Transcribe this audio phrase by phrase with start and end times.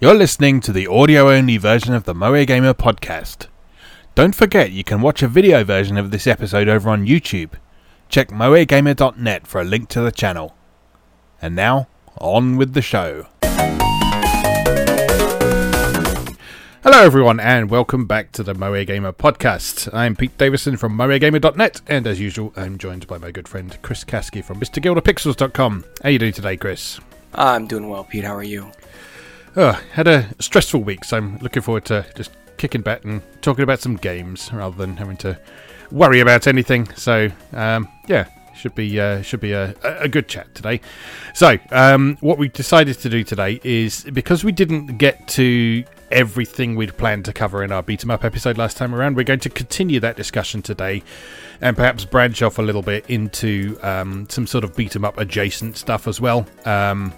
[0.00, 3.48] You're listening to the audio only version of the Moe Gamer podcast.
[4.14, 7.54] Don't forget you can watch a video version of this episode over on YouTube.
[8.08, 10.54] Check moegamer.net for a link to the channel.
[11.42, 13.26] And now, on with the show.
[16.84, 19.92] Hello, everyone, and welcome back to the Moe Gamer podcast.
[19.92, 24.04] I'm Pete Davison from moegamer.net, and as usual, I'm joined by my good friend Chris
[24.04, 25.84] Caskie from MrGilderPixels.com.
[26.04, 27.00] How you doing today, Chris?
[27.34, 28.22] I'm doing well, Pete.
[28.22, 28.70] How are you?
[29.60, 33.64] Oh, had a stressful week, so I'm looking forward to just kicking back and talking
[33.64, 35.36] about some games rather than having to
[35.90, 36.88] worry about anything.
[36.94, 40.80] So, um, yeah, should be uh, should be a, a good chat today.
[41.34, 46.76] So, um, what we decided to do today is because we didn't get to everything
[46.76, 49.40] we'd planned to cover in our beat 'em up episode last time around, we're going
[49.40, 51.02] to continue that discussion today
[51.60, 55.18] and perhaps branch off a little bit into um, some sort of beat 'em up
[55.18, 56.46] adjacent stuff as well.
[56.64, 57.12] Um,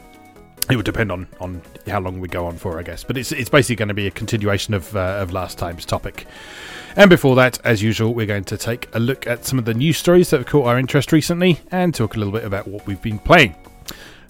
[0.70, 3.05] it would depend on, on how long we go on for, I guess.
[3.05, 6.27] But it's it's basically going to be a continuation of uh, of last time's topic.
[6.96, 9.74] And before that, as usual, we're going to take a look at some of the
[9.74, 12.87] news stories that have caught our interest recently and talk a little bit about what
[12.87, 13.54] we've been playing.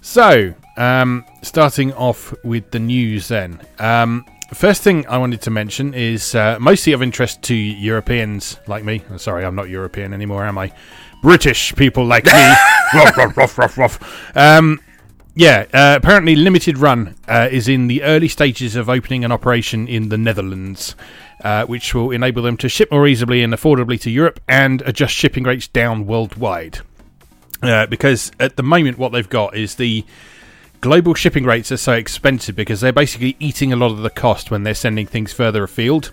[0.03, 3.61] So, um, starting off with the news then.
[3.79, 8.85] Um, first thing I wanted to mention is uh, mostly of interest to Europeans like
[8.85, 9.03] me.
[9.17, 10.73] Sorry, I'm not European anymore, am I?
[11.23, 12.33] British people like me.
[12.95, 14.37] ruff, ruff, ruff, ruff, ruff.
[14.37, 14.81] Um,
[15.35, 19.87] yeah, uh, apparently Limited Run uh, is in the early stages of opening an operation
[19.87, 20.97] in the Netherlands,
[21.45, 25.15] uh, which will enable them to ship more easily and affordably to Europe and adjust
[25.15, 26.81] shipping rates down worldwide.
[27.63, 30.05] Uh, because at the moment, what they've got is the
[30.81, 34.51] global shipping rates are so expensive because they're basically eating a lot of the cost
[34.51, 36.13] when they're sending things further afield.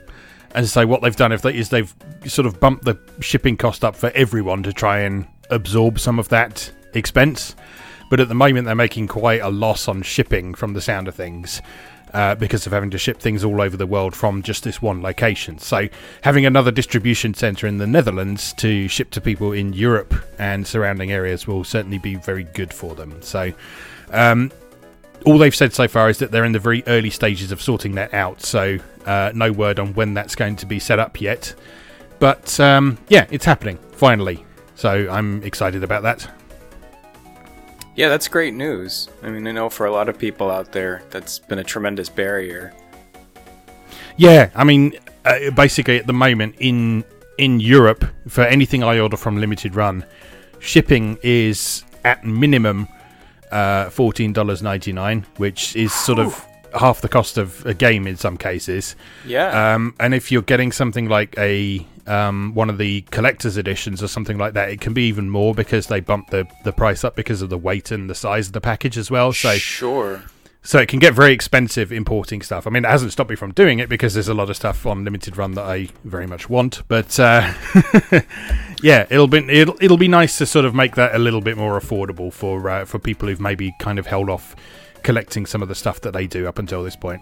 [0.54, 1.94] And so, what they've done they, is they've
[2.26, 6.30] sort of bumped the shipping cost up for everyone to try and absorb some of
[6.30, 7.56] that expense
[8.10, 11.16] but at the moment they're making quite a loss on shipping from the sound of
[11.16, 11.62] things.
[12.14, 15.02] Uh, because of having to ship things all over the world from just this one
[15.02, 15.60] location.
[15.60, 15.90] So,
[16.22, 21.12] having another distribution centre in the Netherlands to ship to people in Europe and surrounding
[21.12, 23.22] areas will certainly be very good for them.
[23.22, 23.52] So,
[24.12, 24.54] um,
[25.26, 27.96] all they've said so far is that they're in the very early stages of sorting
[27.96, 28.42] that out.
[28.42, 31.54] So, uh, no word on when that's going to be set up yet.
[32.20, 34.46] But um, yeah, it's happening finally.
[34.76, 36.37] So, I'm excited about that.
[37.98, 39.10] Yeah, that's great news.
[39.24, 42.10] I mean, I know for a lot of people out there, that's been a tremendous
[42.10, 42.72] barrier.
[44.18, 44.94] Yeah, I mean,
[45.26, 47.04] uh, basically at the moment in
[47.40, 50.06] in Europe, for anything I order from Limited Run,
[50.60, 52.88] shipping is at minimum
[53.52, 56.46] uh, fourteen dollars ninety nine, which is sort of
[56.80, 58.96] half the cost of a game in some cases.
[59.26, 59.74] Yeah.
[59.74, 64.08] Um, and if you're getting something like a um, one of the collector's editions or
[64.08, 67.16] something like that, it can be even more because they bump the, the price up
[67.16, 69.34] because of the weight and the size of the package as well.
[69.34, 70.24] So sure.
[70.64, 72.68] So it can get very expensive importing stuff.
[72.68, 74.86] I mean, it hasn't stopped me from doing it because there's a lot of stuff
[74.86, 76.86] on limited run that I very much want.
[76.90, 77.54] But uh,
[78.82, 81.56] yeah, it'll be it'll it'll be nice to sort of make that a little bit
[81.56, 84.58] more affordable for uh, for people who've maybe kind of held off
[85.04, 87.22] collecting some of the stuff that they do up until this point.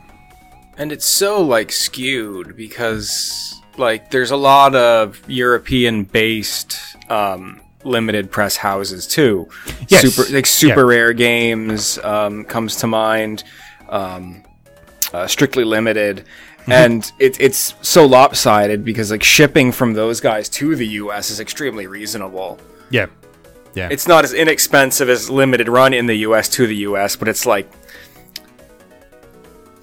[0.78, 6.78] And it's so like skewed because like there's a lot of European based
[7.10, 9.50] um, limited press houses too.
[9.88, 10.14] Yes.
[10.14, 10.98] Super like super yeah.
[10.98, 13.44] rare games um, comes to mind.
[13.90, 14.44] Um,
[15.14, 16.26] uh, strictly limited.
[16.62, 16.72] Mm-hmm.
[16.72, 21.30] And it, it's so lopsided because like shipping from those guys to the U.S.
[21.30, 22.60] is extremely reasonable.
[22.90, 23.08] Yeah,
[23.76, 23.90] yeah.
[23.92, 26.50] It's not as inexpensive as limited run in the U.S.
[26.50, 27.70] to the U.S., but it's like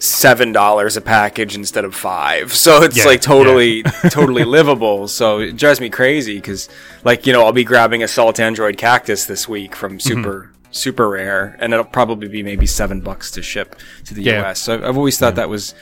[0.02, 3.90] seven dollars a package instead of five so it's yeah, like totally yeah.
[4.10, 6.68] totally livable so it drives me crazy because
[7.04, 10.08] like you know i'll be grabbing Assault Android Cactus this week from mm-hmm.
[10.08, 10.72] super mm-hmm.
[10.72, 14.42] super rare and it'll probably be maybe seven bucks to ship to the yeah.
[14.42, 15.72] us so i've always thought that was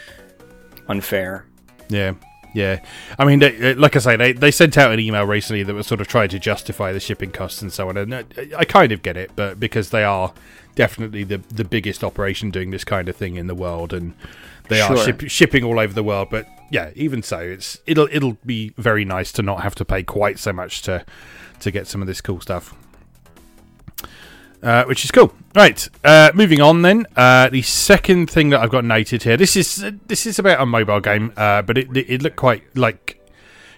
[0.86, 1.46] unfair
[1.88, 2.12] yeah
[2.54, 2.80] yeah,
[3.18, 5.74] I mean, they, uh, like I say, they, they sent out an email recently that
[5.74, 8.24] was sort of trying to justify the shipping costs and so on, and I,
[8.58, 10.32] I kind of get it, but because they are
[10.74, 14.14] definitely the the biggest operation doing this kind of thing in the world, and
[14.68, 14.96] they sure.
[14.96, 16.28] are ship, shipping all over the world.
[16.30, 20.02] But yeah, even so, it's it'll it'll be very nice to not have to pay
[20.02, 21.04] quite so much to
[21.60, 22.74] to get some of this cool stuff.
[24.62, 25.32] Uh, which is cool.
[25.54, 27.06] Right, uh, moving on then.
[27.16, 29.38] Uh, the second thing that I've got noted here.
[29.38, 32.62] This is this is about a mobile game, uh, but it, it, it looked quite
[32.76, 33.26] like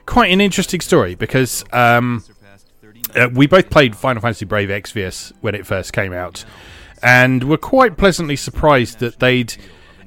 [0.07, 2.25] quite an interesting story because um,
[3.15, 6.45] uh, we both played Final Fantasy Brave Exvius when it first came out,
[7.01, 9.55] and were quite pleasantly surprised that they'd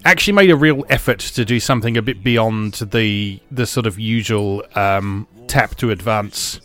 [0.04, 3.98] actually made a real effort to do something a bit beyond the the sort of
[3.98, 6.60] usual um, tap to advance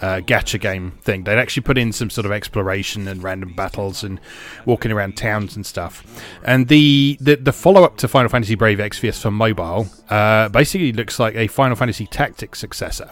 [0.00, 1.24] uh, gacha game thing.
[1.24, 4.20] They'd actually put in some sort of exploration and random battles and
[4.64, 6.04] walking around towns and stuff.
[6.44, 10.92] And the the, the follow up to Final Fantasy Brave Exvius for mobile uh, basically
[10.92, 13.10] looks like a Final Fantasy Tactics successor.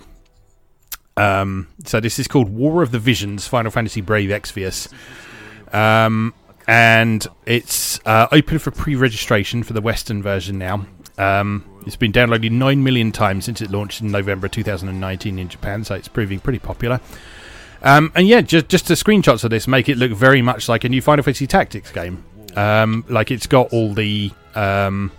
[1.17, 4.93] Um, so this is called War of the Visions Final Fantasy Brave Exvius.
[5.75, 6.33] Um,
[6.69, 10.87] and it's uh, open for pre-registration for the Western version now.
[11.19, 15.85] Um, it's been downloaded 9 million times since it launched in November 2019 in Japan,
[15.85, 17.01] so it's proving pretty popular.
[17.83, 20.85] Um, and yeah, just just the screenshots of this make it look very much like
[20.85, 22.25] a new Final Fantasy Tactics game.
[22.57, 25.13] Um, like it's got all the um,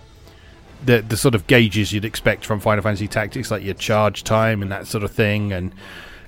[0.86, 4.62] the the sort of gauges you'd expect from Final Fantasy Tactics, like your charge time
[4.62, 5.74] and that sort of thing, and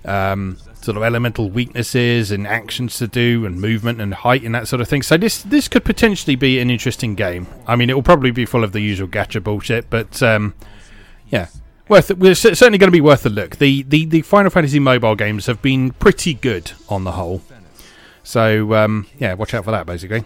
[0.06, 4.68] um, sort of elemental weaknesses and actions to do, and movement and height and that
[4.68, 5.02] sort of thing.
[5.02, 7.48] So this this could potentially be an interesting game.
[7.68, 10.54] I mean, it will probably be full of the usual gacha bullshit, but um,
[11.30, 11.48] yeah,
[11.88, 12.10] worth.
[12.12, 13.58] We're certainly going to be worth a look.
[13.58, 17.42] The, the the Final Fantasy mobile games have been pretty good on the whole.
[18.24, 19.86] So um, yeah, watch out for that.
[19.86, 20.24] Basically.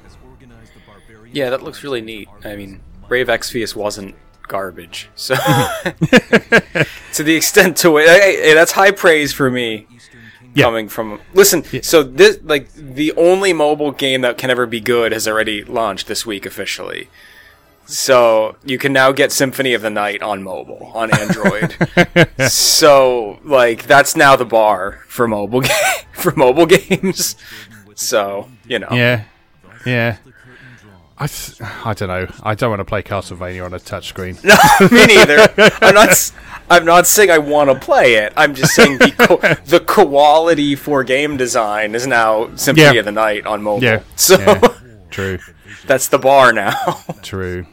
[1.31, 2.29] Yeah, that looks really neat.
[2.45, 2.79] I mean,
[3.09, 4.15] Brave Exvius wasn't
[4.47, 5.09] garbage.
[5.15, 5.35] So,
[7.13, 9.87] to the extent to which hey, that's high praise for me.
[10.55, 10.63] Yeah.
[10.63, 11.81] Coming from listen, yeah.
[11.83, 16.07] so this like the only mobile game that can ever be good has already launched
[16.07, 17.09] this week officially.
[17.87, 21.75] So you can now get Symphony of the Night on mobile on Android.
[22.49, 27.35] so like that's now the bar for mobile ga- for mobile games.
[27.95, 28.89] So you know.
[28.91, 29.25] Yeah,
[29.85, 30.17] yeah.
[31.17, 31.29] I,
[31.85, 32.27] I don't know.
[32.43, 34.43] I don't want to play Castlevania on a touchscreen.
[34.43, 35.53] No, me neither.
[35.81, 36.31] I'm not.
[36.69, 38.33] I'm not saying I want to play it.
[38.35, 42.99] I'm just saying the, co- the quality for game design is now Symphony yeah.
[42.99, 43.83] of the Night on mobile.
[43.83, 44.01] Yeah.
[44.15, 44.59] So yeah.
[45.11, 45.37] true.
[45.85, 46.73] That's the bar now.
[47.21, 47.67] true.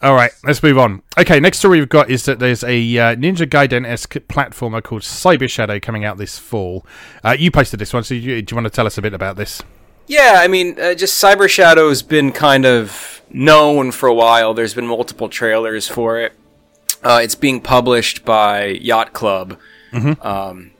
[0.00, 1.02] All right, let's move on.
[1.18, 5.02] Okay, next story we've got is that there's a uh, Ninja Gaiden esque platformer called
[5.02, 6.86] Cyber Shadow coming out this fall.
[7.24, 9.12] Uh, you posted this one, so you, do you want to tell us a bit
[9.12, 9.60] about this?
[10.08, 14.54] Yeah, I mean, uh, just Cyber Shadow's been kind of known for a while.
[14.54, 16.32] There's been multiple trailers for it.
[17.02, 19.58] Uh, it's being published by Yacht Club,
[19.92, 20.20] mm-hmm.
[20.26, 20.72] um,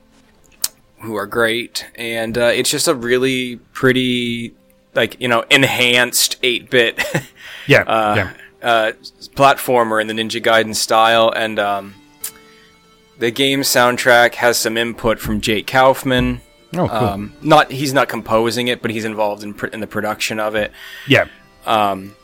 [1.01, 4.53] who are great, and uh, it's just a really pretty,
[4.95, 7.01] like you know, enhanced eight bit,
[7.67, 8.33] yeah, uh, yeah.
[8.61, 8.91] Uh,
[9.35, 11.95] platformer in the Ninja Gaiden style, and um,
[13.19, 16.41] the game soundtrack has some input from Jake Kaufman.
[16.73, 16.97] Oh, cool.
[16.97, 20.55] Um, not he's not composing it, but he's involved in pr- in the production of
[20.55, 20.71] it.
[21.07, 21.27] Yeah.
[21.65, 22.15] Um,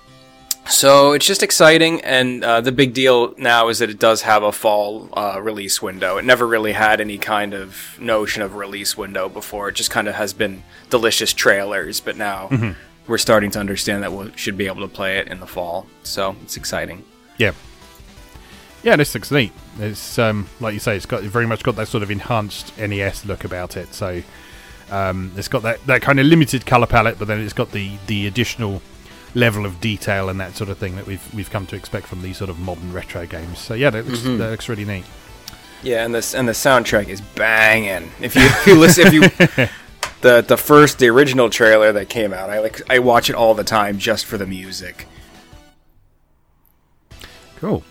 [0.67, 4.41] so it's just exciting, and uh, the big deal now is that it does have
[4.41, 6.17] a fall uh, release window.
[6.17, 9.69] It never really had any kind of notion of release window before.
[9.69, 12.71] It just kind of has been delicious trailers, but now mm-hmm.
[13.07, 15.85] we're starting to understand that we should be able to play it in the fall.
[16.01, 17.03] So it's exciting.
[17.37, 17.51] Yeah.
[18.85, 19.51] Yeah, this looks neat.
[19.79, 23.25] It's um, like you say, it's got very much got that sort of enhanced NES
[23.25, 23.95] look about it.
[23.95, 24.21] So
[24.91, 27.97] um, it's got that, that kind of limited color palette, but then it's got the
[28.05, 28.83] the additional
[29.33, 32.21] level of detail and that sort of thing that we've we've come to expect from
[32.21, 33.57] these sort of modern retro games.
[33.57, 34.37] So yeah, that looks mm-hmm.
[34.37, 35.05] that looks really neat.
[35.81, 38.11] Yeah, and this and the soundtrack is banging.
[38.21, 39.21] If you, if you listen, if you
[40.21, 43.55] the the first the original trailer that came out, I like I watch it all
[43.55, 45.07] the time just for the music.
[47.55, 47.83] Cool.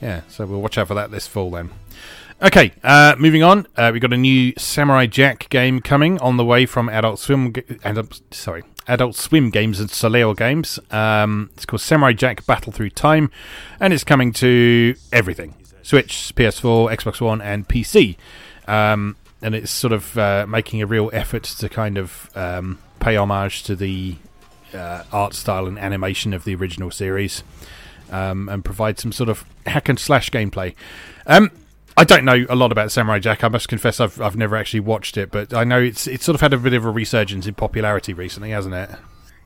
[0.00, 1.70] Yeah, so we'll watch out for that this fall then.
[2.42, 3.66] Okay, uh, moving on.
[3.76, 7.54] Uh, we've got a new Samurai Jack game coming on the way from Adult Swim.
[7.82, 10.78] Adult, sorry, Adult Swim Games and Soleil Games.
[10.90, 13.30] Um, it's called Samurai Jack Battle Through Time,
[13.80, 18.16] and it's coming to everything: Switch, PS4, Xbox One, and PC.
[18.68, 23.16] Um, and it's sort of uh, making a real effort to kind of um, pay
[23.16, 24.16] homage to the
[24.74, 27.42] uh, art style and animation of the original series
[28.10, 30.74] um, and provide some sort of hack and slash gameplay.
[31.26, 31.50] Um,
[31.96, 33.42] I don't know a lot about Samurai Jack.
[33.42, 36.34] I must confess, I've I've never actually watched it, but I know it's it's sort
[36.34, 38.90] of had a bit of a resurgence in popularity recently, hasn't it?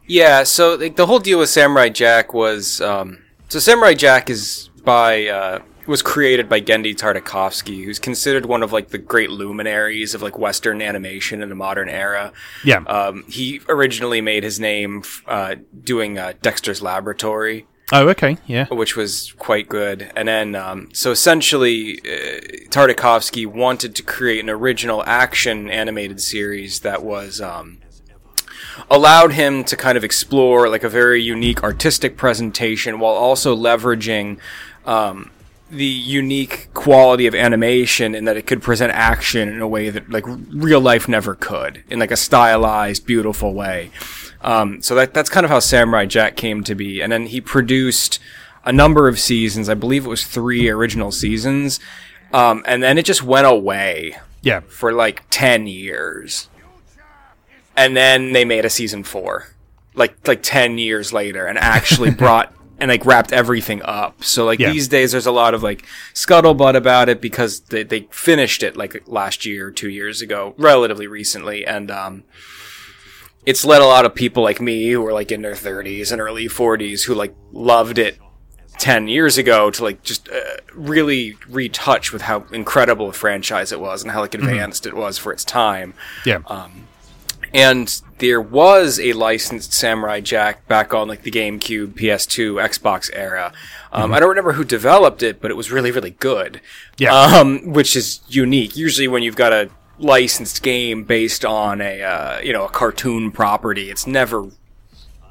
[0.07, 0.43] Yeah.
[0.43, 5.27] So the, the whole deal with Samurai Jack was um, so Samurai Jack is by
[5.29, 10.23] uh, was created by Genndy Tartakovsky, who's considered one of like the great luminaries of
[10.23, 12.33] like Western animation in the modern era.
[12.65, 12.79] Yeah.
[12.79, 17.67] Um, he originally made his name uh, doing uh, Dexter's Laboratory.
[17.93, 18.67] Oh, okay, yeah.
[18.69, 20.13] Which was quite good.
[20.15, 26.81] And then, um, so essentially, uh, Tartakovsky wanted to create an original action animated series
[26.81, 27.79] that was, um,
[28.89, 34.39] allowed him to kind of explore like a very unique artistic presentation while also leveraging,
[34.87, 35.31] um,
[35.71, 40.11] the unique quality of animation in that it could present action in a way that
[40.11, 43.91] like real life never could in like a stylized beautiful way
[44.43, 47.01] um, so that that's kind of how Samurai Jack came to be.
[47.03, 48.19] And then he produced
[48.65, 49.69] a number of seasons.
[49.69, 51.81] I believe it was three original seasons.
[52.33, 54.17] Um, and then it just went away.
[54.43, 54.61] Yeah.
[54.61, 56.49] For like 10 years.
[57.77, 59.49] And then they made a season 4.
[59.95, 64.23] Like like 10 years later and actually brought and like wrapped everything up.
[64.25, 64.73] So like Yeah.
[64.73, 68.77] these days there's a lot of like scuttlebutt about it because they they finished it
[68.77, 72.25] like last year or 2 years ago, relatively recently and um
[73.47, 76.21] it's led a lot of people like me who are like in their 30s and
[76.21, 78.19] early 40s who like loved it
[78.79, 80.41] 10 years ago to like just uh,
[80.75, 85.19] really retouch with how incredible a franchise it was and how like advanced it was
[85.19, 85.95] for its time
[86.25, 86.41] Yeah.
[86.47, 86.87] Um,
[87.53, 93.53] and there was a licensed Samurai Jack back on like the GameCube, PS2, Xbox era.
[93.93, 96.61] Um, I don't remember who developed it, but it was really, really good.
[96.97, 97.13] Yeah.
[97.13, 98.77] Um, which is unique.
[98.77, 99.69] Usually, when you've got a
[100.01, 104.49] licensed game based on a uh, you know a cartoon property, it's never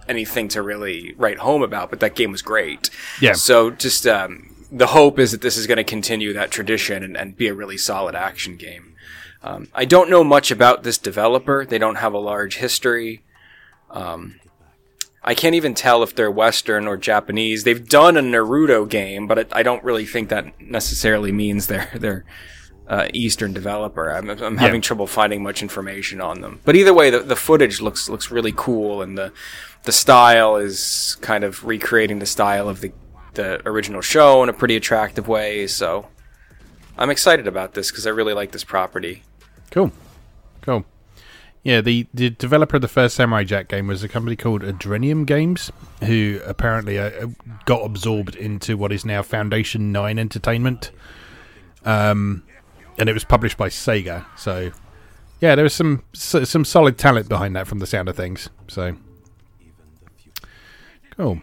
[0.07, 1.89] anything to really write home about.
[1.89, 2.89] But that game was great.
[3.21, 3.33] Yeah.
[3.33, 7.17] So just um, the hope is that this is going to continue that tradition and,
[7.17, 8.95] and be a really solid action game.
[9.41, 11.65] Um, I don't know much about this developer.
[11.65, 13.23] They don't have a large history.
[13.89, 14.39] Um,
[15.23, 17.63] I can't even tell if they're Western or Japanese.
[17.63, 22.25] They've done a Naruto game, but I don't really think that necessarily means they're they're
[22.89, 24.09] uh, Eastern developer.
[24.09, 26.59] I'm, I'm having trouble finding much information on them.
[26.65, 29.31] But either way, the, the footage looks looks really cool, and the
[29.83, 32.91] the style is kind of recreating the style of the
[33.35, 35.67] the original show in a pretty attractive way.
[35.67, 36.07] So
[36.97, 39.23] I'm excited about this because I really like this property.
[39.71, 39.91] Cool.
[40.61, 40.83] Cool.
[41.61, 45.25] Yeah, the, the developer of the first Samurai Jack game was a company called Adrenium
[45.25, 45.71] Games,
[46.03, 47.27] who apparently uh,
[47.65, 50.91] got absorbed into what is now Foundation 9 Entertainment.
[51.85, 52.43] Um,
[52.99, 54.25] and it was published by Sega.
[54.37, 54.71] So,
[55.41, 58.49] yeah, there was some some solid talent behind that from the sound of things.
[58.67, 58.95] So,
[61.17, 61.41] cool.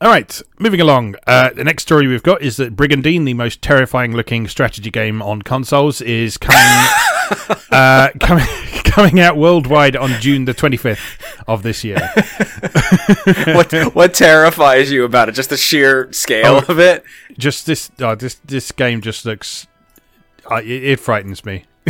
[0.00, 1.14] All right, moving along.
[1.28, 5.22] Uh, the next story we've got is that Brigandine, the most terrifying looking strategy game
[5.22, 6.60] on consoles, is coming
[7.70, 8.46] uh, coming
[8.82, 11.98] coming out worldwide on June the 25th of this year.
[13.54, 15.32] what what terrifies you about it?
[15.36, 16.72] Just the sheer scale Oh.
[16.72, 17.04] of it.
[17.38, 19.68] Just this uh, this this game just looks
[20.50, 21.64] uh, it, it frightens me.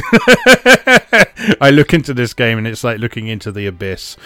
[1.61, 4.17] I look into this game and it's like looking into the abyss,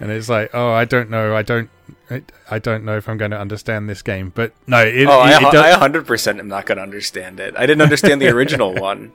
[0.00, 1.70] and it's like, oh, I don't know, I don't,
[2.10, 4.32] I, I don't know if I'm going to understand this game.
[4.34, 7.54] But no, it, Oh, it, I hundred percent am not going to understand it.
[7.56, 9.12] I didn't understand the original one.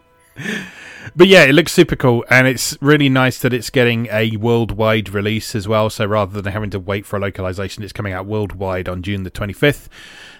[1.15, 5.09] But yeah, it looks super cool, and it's really nice that it's getting a worldwide
[5.09, 5.89] release as well.
[5.89, 9.23] So rather than having to wait for a localization, it's coming out worldwide on June
[9.23, 9.87] the 25th.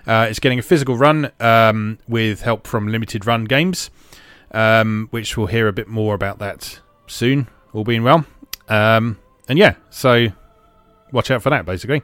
[0.07, 3.89] Uh, it's getting a physical run um, with help from Limited Run Games,
[4.51, 8.25] um, which we'll hear a bit more about that soon, all being well.
[8.67, 9.17] Um,
[9.47, 10.27] and yeah, so
[11.11, 12.03] watch out for that, basically.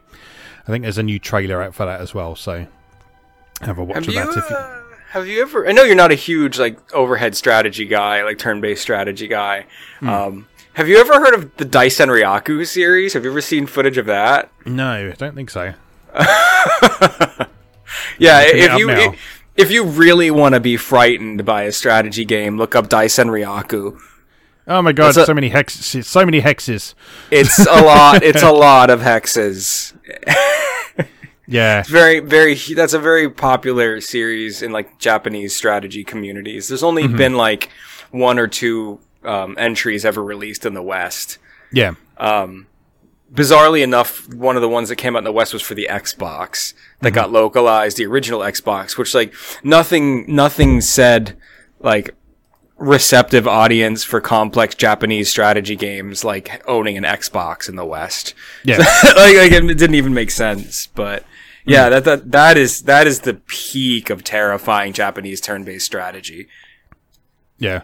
[0.63, 2.67] I think there's a new trailer out for that as well, so
[3.61, 4.37] have a watch Have of you, that.
[4.37, 4.55] If you...
[4.55, 5.67] uh, have you ever?
[5.67, 9.65] I know you're not a huge like overhead strategy guy, like turn-based strategy guy.
[9.99, 10.09] Hmm.
[10.09, 13.13] Um, have you ever heard of the Daisen Ryaku series?
[13.13, 14.51] Have you ever seen footage of that?
[14.65, 15.73] No, I don't think so.
[18.19, 19.13] Yeah, if you now.
[19.57, 23.99] If you really want to be frightened by a strategy game, look up Daisen Ryaku.
[24.67, 26.05] Oh my god, a- so many hexes!
[26.05, 26.93] So many hexes.
[27.31, 28.21] It's a lot.
[28.23, 29.93] It's a lot of hexes.
[31.49, 37.07] Yeah, very very that's a very popular series in like japanese strategy communities there's only
[37.07, 37.69] been like
[38.11, 41.37] one or two um, entries ever released in the west
[41.71, 41.95] yeah,
[43.33, 45.87] bizarrely enough one of the ones that came out in the west was for the
[45.91, 51.35] xbox that got localized the original xbox which like nothing nothing said
[51.79, 52.15] like
[52.77, 58.77] receptive audience for complex japanese strategy games like owning an xbox in the west yeah.
[59.03, 60.87] like, like it didn't even make sense.
[60.87, 61.23] But
[61.65, 66.47] yeah, that, that that is that is the peak of terrifying Japanese turn-based strategy.
[67.57, 67.83] Yeah.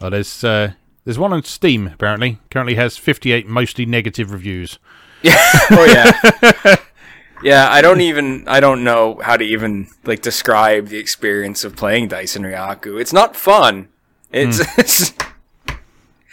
[0.00, 0.72] Oh, there's uh,
[1.04, 2.38] there's one on Steam apparently.
[2.50, 4.78] Currently has 58 mostly negative reviews.
[5.22, 5.36] Yeah.
[5.70, 6.76] oh yeah,
[7.42, 7.68] yeah.
[7.70, 12.08] I don't even I don't know how to even like describe the experience of playing
[12.08, 13.00] Daisen Ryaku.
[13.00, 13.88] It's not fun.
[14.32, 14.64] It's, hmm.
[14.80, 15.12] it's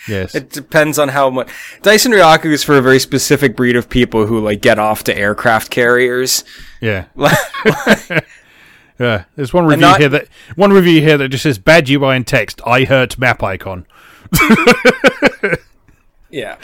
[0.08, 0.34] Yes.
[0.34, 1.50] it depends on how much
[1.84, 5.16] Daisen Ryaku is for a very specific breed of people who like get off to
[5.16, 6.44] aircraft carriers.
[6.82, 7.06] yeah.
[9.00, 9.24] Yeah.
[9.38, 12.28] There's one review not- here that one review here that just says bad UI and
[12.28, 12.60] text.
[12.66, 13.86] I hurt map icon.
[16.30, 16.58] Yeah.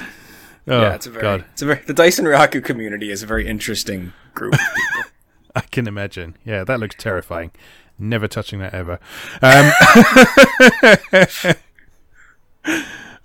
[0.67, 1.45] Oh, yeah, it's a very, God.
[1.53, 4.53] it's a very, the Daisen Ryaku community is a very interesting group.
[4.53, 5.11] of people.
[5.55, 6.37] I can imagine.
[6.43, 7.51] Yeah, that looks terrifying.
[7.97, 8.99] Never touching that ever.
[9.41, 9.71] Um,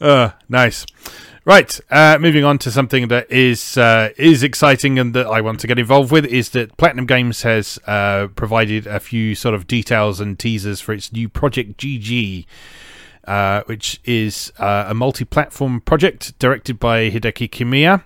[0.00, 0.86] uh, nice.
[1.44, 1.80] Right.
[1.90, 5.66] Uh, moving on to something that is uh, is exciting and that I want to
[5.66, 10.20] get involved with is that Platinum Games has uh, provided a few sort of details
[10.20, 12.46] and teasers for its new Project GG
[13.30, 18.02] uh, which is uh, a multi-platform project directed by Hideki Kamiya,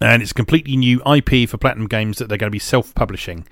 [0.00, 3.46] and it's a completely new IP for Platinum Games that they're going to be self-publishing.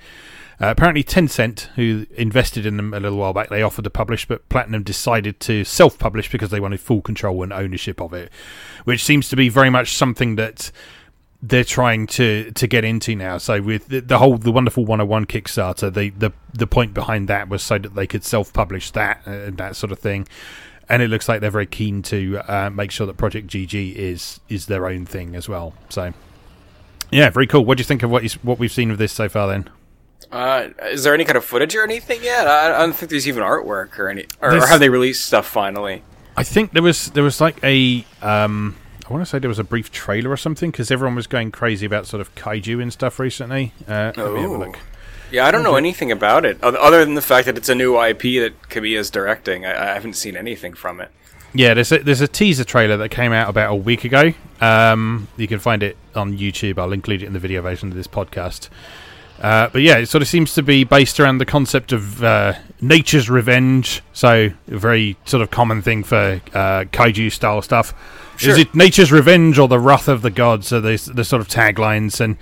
[0.61, 4.27] Uh, apparently, Tencent, who invested in them a little while back, they offered to publish,
[4.27, 8.33] but Platinum decided to self-publish because they wanted full control and ownership of it,
[8.83, 10.73] which seems to be very much something that
[11.41, 13.39] they're trying to to get into now.
[13.39, 17.49] So with the, the, whole the wonderful 101 Kickstarter, the the the point behind that
[17.49, 20.27] was so that they could self-publish that and that sort of thing.
[20.89, 24.41] And it looks like they're very keen to uh, make sure that Project GG is
[24.49, 25.75] is their own thing as well.
[25.89, 26.13] So
[27.11, 27.65] yeah, very cool.
[27.65, 29.69] What do you think of what you, what we've seen of this so far then?
[30.31, 32.47] Uh, is there any kind of footage or anything yet?
[32.47, 35.47] I, I don't think there's even artwork or any, or, or, have they released stuff
[35.47, 36.03] finally?
[36.37, 39.59] I think there was there was like a um, I want to say there was
[39.59, 42.91] a brief trailer or something because everyone was going crazy about sort of kaiju and
[42.91, 43.75] stuff recently.
[43.87, 44.73] Uh, oh.
[45.33, 47.99] Yeah, I don't know anything about it other than the fact that it's a new
[48.01, 49.65] IP that Kamiya's directing.
[49.65, 51.11] I, I haven't seen anything from it.
[51.55, 54.33] Yeah, there's a, there's a teaser trailer that came out about a week ago.
[54.61, 56.79] Um, you can find it on YouTube.
[56.79, 58.69] I'll include it in the video version of this podcast.
[59.41, 62.55] Uh, but yeah, it sort of seems to be based around the concept of uh,
[62.81, 64.03] nature's revenge.
[64.13, 67.93] So, a very sort of common thing for uh, kaiju style stuff.
[68.37, 68.53] Sure.
[68.53, 70.69] Is it nature's revenge or the wrath of the gods?
[70.69, 72.37] So, the, the sort of taglines and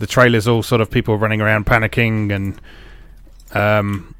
[0.00, 2.60] the trailers all sort of people running around panicking and.
[3.52, 4.14] Um,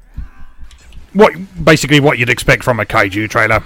[1.13, 1.33] what
[1.63, 3.63] basically what you'd expect from a kaiju trailer.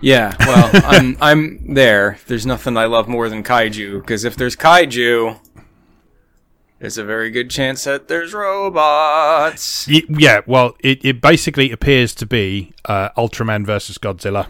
[0.00, 2.18] Yeah, well, I'm I'm there.
[2.26, 5.38] There's nothing I love more than kaiju because if there's kaiju,
[6.78, 9.88] there's a very good chance that there's robots.
[9.88, 14.48] Yeah, well, it, it basically appears to be uh, Ultraman versus Godzilla.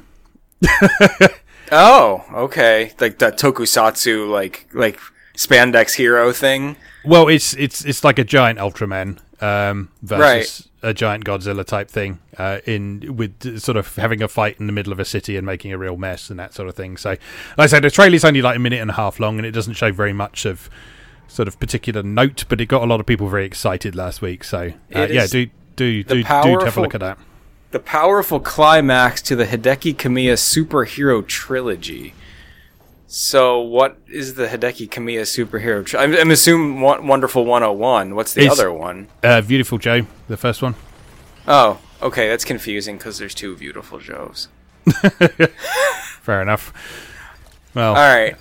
[1.73, 4.99] oh, okay, like that tokusatsu, like like
[5.37, 6.77] spandex hero thing.
[7.05, 10.91] Well, it's it's it's like a giant Ultraman um, versus right.
[10.91, 14.73] a giant Godzilla type thing, uh, in with sort of having a fight in the
[14.73, 16.97] middle of a city and making a real mess and that sort of thing.
[16.97, 17.21] So, like
[17.59, 19.75] I said, the trailer's only like a minute and a half long, and it doesn't
[19.75, 20.69] show very much of
[21.29, 24.43] sort of particular note, but it got a lot of people very excited last week.
[24.45, 27.19] So uh, yeah, do do do powerful, do have a look at that.
[27.73, 32.15] The powerful climax to the Hideki Kamiya superhero trilogy.
[33.09, 35.87] So, what is the Hideki Kamiya superhero?
[35.87, 38.17] Tri- I'm, I'm assuming Wonderful 101.
[38.17, 39.07] What's the it's, other one?
[39.23, 40.75] Uh, Beautiful Joe, the first one.
[41.47, 44.49] Oh, okay, that's confusing because there's two Beautiful Joes.
[46.21, 46.73] Fair enough.
[47.75, 48.35] Well, all right.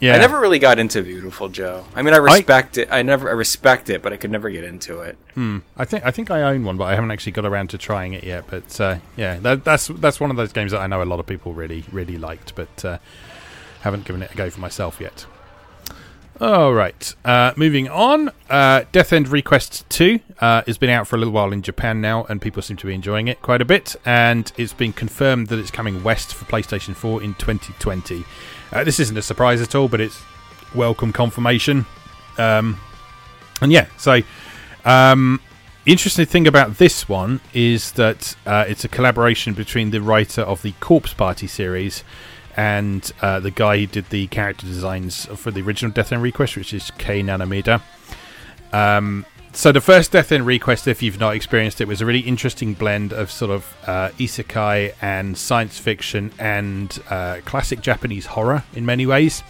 [0.00, 0.16] Yeah.
[0.16, 1.84] I never really got into Beautiful Joe.
[1.94, 2.88] I mean, I respect it.
[2.90, 5.16] I never, I respect it, but I could never get into it.
[5.34, 5.58] Hmm.
[5.76, 8.12] I think, I think I own one, but I haven't actually got around to trying
[8.12, 8.44] it yet.
[8.48, 11.20] But uh, yeah, that, that's that's one of those games that I know a lot
[11.20, 12.98] of people really, really liked, but uh,
[13.84, 15.26] haven't given it a go for myself yet.
[16.40, 18.32] All right, uh, moving on.
[18.50, 22.00] Uh, Death end re;Quest 2 uh, has been out for a little while in Japan
[22.00, 23.94] now, and people seem to be enjoying it quite a bit.
[24.04, 28.24] And it's been confirmed that it's coming west for PlayStation 4 in 2020.
[28.72, 30.20] Uh, this isn't a surprise at all, but it's
[30.74, 31.86] welcome confirmation.
[32.36, 32.80] Um,
[33.60, 34.22] and yeah, so
[34.84, 35.40] um,
[35.84, 40.42] the interesting thing about this one is that uh, it's a collaboration between the writer
[40.42, 42.02] of the Corpse Party series
[42.56, 46.56] and uh, the guy who did the character designs for the original Death end re;Quest,
[46.56, 47.80] which is K Nanamida.
[48.72, 52.20] Um, so the first Death end re;Quest, if you've not experienced it, was a really
[52.20, 58.64] interesting blend of sort of uh, isekai and science fiction and uh, classic Japanese horror
[58.74, 59.42] in many ways.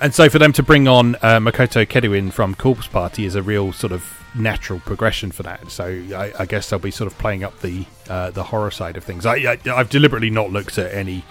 [0.00, 3.42] And so for them to bring on uh, Makoto Kedouin from Corpse Party is a
[3.42, 5.70] real sort of natural progression for that.
[5.70, 8.96] So I, I guess they'll be sort of playing up the uh, the horror side
[8.96, 9.26] of things.
[9.26, 11.24] I, I, I've deliberately not looked at any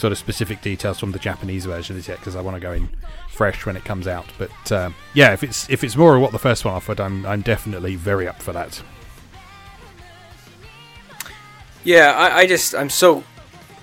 [0.00, 2.72] sort of specific details from the Japanese version as yet because I want to go
[2.72, 2.88] in
[3.28, 4.26] fresh when it comes out.
[4.38, 7.24] But uh, yeah, if it's if it's more of what the first one offered, I'm
[7.26, 8.82] I'm definitely very up for that.
[11.84, 13.24] Yeah, I, I just I'm so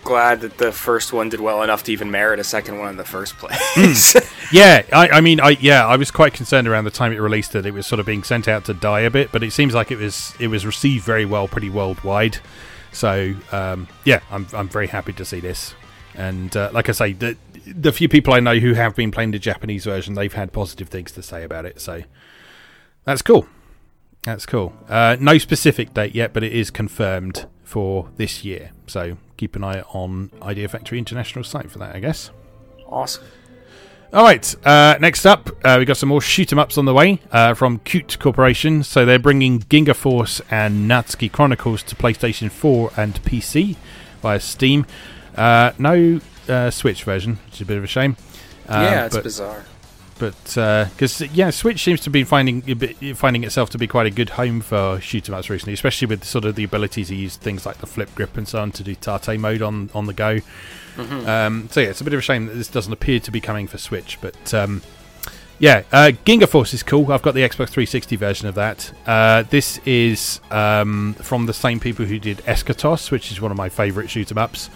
[0.04, 2.96] glad that the first one did well enough to even merit a second one in
[2.98, 3.60] the first place.
[3.76, 4.34] mm.
[4.50, 7.52] Yeah, I, I, mean, I yeah, I was quite concerned around the time it released
[7.52, 9.76] that it was sort of being sent out to die a bit, but it seems
[9.76, 12.38] like it was it was received very well, pretty worldwide.
[12.94, 15.76] So um, yeah, I'm I'm very happy to see this.
[16.18, 19.32] And uh, like I say, the the few people I know who have been playing
[19.32, 21.80] the Japanese version, they've had positive things to say about it.
[21.80, 22.04] So
[23.04, 23.48] that's cool.
[24.24, 24.74] That's cool.
[24.90, 28.72] Uh, no specific date yet, but it is confirmed for this year.
[28.88, 32.32] So keep an eye on Idea Factory International site for that, I guess.
[32.88, 33.24] Awesome.
[34.14, 34.56] All right.
[34.66, 37.54] Uh, next up, uh, we got some more shoot 'em ups on the way uh,
[37.54, 38.84] from Qute Corporation.
[38.84, 43.76] So they're bringing Ginga Force and Natsuki Chronicles to PlayStation 4 and PC
[44.22, 44.86] via Steam.
[45.38, 46.20] Uh, no
[46.50, 48.16] uh, Switch version, which is a bit of a shame.
[48.68, 49.64] Um, yeah, it's bizarre.
[50.20, 52.62] but because uh, yeah, Switch seems to be finding
[53.16, 56.24] finding itself to be quite a good home for shoot 'em ups recently, especially with
[56.24, 58.84] sort of the ability to use things like the flip grip and so on to
[58.84, 60.40] do Tate mode on on the go.
[60.98, 61.28] Mm-hmm.
[61.30, 63.40] Um, so yeah, it's a bit of a shame that this doesn't appear to be
[63.40, 64.82] coming for Switch, but um,
[65.60, 67.12] yeah, uh, Ginga Force is cool.
[67.12, 68.92] I've got the Xbox 360 version of that.
[69.08, 73.58] Uh, this is um, from the same people who did Eschatos, which is one of
[73.58, 74.70] my favourite shoot 'em ups.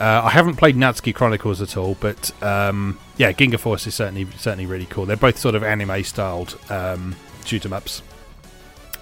[0.00, 4.26] Uh, I haven't played Natsuki Chronicles at all, but um, yeah, Ginga Force is certainly
[4.36, 5.06] certainly really cool.
[5.06, 8.02] They're both sort of anime styled um, shoot 'em ups,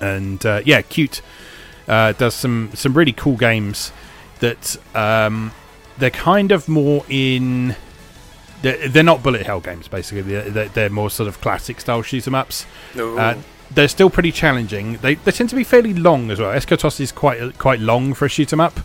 [0.00, 1.20] and uh, yeah, Qute.
[1.88, 3.92] Uh, does some some really cool games
[4.40, 5.52] that um,
[5.98, 7.74] they're kind of more in.
[8.62, 10.20] They're, they're not bullet hell games, basically.
[10.22, 12.66] They're, they're more sort of classic style shoot 'em ups.
[13.18, 13.34] Uh,
[13.72, 14.98] they're still pretty challenging.
[14.98, 16.52] They they tend to be fairly long as well.
[16.52, 18.80] Eschatos is quite quite long for a shoot 'em up.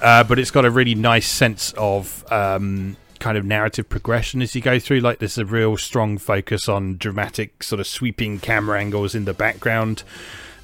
[0.00, 4.54] Uh, but it's got a really nice sense of um, kind of narrative progression as
[4.54, 5.00] you go through.
[5.00, 9.34] Like there's a real strong focus on dramatic, sort of sweeping camera angles in the
[9.34, 10.02] background,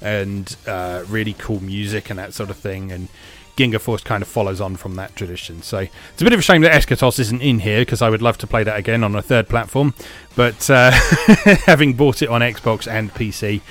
[0.01, 2.91] and uh, really cool music and that sort of thing.
[2.91, 3.09] And
[3.57, 5.61] Ginga Force kind of follows on from that tradition.
[5.61, 8.21] So it's a bit of a shame that Eschatos isn't in here because I would
[8.21, 9.93] love to play that again on a third platform.
[10.35, 10.91] But uh,
[11.65, 13.61] having bought it on Xbox and PC,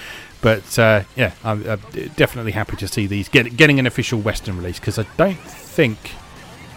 [0.45, 1.81] but uh, yeah, I'm, I'm,
[2.17, 5.99] definitely happy to see these get, getting an official Western release because I don't think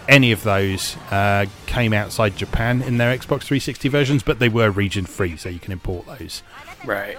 [0.08, 4.70] any of those uh, came outside Japan in their Xbox 360 versions, but they were
[4.70, 6.42] region free, so you can import those.
[6.86, 7.18] Right.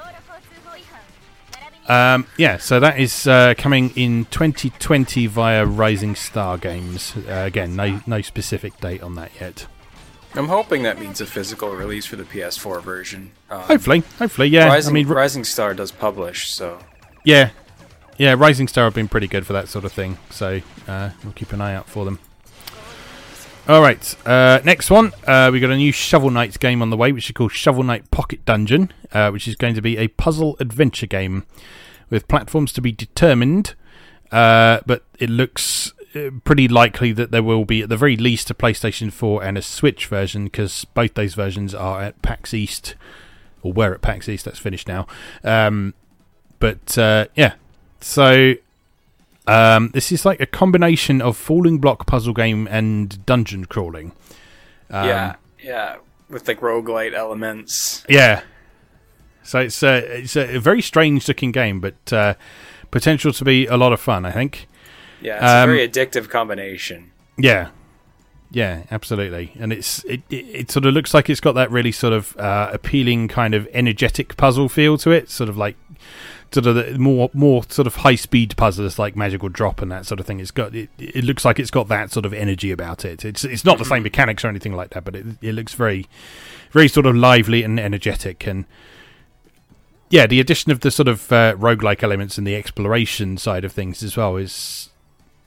[1.88, 7.14] Um, yeah, so that is uh, coming in 2020 via Rising Star Games.
[7.16, 9.68] Uh, again, no no specific date on that yet.
[10.36, 13.32] I'm hoping that means a physical release for the PS4 version.
[13.50, 14.68] Um, hopefully, hopefully, yeah.
[14.68, 16.80] Rising, I mean, Rising Star does publish, so
[17.24, 17.50] yeah,
[18.18, 18.36] yeah.
[18.38, 21.52] Rising Star have been pretty good for that sort of thing, so uh, we'll keep
[21.52, 22.20] an eye out for them.
[23.68, 25.14] All right, uh, next one.
[25.28, 27.84] Uh, we got a new Shovel Knight game on the way, which is called Shovel
[27.84, 31.46] Knight Pocket Dungeon, uh, which is going to be a puzzle adventure game
[32.10, 33.76] with platforms to be determined.
[34.32, 35.94] Uh, but it looks
[36.44, 39.62] pretty likely that there will be, at the very least, a PlayStation 4 and a
[39.62, 42.96] Switch version because both those versions are at PAX East,
[43.62, 44.46] or were at PAX East.
[44.46, 45.08] That's finished now.
[45.44, 45.94] Um,
[46.60, 47.54] but uh, yeah,
[48.02, 48.56] so
[49.48, 54.12] um, this is like a combination of falling block puzzle game and dungeon crawling.
[54.90, 55.98] Um, yeah, yeah,
[56.30, 58.06] with like roguelite elements.
[58.10, 58.42] Yeah.
[59.44, 62.36] So it's a, it's a very strange looking game, but uh,
[62.92, 64.68] potential to be a lot of fun, I think.
[65.22, 67.12] Yeah, it's um, a very addictive combination.
[67.38, 67.70] Yeah,
[68.52, 69.54] yeah, absolutely.
[69.60, 72.36] And it's it, it, it, sort of looks like it's got that really sort of
[72.38, 75.76] uh, appealing kind of energetic puzzle feel to it, sort of like
[76.52, 80.08] sort of the more more sort of high speed puzzles like Magical Drop and that
[80.08, 80.40] sort of thing.
[80.40, 83.24] It's got it, it looks like it's got that sort of energy about it.
[83.24, 84.04] It's it's not the same mm-hmm.
[84.06, 86.08] mechanics or anything like that, but it it looks very
[86.72, 88.66] very sort of lively and energetic and
[90.10, 93.72] yeah, the addition of the sort of uh, roguelike elements and the exploration side of
[93.72, 94.89] things as well is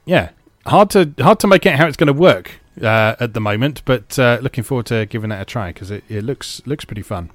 [0.05, 0.31] yeah,
[0.67, 3.83] hard to hard to make out how it's going to work uh, at the moment,
[3.85, 7.03] but uh, looking forward to giving that a try because it, it looks looks pretty
[7.03, 7.31] fun.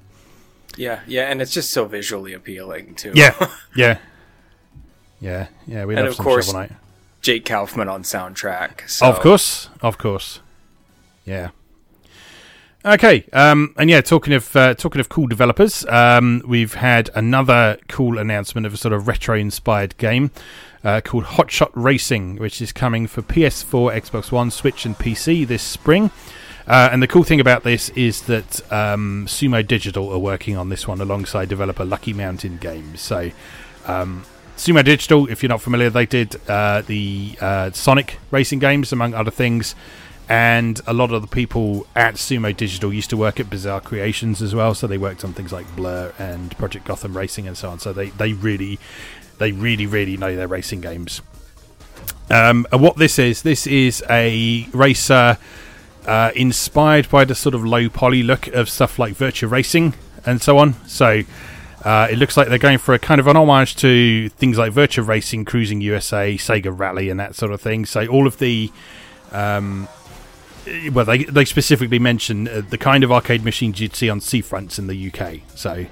[0.76, 3.12] Yeah, yeah, and it's just so visually appealing too.
[3.14, 3.34] Yeah,
[3.76, 3.98] yeah,
[5.20, 5.84] yeah, yeah.
[5.84, 6.54] We and love of course,
[7.20, 8.88] Jake Kaufman on soundtrack.
[8.88, 9.06] So.
[9.06, 10.40] Of course, of course.
[11.24, 11.50] Yeah.
[12.84, 17.76] Okay, um, and yeah, talking of uh, talking of cool developers, um, we've had another
[17.88, 20.30] cool announcement of a sort of retro-inspired game
[20.84, 25.62] uh, called Hotshot Racing, which is coming for PS4, Xbox One, Switch, and PC this
[25.62, 26.12] spring.
[26.68, 30.68] Uh, and the cool thing about this is that um, Sumo Digital are working on
[30.68, 33.00] this one alongside developer Lucky Mountain Games.
[33.00, 33.32] So,
[33.86, 34.24] um,
[34.56, 39.14] Sumo Digital, if you're not familiar, they did uh, the uh, Sonic racing games, among
[39.14, 39.74] other things.
[40.28, 44.42] And a lot of the people at Sumo Digital used to work at Bizarre Creations
[44.42, 44.74] as well.
[44.74, 47.78] So they worked on things like Blur and Project Gotham Racing and so on.
[47.78, 48.78] So they, they really
[49.38, 51.22] they really, really know their racing games.
[52.30, 55.38] Um, and what this is, this is a racer
[56.06, 59.94] uh, inspired by the sort of low poly look of stuff like Virtua Racing
[60.26, 60.74] and so on.
[60.86, 61.22] So
[61.84, 64.72] uh, it looks like they're going for a kind of an homage to things like
[64.72, 67.86] Virtua Racing, Cruis'n USA, Sega Rally, and that sort of thing.
[67.86, 68.70] So all of the
[69.32, 69.88] um,
[70.92, 74.78] well, they they specifically mention uh, the kind of arcade machines you'd see on seafronts
[74.78, 75.40] in the UK.
[75.54, 75.86] So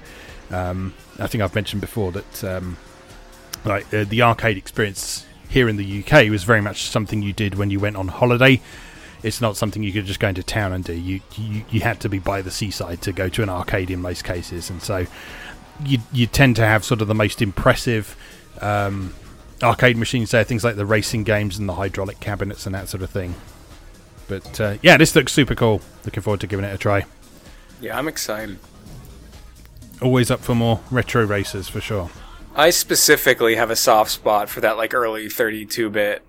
[0.51, 2.77] um, I think I've mentioned before that um,
[3.65, 7.55] like uh, the arcade experience here in the UK was very much something you did
[7.55, 8.61] when you went on holiday.
[9.23, 10.93] It's not something you could just go into town and do.
[10.93, 14.01] You, you you had to be by the seaside to go to an arcade in
[14.01, 15.05] most cases, and so
[15.83, 18.15] you you tend to have sort of the most impressive
[18.61, 19.13] um,
[19.63, 23.01] arcade machines there, things like the racing games and the hydraulic cabinets and that sort
[23.01, 23.35] of thing.
[24.27, 25.81] But uh, yeah, this looks super cool.
[26.05, 27.05] Looking forward to giving it a try.
[27.79, 28.57] Yeah, I'm excited.
[30.01, 32.09] always up for more retro races for sure.
[32.55, 36.23] I specifically have a soft spot for that like early 32 bit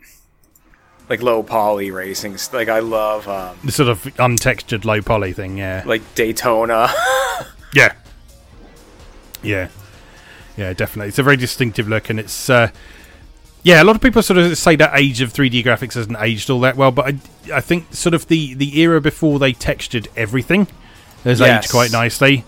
[1.08, 2.36] like low poly racing.
[2.52, 5.82] Like I love um, the sort of untextured low poly thing, yeah.
[5.86, 6.88] Like Daytona.
[7.74, 7.94] yeah.
[9.42, 9.68] Yeah.
[10.56, 11.08] Yeah, definitely.
[11.08, 12.70] It's a very distinctive look and it's uh,
[13.62, 16.48] yeah, a lot of people sort of say that age of 3D graphics hasn't aged
[16.50, 20.08] all that well, but I, I think sort of the, the era before they textured
[20.16, 20.68] everything
[21.24, 21.64] has yes.
[21.64, 22.44] aged quite nicely.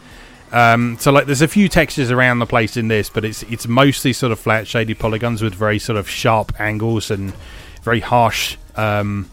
[0.53, 3.69] Um, so like, there's a few textures around the place in this, but it's it's
[3.69, 7.33] mostly sort of flat shaded polygons with very sort of sharp angles and
[7.83, 9.31] very harsh, um,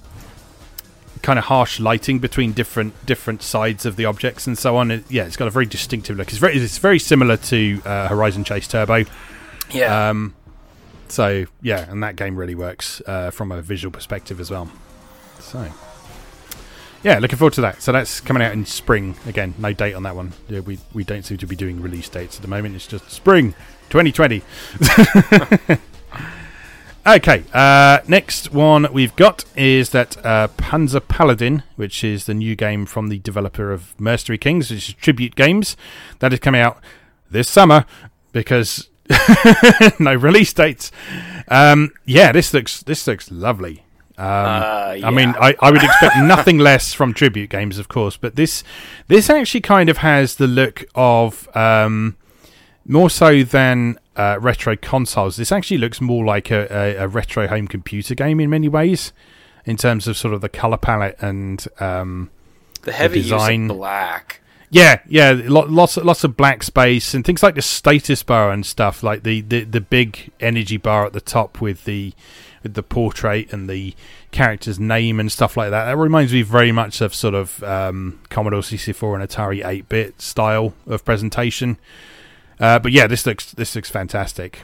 [1.24, 4.92] kind of harsh lighting between different different sides of the objects and so on.
[4.92, 6.28] It, yeah, it's got a very distinctive look.
[6.28, 9.06] It's very it's very similar to uh, Horizon Chase Turbo.
[9.72, 10.10] Yeah.
[10.10, 10.36] Um,
[11.12, 14.70] so yeah, and that game really works uh, from a visual perspective as well.
[15.40, 15.72] So
[17.04, 17.82] yeah, looking forward to that.
[17.82, 19.54] So that's coming out in spring again.
[19.58, 20.34] No date on that one.
[20.50, 22.76] Yeah, we we don't seem to be doing release dates at the moment.
[22.76, 23.54] It's just spring
[23.90, 24.42] 2020.
[27.08, 32.56] okay, uh, next one we've got is that uh, Panzer Paladin, which is the new
[32.56, 35.78] game from the developer of Mercenary Kings, which is Tribute Games.
[36.20, 36.82] That is coming out
[37.30, 37.86] this summer
[38.32, 38.90] because
[40.00, 40.92] no release dates.
[41.48, 43.84] Um, yeah, this looks this looks lovely.
[44.18, 45.08] Um, uh, yeah.
[45.08, 48.64] I mean, I, I would expect nothing less from tribute games, of course, but this
[49.08, 52.18] this actually kind of has the look of um,
[52.86, 55.36] more so than uh, retro consoles.
[55.36, 59.14] This actually looks more like a, a, a, retro home computer game in many ways,
[59.66, 62.32] in terms of sort of the color palette and um,
[62.82, 63.68] the heavy the design.
[63.68, 64.42] black.
[64.70, 69.02] Yeah, yeah, lots lots of black space and things like the status bar and stuff,
[69.02, 72.14] like the, the, the big energy bar at the top with the
[72.64, 73.96] with the portrait and the
[74.32, 75.86] character's name and stuff like that.
[75.86, 80.74] That reminds me very much of sort of um, Commodore 64 and Atari 8-bit style
[80.86, 81.78] of presentation.
[82.60, 84.64] Uh, but yeah, this looks this looks fantastic.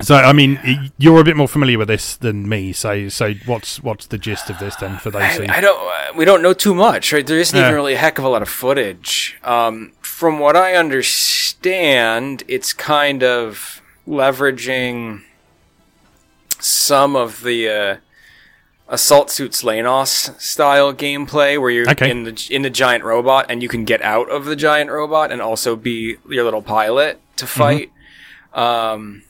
[0.00, 2.72] So I mean, you're a bit more familiar with this than me.
[2.72, 5.22] So so what's what's the gist of this then for those?
[5.22, 5.78] I, I don't.
[6.16, 7.12] We don't know too much.
[7.12, 7.26] Right?
[7.26, 9.38] There isn't even really a heck of a lot of footage.
[9.44, 15.22] Um, from what I understand, it's kind of leveraging
[16.60, 17.96] some of the uh,
[18.88, 22.10] assault suits Leynos style gameplay, where you're okay.
[22.10, 25.30] in the in the giant robot and you can get out of the giant robot
[25.30, 27.58] and also be your little pilot to mm-hmm.
[27.58, 27.90] fight.
[28.54, 28.60] Mm-hmm.
[28.60, 29.22] Um,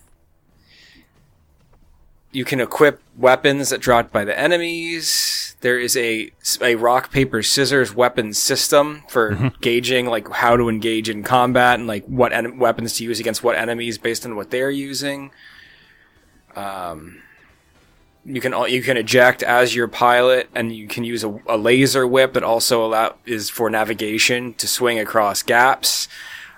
[2.32, 5.47] you can equip weapons that dropped by the enemies.
[5.60, 9.48] There is a a rock paper scissors weapon system for mm-hmm.
[9.60, 13.42] gauging like how to engage in combat and like what en- weapons to use against
[13.42, 15.30] what enemies based on what they're using.
[16.54, 17.22] Um,
[18.24, 22.06] you can you can eject as your pilot, and you can use a, a laser
[22.06, 26.08] whip that also allow is for navigation to swing across gaps.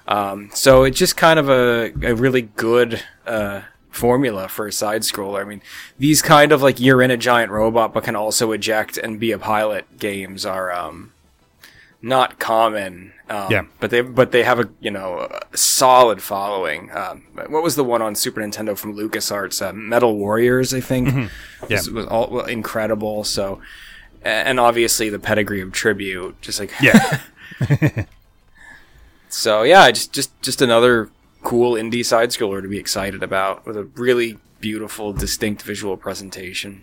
[0.08, 5.02] Um, so it's just kind of a, a really good uh, formula for a side
[5.02, 5.40] scroller.
[5.40, 5.62] I mean,
[5.98, 9.32] these kind of like you're in a giant robot but can also eject and be
[9.32, 11.12] a pilot games are um,
[12.02, 13.12] not common.
[13.28, 16.90] Um, yeah, but they but they have a you know a solid following.
[16.92, 19.64] Um, what was the one on Super Nintendo from LucasArts?
[19.64, 21.08] Uh, Metal Warriors, I think.
[21.08, 21.66] Mm-hmm.
[21.68, 23.24] Yeah, was, was all incredible.
[23.24, 23.60] So,
[24.22, 27.20] and obviously the pedigree of tribute, just like yeah.
[29.28, 31.10] so yeah, just just just another
[31.42, 36.82] cool indie side scroller to be excited about with a really beautiful, distinct visual presentation.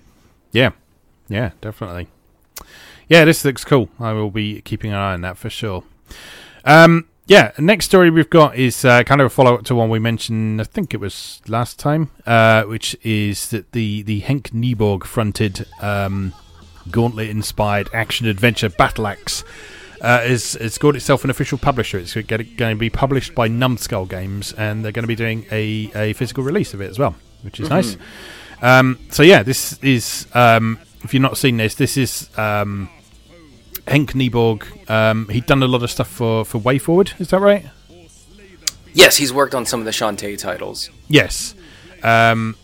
[0.52, 0.72] Yeah,
[1.28, 2.08] yeah, definitely.
[3.08, 3.90] Yeah, this looks cool.
[4.00, 5.84] I will be keeping an eye on that for sure.
[6.66, 9.90] Um, yeah, next story we've got is uh, kind of a follow up to one
[9.90, 14.52] we mentioned, I think it was last time, uh, which is that the, the Henk
[14.52, 16.34] Nieborg fronted um,
[16.90, 19.44] Gauntlet inspired action adventure Battle Axe
[20.02, 21.98] uh, is it's got itself an official publisher.
[21.98, 25.92] It's going to be published by Numskull Games, and they're going to be doing a,
[25.96, 27.76] a physical release of it as well, which is mm-hmm.
[27.76, 27.98] nice.
[28.62, 32.90] Um, so yeah, this is um, if you've not seen this, this is um,
[33.86, 34.90] Henk Nieborg.
[34.90, 37.20] Um, he'd done a lot of stuff for for WayForward.
[37.20, 37.66] Is that right?
[38.94, 40.90] Yes, he's worked on some of the Shantae titles.
[41.08, 41.54] Yes.
[42.02, 42.56] Um,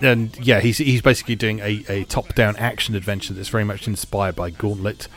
[0.00, 3.86] and yeah, he's he's basically doing a, a top down action adventure that's very much
[3.86, 5.08] inspired by Gauntlet.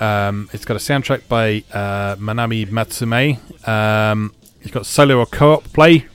[0.00, 3.68] Um, it's got a soundtrack by uh, Manami Matsumae.
[3.68, 6.06] Um, it's got solo or co-op play,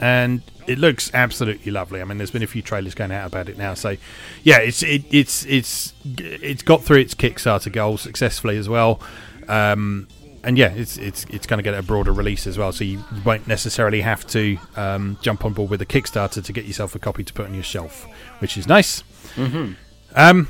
[0.00, 2.00] and it looks absolutely lovely.
[2.00, 3.96] I mean, there's been a few trailers going out about it now, so
[4.42, 9.00] yeah, it's it, it's it's it's got through its Kickstarter goal successfully as well.
[9.48, 10.08] Um,
[10.44, 13.02] and yeah, it's it's it's going to get a broader release as well, so you
[13.24, 16.98] won't necessarily have to um, jump on board with a Kickstarter to get yourself a
[16.98, 18.06] copy to put on your shelf,
[18.38, 19.02] which is nice.
[19.34, 19.72] Mm-hmm.
[20.14, 20.48] Um,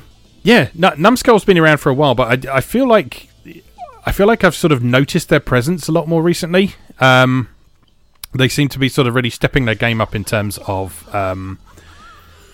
[0.49, 3.29] yeah, no, Numskull's been around for a while, but I, I feel like
[4.05, 6.73] I feel like I've sort of noticed their presence a lot more recently.
[6.99, 7.49] Um,
[8.33, 11.59] they seem to be sort of really stepping their game up in terms of um,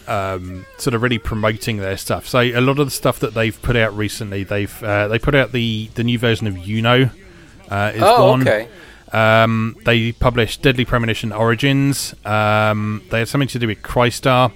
[0.07, 2.27] um, sort of really promoting their stuff.
[2.27, 5.33] So a lot of the stuff that they've put out recently, they've uh, they put
[5.33, 7.09] out the the new version of Uno.
[7.69, 8.41] Uh, is Oh, one.
[8.41, 8.67] okay.
[9.11, 12.13] Um, they published Deadly Premonition Origins.
[12.25, 14.51] Um, they had something to do with Crystar.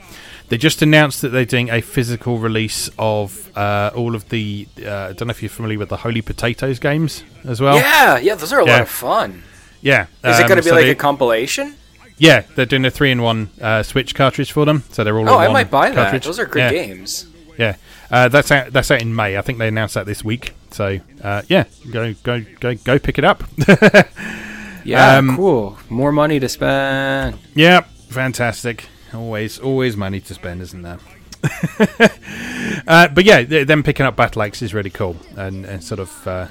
[0.50, 4.68] They just announced that they're doing a physical release of uh, all of the.
[4.84, 7.76] Uh, I don't know if you're familiar with the Holy Potatoes games as well.
[7.78, 8.72] Yeah, yeah, those are a Yeah.
[8.74, 9.44] lot of fun.
[9.82, 10.08] Yeah.
[10.24, 11.76] Is it um, going to be so like they- a compilation?
[12.18, 15.30] Yeah, they're doing a three-in-one uh, Switch cartridge for them, so they're all.
[15.30, 15.96] Oh, in I one might buy that.
[15.96, 16.26] cartridge.
[16.26, 16.72] Those are great yeah.
[16.72, 17.28] games.
[17.58, 17.76] Yeah,
[18.12, 18.74] uh, that's out.
[18.74, 19.38] That's out in May.
[19.38, 20.54] I think they announced that this week.
[20.72, 23.44] So uh, yeah, go go go go pick it up.
[24.86, 25.78] Yeah, Um, cool.
[25.90, 27.38] More money to spend.
[27.54, 28.86] yeah, fantastic.
[29.13, 31.00] Always always money to spend, isn't there?
[32.88, 36.28] uh, but yeah, them picking up Battle Axe is really cool, and, and sort of
[36.28, 36.48] uh,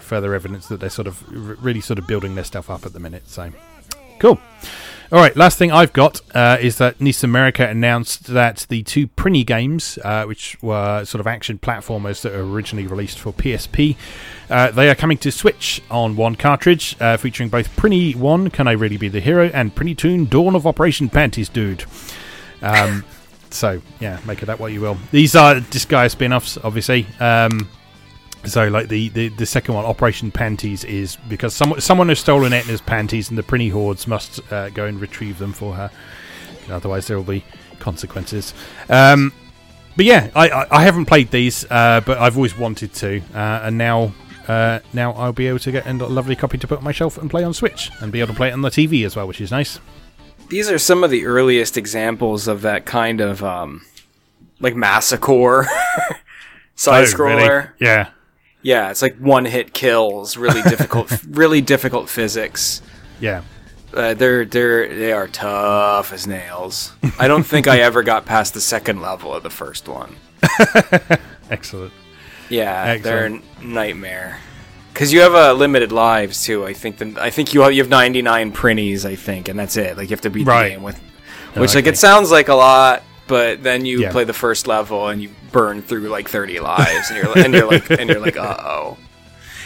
[0.00, 1.22] further evidence that they're sort of
[1.62, 3.28] really sort of building their stuff up at the minute.
[3.28, 3.52] So
[4.18, 4.40] cool.
[5.12, 9.08] All right, last thing I've got uh, is that NIS America announced that the two
[9.08, 13.96] Prinny games, uh, which were sort of action platformers that were originally released for PSP,
[14.48, 18.68] uh, they are coming to Switch on one cartridge, uh, featuring both Prinny 1, Can
[18.68, 21.84] I Really Be the Hero, and Prinny 2, Dawn of Operation Panties Dude.
[22.62, 23.04] Um,
[23.50, 24.96] so, yeah, make of that what you will.
[25.10, 27.08] These are Disgaea spin offs, obviously.
[27.18, 27.68] Um,
[28.44, 32.52] so, like the, the, the second one, Operation Panties, is because someone someone has stolen
[32.52, 35.90] Etna's panties, and the Prinny hordes must uh, go and retrieve them for her.
[36.70, 37.44] Otherwise, there will be
[37.78, 38.54] consequences.
[38.88, 39.32] Um,
[39.96, 43.60] but yeah, I, I, I haven't played these, uh, but I've always wanted to, uh,
[43.64, 44.12] and now
[44.48, 47.18] uh, now I'll be able to get a lovely copy to put on my shelf
[47.18, 49.26] and play on Switch, and be able to play it on the TV as well,
[49.26, 49.78] which is nice.
[50.48, 53.82] These are some of the earliest examples of that kind of um,
[54.60, 55.68] like massacre
[56.74, 57.42] side Oh, really?
[57.42, 57.72] scroller.
[57.78, 58.10] Yeah,
[58.62, 62.82] Yeah, it's like one hit kills, really difficult, really difficult physics.
[63.20, 63.42] yeah.
[63.92, 66.92] Uh, they're they're they are tough as nails.
[67.18, 70.14] I don't think I ever got past the second level of the first one.
[71.50, 71.92] Excellent.
[72.48, 74.38] Yeah, they're a nightmare.
[74.92, 76.64] Because you have uh, limited lives too.
[76.66, 76.98] I think.
[76.98, 79.04] The, I think you have, you have ninety nine Prinnies.
[79.04, 79.96] I think, and that's it.
[79.96, 80.68] Like you have to beat Right.
[80.68, 80.98] the game with,
[81.54, 81.90] which like Okay.
[81.90, 84.10] it sounds like a lot, but then you Yeah.
[84.12, 87.66] play the first level and you burn through like thirty lives, and you're and you're
[87.70, 88.98] like and you're like, uh oh.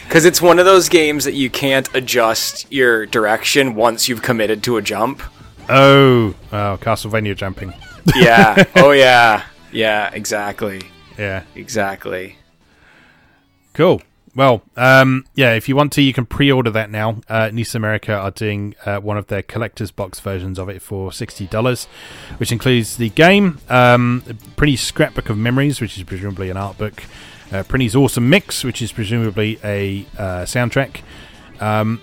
[0.07, 4.63] Because it's one of those games that you can't adjust your direction once you've committed
[4.65, 5.23] to a jump.
[5.69, 7.73] Oh, oh, Castlevania jumping.
[8.15, 8.65] Yeah.
[8.77, 9.43] oh yeah.
[9.73, 10.11] Yeah.
[10.13, 10.83] Exactly.
[11.19, 12.37] Yeah, Exactly.
[13.73, 14.03] cool.
[14.37, 17.21] Well, um, yeah, if you want to, you can pre-order that now.
[17.29, 21.13] Uh, Nice America are doing uh, one of their collector's box versions of it for
[21.13, 21.87] sixty dollars,
[22.39, 24.23] which includes the game, um,
[24.57, 27.05] Prinny's Scrapbook of Memories, which is presumably an art book,
[27.53, 31.03] uh, Prinny's Awesome Mix, which is presumably a uh, soundtrack,
[31.61, 32.01] um,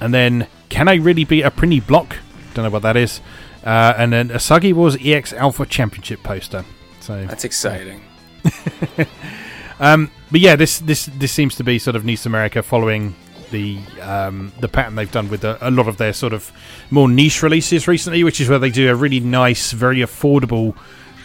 [0.00, 2.16] and then Can I Really Be a Prinny Block?
[2.54, 3.20] Don't know what that is,
[3.64, 6.64] uh, and then a Sagi Wars EX Alpha Championship poster.
[7.00, 8.00] So That's exciting.
[9.80, 13.14] um, but yeah, this this this seems to be sort of Nice America following
[13.50, 16.50] the um, the pattern they've done with a, a lot of their sort of
[16.90, 20.76] more niche releases recently, which is where they do a really nice, very affordable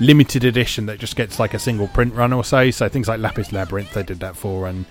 [0.01, 2.71] limited edition that just gets like a single print run or so.
[2.71, 4.85] So things like Lapis Labyrinth they did that for, and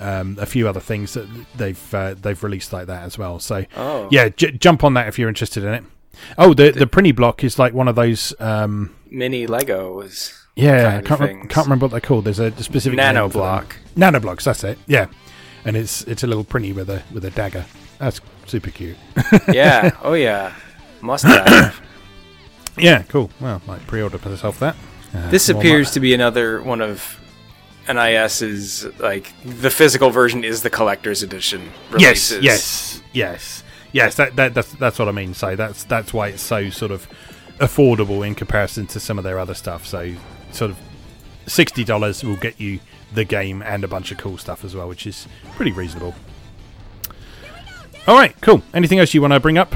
[0.00, 3.38] um, a few other things that they've uh, they've released like that as well.
[3.40, 4.08] So Oh.
[4.10, 5.84] yeah, j- jump on that if you're interested in it.
[6.38, 8.34] Oh, the the Prinny block is like one of those.
[8.38, 10.42] Um, Mini Legos.
[10.56, 12.24] Yeah, I can't, re- can't remember what they're called.
[12.24, 13.76] There's a specific Nano block.
[13.94, 14.44] Nano blocks.
[14.44, 14.78] That's it.
[14.86, 15.06] Yeah,
[15.66, 17.66] and it's it's a little Prinny with a with a dagger.
[17.98, 18.96] That's super cute.
[19.52, 19.90] yeah.
[20.02, 20.54] Oh yeah.
[21.02, 21.80] Must have.
[22.78, 23.30] yeah, cool.
[23.38, 24.76] Well, might pre-order for myself that.
[25.14, 27.20] Uh, this appears to be another one of
[27.88, 34.16] NIS's like the physical version is the collector's edition Yes, yes, yes, yes.
[34.16, 35.34] That, that that's that's what I mean.
[35.34, 37.06] So that's that's why it's so sort of
[37.58, 39.86] affordable in comparison to some of their other stuff.
[39.86, 40.14] So
[40.52, 40.78] sort of
[41.46, 42.80] sixty dollars will get you
[43.14, 46.14] the game and a bunch of cool stuff as well, which is pretty reasonable.
[48.06, 48.62] All right, cool.
[48.74, 49.74] Anything else you want to bring up?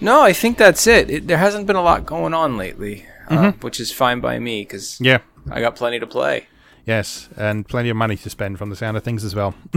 [0.00, 1.10] No, I think that's it.
[1.10, 3.60] it there hasn't been a lot going on lately, uh, Mm-hmm.
[3.60, 5.18] which is fine by me because Yeah.
[5.50, 6.46] I got plenty to play.
[6.86, 9.54] Yes, and plenty of money to spend from the sound of things as well.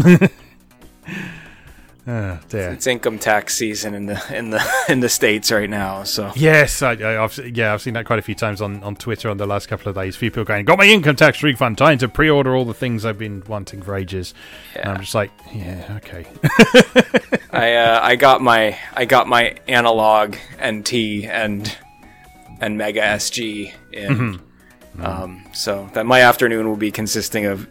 [2.07, 2.69] oh, dear.
[2.71, 6.81] It's income tax season in the in the in the states right now, so Yes,
[6.81, 9.37] I, I, I've yeah, I've seen that quite a few times on, on Twitter on
[9.37, 10.15] the last couple of days.
[10.15, 13.05] A few people going, got my income tax refund, time to pre-order all the things
[13.05, 14.33] I've been wanting for ages.
[14.75, 16.25] And I'm just like, yeah, okay,
[17.51, 21.77] I uh, I got my I got my Analogue Nt and
[22.61, 24.13] and Mega SG in.
[24.13, 24.43] Mm-hmm.
[24.99, 27.67] Um, so that my afternoon will be consisting of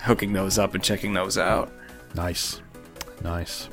[0.00, 1.72] hooking those up and checking those out.
[2.14, 2.60] nice,
[3.22, 3.68] nice.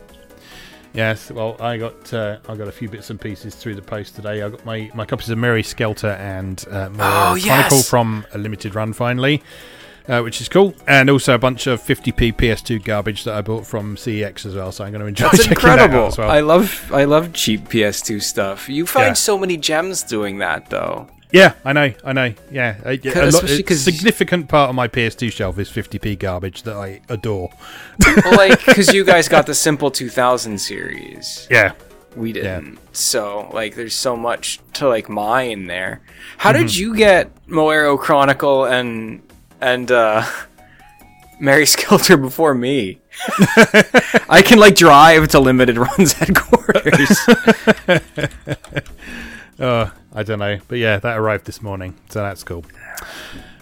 [0.93, 4.15] Yes, well, I got uh, I got a few bits and pieces through the post
[4.15, 4.43] today.
[4.43, 7.89] I got my, my copies of Mary Skelter and uh, oh, Chronicle yes!
[7.89, 9.41] from a limited run finally,
[10.07, 13.65] uh, which is cool, and also a bunch of 50p PS2 garbage that I bought
[13.65, 14.71] from CEX as well.
[14.71, 15.23] So I'm going to enjoy.
[15.25, 16.11] That's checking incredible.
[16.11, 16.29] That well.
[16.29, 18.69] I love I love cheap PS2 stuff.
[18.69, 19.13] You find Yeah.
[19.13, 21.07] so many gems doing that though.
[21.33, 22.31] Yeah, I know, I know.
[22.51, 26.75] Yeah, a, a, lot, a significant part of my PS2 shelf is 50p garbage that
[26.75, 27.49] I adore.
[28.23, 31.47] well, like because you guys got the Simple 2000 series.
[31.49, 31.73] Yeah,
[32.15, 32.77] We didn't.
[32.95, 36.01] So, like, there's so much to like mine there.
[36.37, 39.23] How did you get Moero Chronicle and
[39.59, 40.23] and uh
[41.39, 43.01] Mary Skelter before me?
[44.29, 47.17] I can like drive to limited runs headquarters.
[49.59, 52.65] Uh, I don't know, but yeah, that arrived this morning, so that's cool.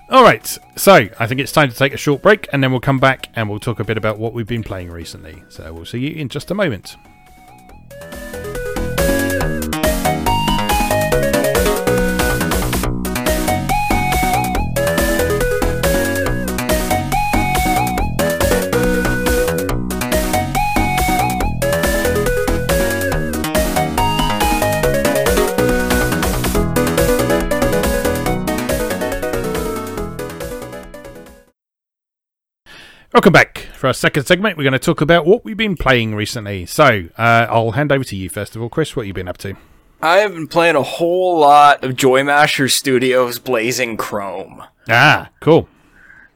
[0.10, 2.82] All right, so I think it's time to take a short break, and then we'll
[2.82, 5.44] come back and we'll talk a bit about what we've been playing recently.
[5.50, 6.98] So we'll see you in just a moment.
[33.14, 34.58] Welcome back for our second segment.
[34.58, 36.66] We're going to talk about what we've been playing recently.
[36.66, 38.96] So uh, I'll hand over to you first of all, Chris.
[38.96, 39.56] What have you been up to?
[40.02, 44.64] I have been playing a whole lot of JoyMasher Studios Blazing Chrome.
[44.90, 45.68] Ah, cool.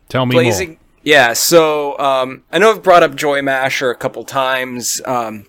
[0.10, 1.32] Tell me Blazing, yeah.
[1.34, 5.46] So um, I know I've brought up JoyMasher a couple times um,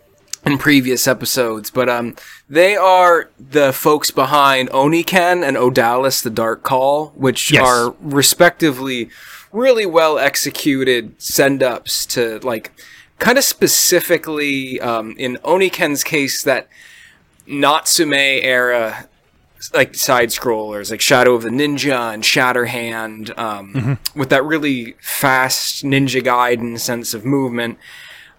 [0.46, 2.14] in previous episodes, but um,
[2.48, 7.62] they are the folks behind Oniken and Odallus: The Dark Call, which Yes.
[7.66, 9.10] are respectively
[9.52, 12.72] really well executed send ups to like
[13.18, 16.68] kind of specifically um, in Oniken's case that
[17.46, 19.08] Natsume era
[19.72, 25.84] like side scrollers like Shadow of the Ninja and Shatterhand um, with that really fast
[25.84, 27.78] Ninja Gaiden sense of movement.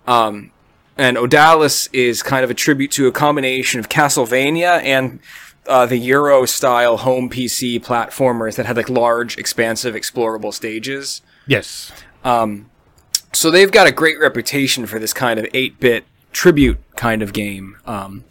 [0.06, 0.52] Um,
[0.98, 5.20] and Odallus is kind of a tribute to a combination of Castlevania and
[5.68, 11.22] uh, the Euro style home PC platformers that had like large, expansive, explorable stages.
[11.46, 11.92] Yes.
[13.34, 17.34] So they've got a great reputation for this kind of 8 bit tribute kind of
[17.34, 17.78] game.
[17.86, 18.26] Um,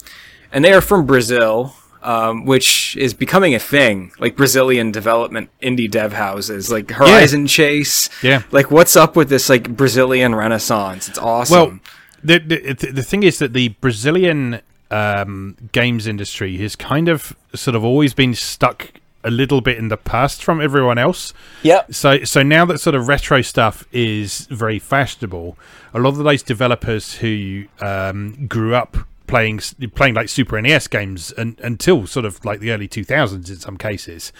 [0.52, 4.12] and they are from Brazil, um, which is becoming a thing.
[4.18, 8.08] Like Brazilian development indie dev houses, like Horizon Chase.
[8.22, 8.42] Yeah.
[8.50, 11.08] Like, what's up with this, like, Brazilian renaissance?
[11.08, 11.54] It's awesome.
[11.54, 11.80] Well,
[12.24, 14.60] the, the the thing is that the Brazilian
[14.90, 18.92] um, games industry has kind of sort of always been stuck
[19.24, 21.34] a little bit in the past from everyone else.
[21.62, 21.92] yep.
[21.92, 25.58] So so now that sort of retro stuff is very fashionable,
[25.92, 29.58] a lot of those developers who um, grew up playing
[29.94, 33.76] playing like Super NES games and, until sort of like the early 2000s in some
[33.76, 34.32] cases,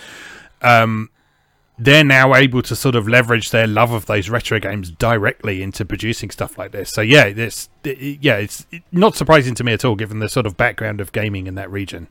[0.62, 1.10] um,
[1.78, 5.84] they're now able to sort of leverage their love of those retro games directly into
[5.84, 6.90] producing stuff like this.
[6.90, 10.56] So yeah, this yeah, it's not surprising to me at all given the sort of
[10.56, 12.08] background of gaming in that region.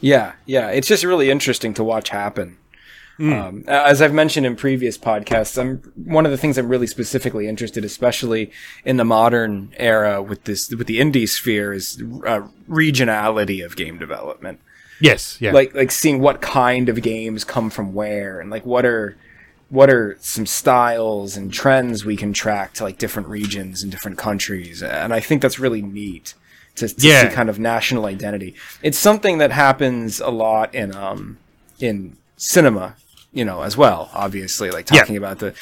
[0.00, 0.68] Yeah, yeah.
[0.68, 2.58] It's just really interesting to watch happen.
[3.18, 7.46] Um, as I've mentioned in previous podcasts, I'm one of the things I'm really specifically
[7.46, 8.50] interested, especially
[8.84, 13.98] in the modern era with this with the indie sphere, is uh, regionality of game
[13.98, 14.60] development.
[15.00, 15.52] Yes, yeah.
[15.52, 19.16] Like like seeing what kind of games come from where, and like what are
[19.70, 24.18] what are some styles and trends we can track to like different regions and different
[24.18, 26.34] countries, and I think that's really neat
[26.76, 27.28] to, to Yeah.
[27.28, 28.54] see kind of national identity.
[28.82, 31.38] It's something that happens a lot in um
[31.80, 32.94] in cinema,
[33.32, 34.10] you know, as well.
[34.14, 35.00] Obviously, like Yeah.
[35.00, 35.54] talking about the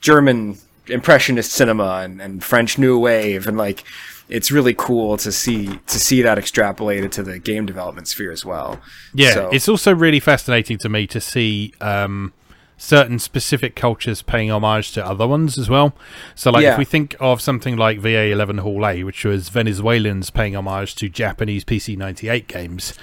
[0.00, 3.84] German impressionist cinema and, and French New Wave, and like
[4.30, 8.44] it's really cool to see to see that extrapolated to the game development sphere as
[8.44, 8.80] well.
[9.14, 12.32] Yeah, So- it's also really fascinating to me to see um,
[12.76, 15.94] certain specific cultures paying homage to other ones as well.
[16.34, 16.72] So, like, Yeah.
[16.72, 21.08] if we think of something like VA11 Hall A, which was Venezuelans paying homage to
[21.10, 22.94] Japanese PC 98 games,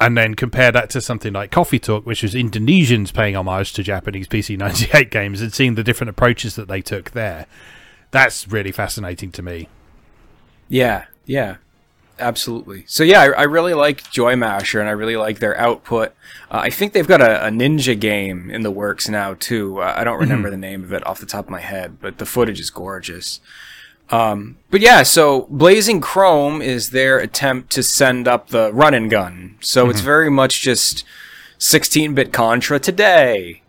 [0.00, 3.84] and then compare that to something like Coffee Talk, which was Indonesians paying homage to
[3.84, 7.46] Japanese PC 98 games, and seeing the different approaches that they took there,
[8.10, 9.68] that's really fascinating to me.
[10.72, 11.56] Yeah, yeah,
[12.18, 12.84] absolutely.
[12.86, 16.14] So yeah, I, I really like JoyMasher, and I really like their output.
[16.50, 19.82] Uh, I think they've got a, a ninja game in the works now too.
[19.82, 22.16] Uh, I don't remember the name of it off the top of my head, but
[22.16, 23.40] the footage is gorgeous.
[24.08, 29.10] Um, but yeah, so Blazing Chrome is their attempt to send up the run and
[29.10, 29.58] gun.
[29.60, 31.04] So it's very much just
[31.58, 33.60] 16-bit Contra today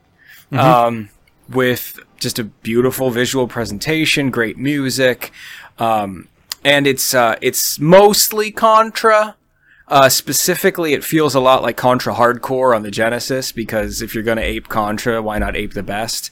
[0.54, 1.10] um,
[1.50, 5.32] with just a beautiful visual presentation, great music.
[5.80, 6.30] Um,
[6.64, 9.36] and it's uh, it's mostly Contra.
[9.88, 14.16] Uh, specifically, it feels a lot like Contra Hard Corps on the Genesis because if
[14.16, 16.32] you're going to ape Contra, why not ape the best?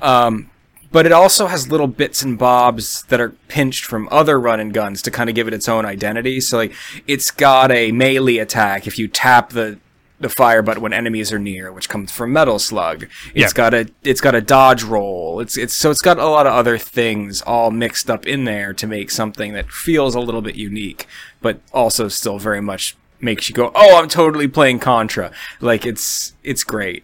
[0.00, 0.50] Um,
[0.92, 4.72] but it also has little bits and bobs that are pinched from other run and
[4.72, 6.40] guns to kind of give it its own identity.
[6.40, 6.72] So like
[7.08, 9.80] it's got a melee attack if you tap the
[10.20, 13.02] the fire button when enemies are near, which comes from Metal Slug.
[13.34, 13.48] It's Yeah.
[13.52, 15.40] got a it's got a dodge roll.
[15.40, 18.72] It's it's so it's got a lot of other things all mixed up in there
[18.74, 21.06] to make something that feels a little bit unique,
[21.42, 26.32] but also still very much makes you go, "Oh, I'm totally playing Contra." Like it's
[26.44, 27.02] it's great.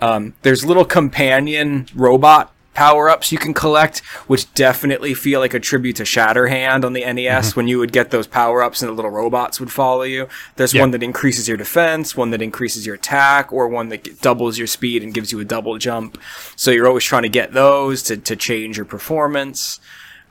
[0.00, 5.60] Um, there's little companion robot power ups you can collect, which definitely feel like a
[5.60, 8.94] tribute to Shatterhand on the NES when you would get those power ups and the
[8.94, 10.28] little robots would follow you.
[10.56, 14.56] There's one that increases your defense, one that increases your attack, or one that doubles
[14.56, 16.18] your speed and gives you a double jump.
[16.56, 19.80] So you're always trying to get those to, to change your performance.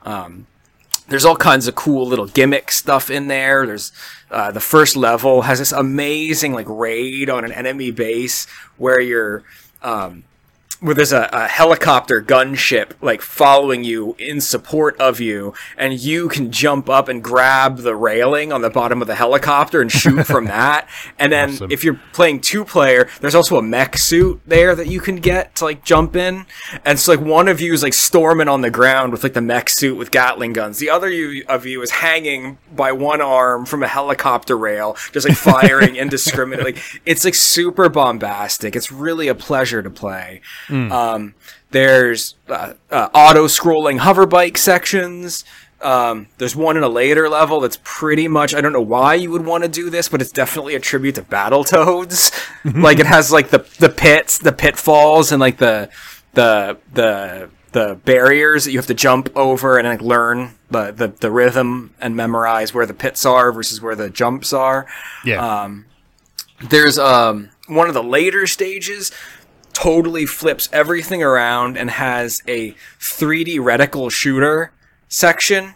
[0.02, 0.46] Um,
[1.08, 3.66] there's all kinds of cool little gimmick stuff in there.
[3.66, 3.92] There's
[4.30, 8.46] uh, the first level has this amazing like raid on an enemy base
[8.78, 9.42] where you're
[9.82, 10.24] um,
[10.80, 16.28] where there's a, a helicopter gunship like following you in support of you, and you
[16.28, 20.24] can jump up and grab the railing on the bottom of the helicopter and shoot
[20.26, 20.88] from that.
[21.18, 21.70] And then Awesome.
[21.70, 25.54] if you're playing two player, there's also a mech suit there that you can get
[25.56, 26.46] to like jump in.
[26.84, 29.40] And so like one of you is like storming on the ground with like the
[29.42, 30.78] mech suit with Gatling guns.
[30.78, 35.28] The other you, of you is hanging by one arm from a helicopter rail, just
[35.28, 36.76] like firing indiscriminately.
[37.04, 38.74] It's like super bombastic.
[38.74, 40.40] It's really a pleasure to play.
[40.70, 41.34] Um,
[41.70, 45.44] there's uh, uh, auto scrolling hover bike sections.
[45.80, 49.30] Um, there's one in a later level that's pretty much I don't know why you
[49.30, 52.32] would want to do this, but it's definitely a tribute to Battletoads.
[52.82, 55.88] like it has like the the pits, the pitfalls, and like the
[56.34, 61.08] the the the barriers that you have to jump over and like learn the, the
[61.08, 64.86] the rhythm and memorize where the pits are versus where the jumps are.
[65.24, 65.62] Yeah.
[65.62, 65.86] Um,
[66.68, 69.12] there's um one of the later stages
[69.82, 74.72] totally flips everything around and has a 3D reticle shooter
[75.08, 75.74] section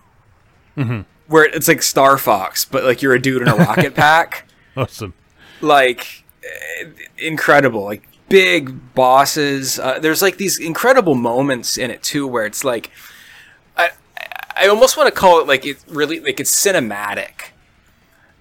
[1.26, 4.46] where it's like Star Fox, but like you're a dude in a rocket pack.
[4.76, 5.14] awesome.
[5.60, 6.86] Like eh,
[7.18, 9.78] incredible, like big bosses.
[9.78, 12.90] Uh, there's like these incredible moments in it too, where it's like
[13.76, 13.90] I
[14.56, 17.50] I almost want to call it like it really like it's cinematic.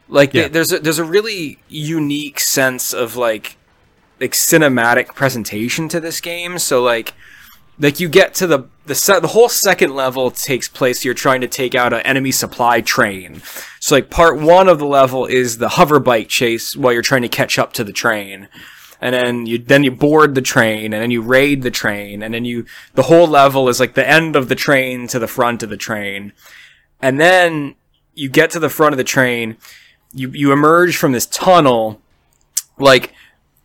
[0.09, 0.47] Like Yeah.
[0.47, 3.55] there's a, there's a really unique sense of like
[4.20, 6.59] like cinematic presentation to this game.
[6.59, 7.14] So like
[7.80, 11.03] like you get to the the se- the whole second level takes place.
[11.03, 13.41] You're trying to take out an enemy supply train.
[13.80, 17.22] So like part one of the level is the hover bike chase while you're trying
[17.24, 18.47] to catch up to the train.
[19.01, 22.34] And then you then you board the train and then you raid the train and
[22.34, 25.64] then you the whole level is like the end of the train to the front
[25.64, 26.34] of the train.
[27.01, 27.76] And then
[28.14, 29.57] you get to the front of the train,
[30.14, 31.99] you you emerge from this tunnel
[32.78, 33.14] like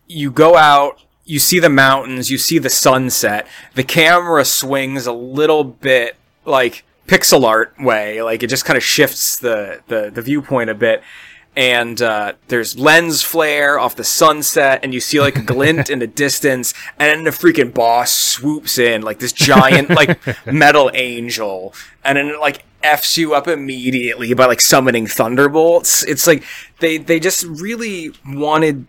[0.09, 3.47] you go out, you see the mountains, you see the sunset.
[3.75, 8.83] The camera swings a little bit like pixel art way, like it just kind of
[8.83, 11.03] shifts the, the, the viewpoint a bit.
[11.57, 15.99] And uh, there's lens flare off the sunset, and you see like a glint in
[15.99, 21.75] the distance, and then the freaking boss swoops in like this giant like metal angel,
[22.05, 26.05] and then it like f's you up immediately by like summoning thunderbolts.
[26.05, 26.45] It's like
[26.79, 28.87] they they just really wanted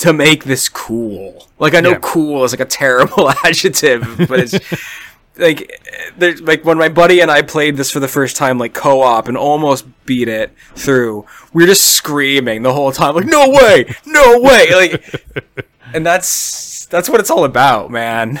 [0.00, 1.46] to make this cool.
[1.58, 1.98] Like I know Yeah.
[2.02, 4.54] cool is like a terrible adjective, but it's
[5.36, 5.70] like
[6.18, 9.28] there's like when my buddy and I played this for the first time like co-op
[9.28, 11.26] and almost beat it through.
[11.52, 14.68] We were just screaming the whole time like no way, no way.
[14.74, 18.38] Like and that's that's what it's all about, man.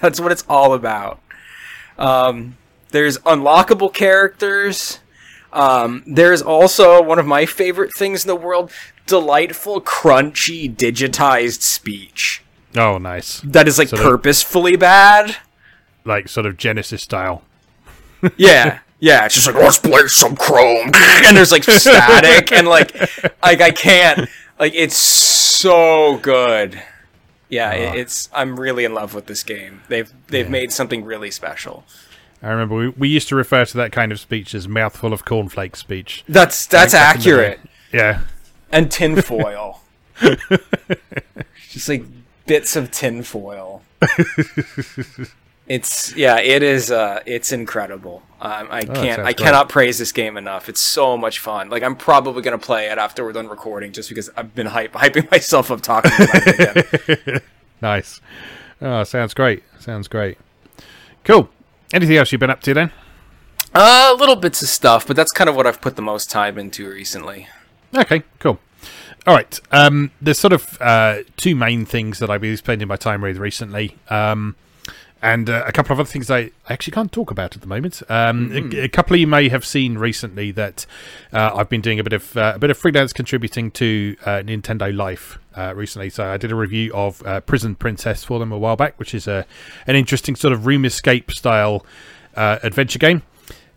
[0.00, 1.20] that's what it's all about.
[1.98, 2.56] Um
[2.90, 5.00] there's unlockable characters.
[5.52, 8.70] Um, there's also one of my favorite things in the world
[9.08, 12.42] delightful, crunchy, digitized speech
[12.76, 13.40] Oh, nice.
[13.40, 15.36] that is like Sort of- purposefully bad.
[16.04, 17.42] Like sort of Genesis style.
[18.36, 18.78] Yeah.
[19.00, 22.92] Yeah, it's just like let's play some Chrome, and there's like static, and like,
[23.44, 24.28] like I can't,
[24.58, 26.82] like it's so good.
[27.48, 27.92] Yeah, it, ah.
[27.94, 29.82] it's I'm really in love with this game.
[29.88, 31.84] They've they've made something really special.
[32.42, 35.24] I remember we, we used to refer to that kind of speech as mouthful of
[35.24, 36.24] cornflake speech.
[36.28, 37.30] That's that's Back in the day.
[37.30, 37.60] accurate.
[37.92, 38.20] Yeah.
[38.72, 39.80] And tinfoil.
[41.70, 42.04] Just like
[42.46, 43.82] bits of tinfoil.
[45.68, 46.90] it's yeah, it is.
[46.90, 48.22] Uh, it's incredible.
[48.40, 48.96] Um, I can't.
[48.96, 49.36] sounds I great.
[49.36, 50.68] cannot praise this game enough.
[50.68, 51.68] It's so much fun.
[51.68, 54.92] Like I'm probably gonna play it after we're done recording, just because I've been hype,
[54.92, 57.40] hyping myself up talking about it again.
[57.80, 58.20] Nice.
[58.80, 59.62] Oh, sounds great.
[59.78, 60.38] Sounds great.
[61.24, 61.48] Cool.
[61.92, 62.92] Anything else you've been up to then?
[63.74, 66.58] Uh, little bits of stuff, but that's kind of what I've put the most time
[66.58, 67.48] into recently.
[67.94, 68.58] Okay, cool.
[69.26, 69.60] All right.
[69.72, 73.36] Um, there's sort of uh, two main things that I've been spending my time with
[73.38, 73.96] recently.
[74.08, 74.56] Um,
[75.20, 78.02] and uh, a couple of other things I actually can't talk about at the moment.
[78.08, 78.78] Um, mm-hmm.
[78.78, 80.86] a, a, couple of you may have seen recently that
[81.32, 84.30] uh, I've been doing a bit of uh, a bit of freelance contributing to uh,
[84.44, 86.10] Nintendo Life uh, recently.
[86.10, 89.14] So I did a review of uh, Prison Princess for them a while back, which
[89.14, 89.44] is a
[89.86, 91.84] an interesting sort of room escape style
[92.36, 93.22] adventure game.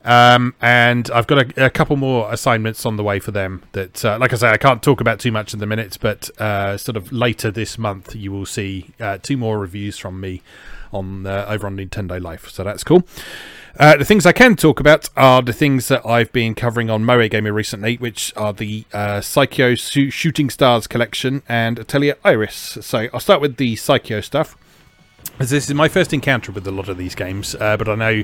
[0.04, 3.62] Um, and I've got a, a, couple more assignments on the way for them.
[3.74, 6.26] That, like I say, I can't talk about too much in the minutes, but
[6.80, 8.90] sort of later this month you will see
[9.22, 10.42] two more reviews from me
[10.94, 12.50] on uh, over on Nintendo Life.
[12.50, 13.04] So that's cool.
[13.80, 17.04] Uh, the things I can talk about are the things that I've been covering on
[17.04, 22.78] MoeGamer recently, which are the uh, Psikyo Shooting Stars collection and Atelier Iris.
[22.82, 24.58] So I'll start with the Psikyo stuff.
[25.40, 27.96] As this is my first encounter with a lot of these games, uh, but I
[27.96, 28.24] know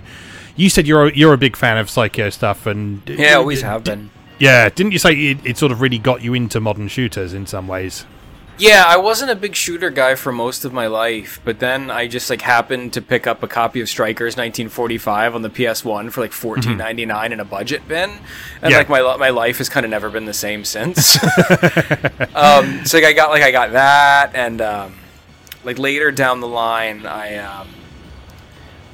[0.58, 3.62] you said you're a, you're a big fan of Psikyo stuff, and yeah, I always
[3.62, 4.10] have been.
[4.40, 7.48] Yeah, didn't you say it, it sort of really got you into modern shooters in
[7.48, 8.06] some ways?
[8.60, 12.08] Yeah, I wasn't a big shooter guy for most of my life, but then I
[12.08, 16.22] just like happened to pick up a copy of Strikers 1945 on the PS1 for
[16.22, 17.34] like 14.99 mm-hmm.
[17.34, 18.10] in a budget bin,
[18.64, 18.78] and yeah.
[18.80, 21.18] like my my life has kind of never been the same since.
[22.36, 24.96] um, so like I got like I got that, and um,
[25.64, 27.68] like later down the line, I um,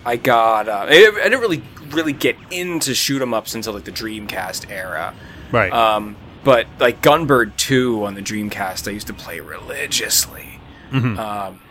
[0.05, 3.85] I got uh, I, I didn't really really get into shoot 'em ups until like
[3.85, 5.13] the Dreamcast era,
[5.51, 5.71] right?
[5.71, 10.59] Um, but like Gunbird 2 on the Dreamcast, I used to play religiously.
[10.91, 11.17] Mm-hmm.
[11.17, 11.61] Um,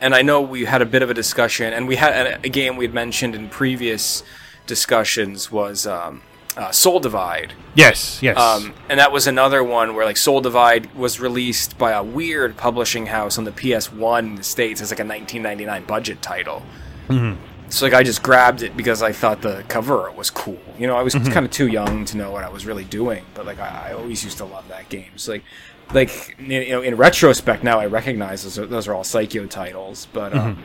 [0.00, 2.76] and I know we had a bit of a discussion, and we had a game
[2.76, 4.22] we had mentioned in previous
[4.66, 6.22] discussions was um,
[6.56, 7.52] uh, Sol Divide.
[7.74, 8.38] Yes, yes.
[8.38, 12.56] Um, and that was another one where like Sol Divide was released by a weird
[12.56, 16.62] publishing house on the PS1 in the States as like a 1999 budget title.
[17.08, 17.42] Mm-hmm.
[17.74, 20.60] So like I just grabbed it because I thought the cover was cool.
[20.78, 21.32] You know, I was mm-hmm.
[21.32, 23.92] kind of too young to know what I was really doing, but like I, I
[23.94, 25.10] always used to love that game.
[25.16, 25.44] So like
[25.92, 30.06] like you know in retrospect now I recognize those are, those are all Psikyo titles,
[30.12, 30.62] but um, mm-hmm.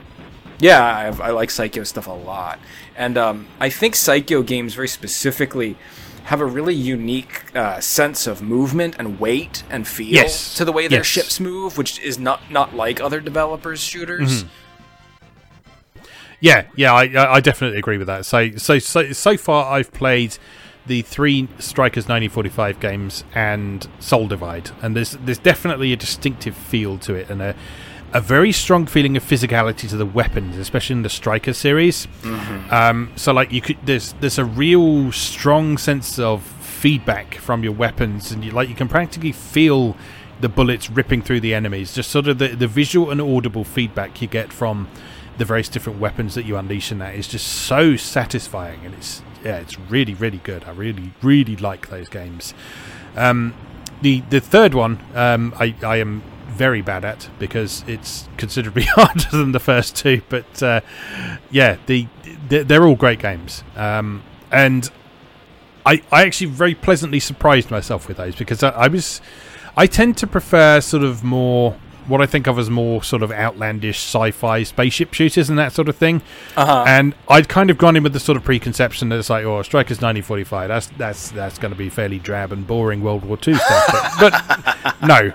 [0.60, 0.84] yeah,
[1.20, 2.60] I, I, like Psikyo stuff a lot,
[2.96, 5.78] and um, I think Psikyo games very specifically
[6.26, 10.54] have a really unique uh, sense of movement and weight and feel yes.
[10.54, 11.08] to the way their yes.
[11.08, 14.44] ships move, which is not not like other developers' shooters.
[14.44, 14.50] Mm-hmm.
[16.40, 18.26] Yeah, yeah, I, I definitely agree with that.
[18.26, 20.38] So, so, so, so far, I've played
[20.86, 26.98] the three Strikers 1945 games and Sol Divide, and there's there's definitely a distinctive feel
[27.00, 27.56] to it and a
[28.12, 32.08] a very strong feeling of physicality to the weapons, especially in the Striker series.
[32.24, 32.74] Mm-hmm.
[32.74, 37.74] Um, so, like, you could there's there's a real strong sense of feedback from your
[37.74, 39.96] weapons, and you like you can practically feel
[40.42, 41.94] the bullets ripping through the enemies.
[41.94, 44.88] Just sort of the the visual and audible feedback you get from
[45.40, 49.24] the various different weapons that you unleash in that is just so satisfying, and it's
[49.44, 50.66] yeah, it's really really good.
[50.66, 52.54] I really really like those games.
[53.16, 53.56] Um,
[54.02, 59.30] the the third one, um, I I am very bad at because it's considerably harder
[59.32, 60.22] than the first two.
[60.30, 60.82] But uh,
[61.50, 62.08] yeah, the,
[62.50, 64.90] the, they're all great games, um, and
[65.86, 69.22] I I actually very pleasantly surprised myself with those because I, I was
[69.78, 71.78] I tend to prefer sort of more
[72.08, 75.90] what I think of as more sort of outlandish sci-fi spaceship shooters and that sort
[75.90, 76.22] of thing.
[76.56, 76.84] Uh-huh.
[76.88, 79.62] And I'd kind of gone in with the sort of preconception that it's like, oh,
[79.62, 80.68] Strikers 1945.
[80.68, 84.18] That's that's that's going to be fairly drab and boring World War II stuff.
[84.20, 84.34] but,
[84.84, 85.34] but no,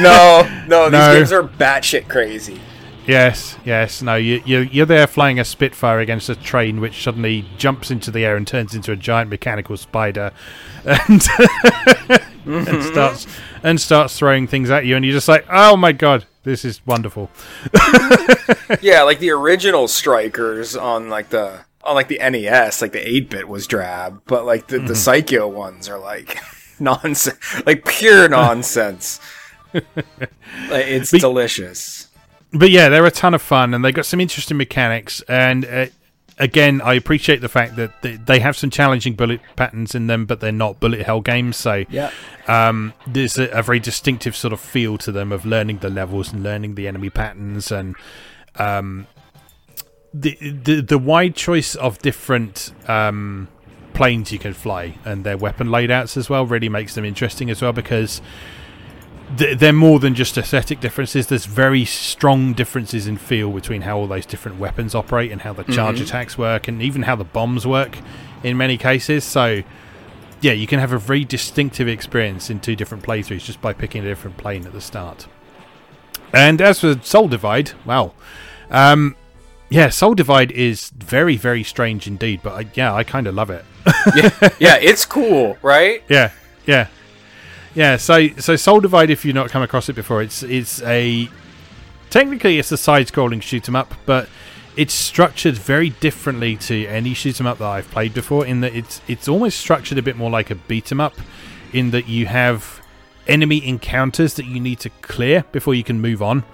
[0.00, 0.90] no, no.
[0.90, 1.14] These no.
[1.14, 2.60] games are batshit crazy.
[3.06, 4.00] Yes, yes.
[4.00, 8.10] No, you, you, you're there flying a Spitfire against a train which suddenly jumps into
[8.10, 10.32] the air and turns into a giant mechanical spider
[10.84, 11.26] and,
[12.46, 13.26] and starts
[13.62, 16.84] and starts throwing things at you, and you're just like, oh my god, this is
[16.86, 17.30] wonderful.
[18.80, 23.30] yeah, like the original Strikers on like the on like the NES, like the 8
[23.30, 24.86] bit was drab, but like the, mm-hmm.
[24.86, 26.38] the Psikyo ones are like
[26.78, 29.20] nonsense, like pure nonsense.
[29.74, 29.84] like,
[30.70, 32.08] it's delicious.
[32.52, 35.86] But yeah, they're a ton of fun, and they got some interesting mechanics, and uh,
[36.38, 40.40] again, I appreciate the fact that they have some challenging bullet patterns in them, but
[40.40, 41.56] they're not bullet hell games.
[41.56, 42.10] So yeah,
[42.48, 46.32] um, there's a, a, very distinctive sort of feel to them of learning the levels
[46.32, 47.96] and learning the enemy patterns and
[48.56, 49.06] um,
[50.12, 53.48] the, the the wide choice of different um,
[53.94, 57.62] planes you can fly and their weapon layout's as well really makes them interesting as
[57.62, 58.20] well because
[59.36, 61.26] they're more than just aesthetic differences.
[61.26, 65.52] There's very strong differences in feel between how all those different weapons operate and how
[65.52, 66.04] the charge mm-hmm.
[66.04, 67.98] attacks work, and even how the bombs work
[68.42, 69.24] in many cases.
[69.24, 69.62] So,
[70.40, 74.02] yeah, you can have a very distinctive experience in two different playthroughs just by picking
[74.04, 75.26] a different plane at the start.
[76.32, 78.14] And as for Sol Divide, well,
[78.70, 79.16] um,
[79.68, 82.40] yeah, Sol Divide is very, very strange indeed.
[82.42, 83.64] But I, yeah, I kind of love it.
[84.14, 86.02] yeah, yeah, it's cool, right?
[86.08, 86.32] Yeah,
[86.66, 86.88] yeah,
[87.74, 87.96] yeah.
[87.96, 91.28] So, so Sol Divide, if you've not come across it before, it's it's a
[92.10, 94.28] technically it's a side-scrolling shoot 'em up, but
[94.76, 98.46] it's structured very differently to any shoot 'em up that I've played before.
[98.46, 101.14] In that it's it's almost structured a bit more like a beat 'em up,
[101.72, 102.80] in that you have
[103.28, 106.44] enemy encounters that you need to clear before you can move on.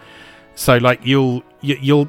[0.55, 2.09] So like you'll you, you'll you will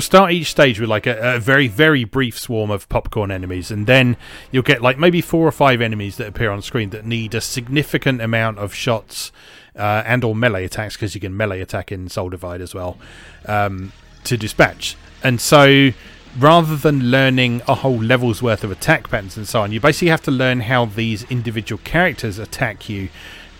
[0.00, 3.86] start each stage with like a, a, very very brief swarm of popcorn enemies and
[3.86, 4.16] then
[4.50, 7.40] you'll get like maybe four or five enemies that appear on screen that need a
[7.40, 9.32] significant amount of shots
[9.76, 12.98] uh, and or melee attacks because you can melee attack in Sol Divide as well
[13.46, 13.92] um,
[14.24, 14.96] to dispatch.
[15.22, 15.90] And so
[16.38, 20.08] rather than learning a whole level's worth of attack patterns and so on you basically
[20.08, 23.08] have to learn how these individual characters attack you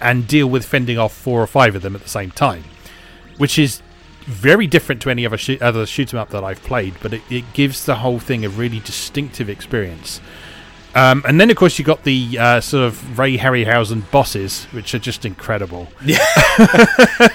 [0.01, 2.65] and deal with fending off four or five of them at the same time
[3.37, 3.83] which is
[4.25, 7.23] very different to any other shoot, other shoot 'em up that I've played, but it,
[7.31, 10.21] it, gives the whole thing a really distinctive experience.
[10.95, 14.95] Um, and then, of course, you got the uh, sort of Ray Harryhausen bosses, which
[14.95, 15.89] are just incredible.
[16.05, 16.19] Yeah,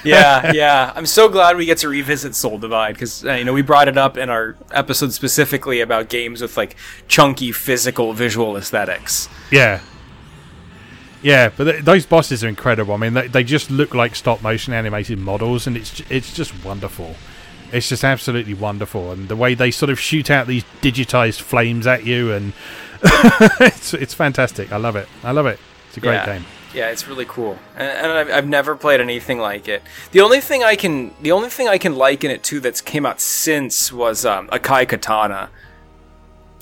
[0.03, 0.93] yeah, yeah.
[0.95, 3.87] I'm so glad we get to revisit Sol Divide because uh, you know we brought
[3.87, 6.75] it up in our episode specifically about games with like
[7.07, 9.27] chunky physical visual aesthetics.
[9.49, 9.79] Yeah,
[11.21, 12.93] yeah, but th- those bosses are incredible.
[12.93, 16.63] I mean, they, they just look like stop motion animated models, and it's it's just
[16.63, 17.15] wonderful.
[17.71, 21.87] It's just absolutely wonderful, and the way they sort of shoot out these digitized flames
[21.87, 22.53] at you, and
[23.59, 24.71] it's it's fantastic.
[24.71, 25.07] I love it.
[25.23, 25.59] I love it.
[25.87, 26.25] It's a great yeah.
[26.25, 26.45] game.
[26.73, 29.81] Yeah, it's really cool, and, and I've, I've, never played anything like it.
[30.11, 33.05] The only thing I can the only thing I can liken it to that's came
[33.05, 35.49] out since was um, Akai Katana.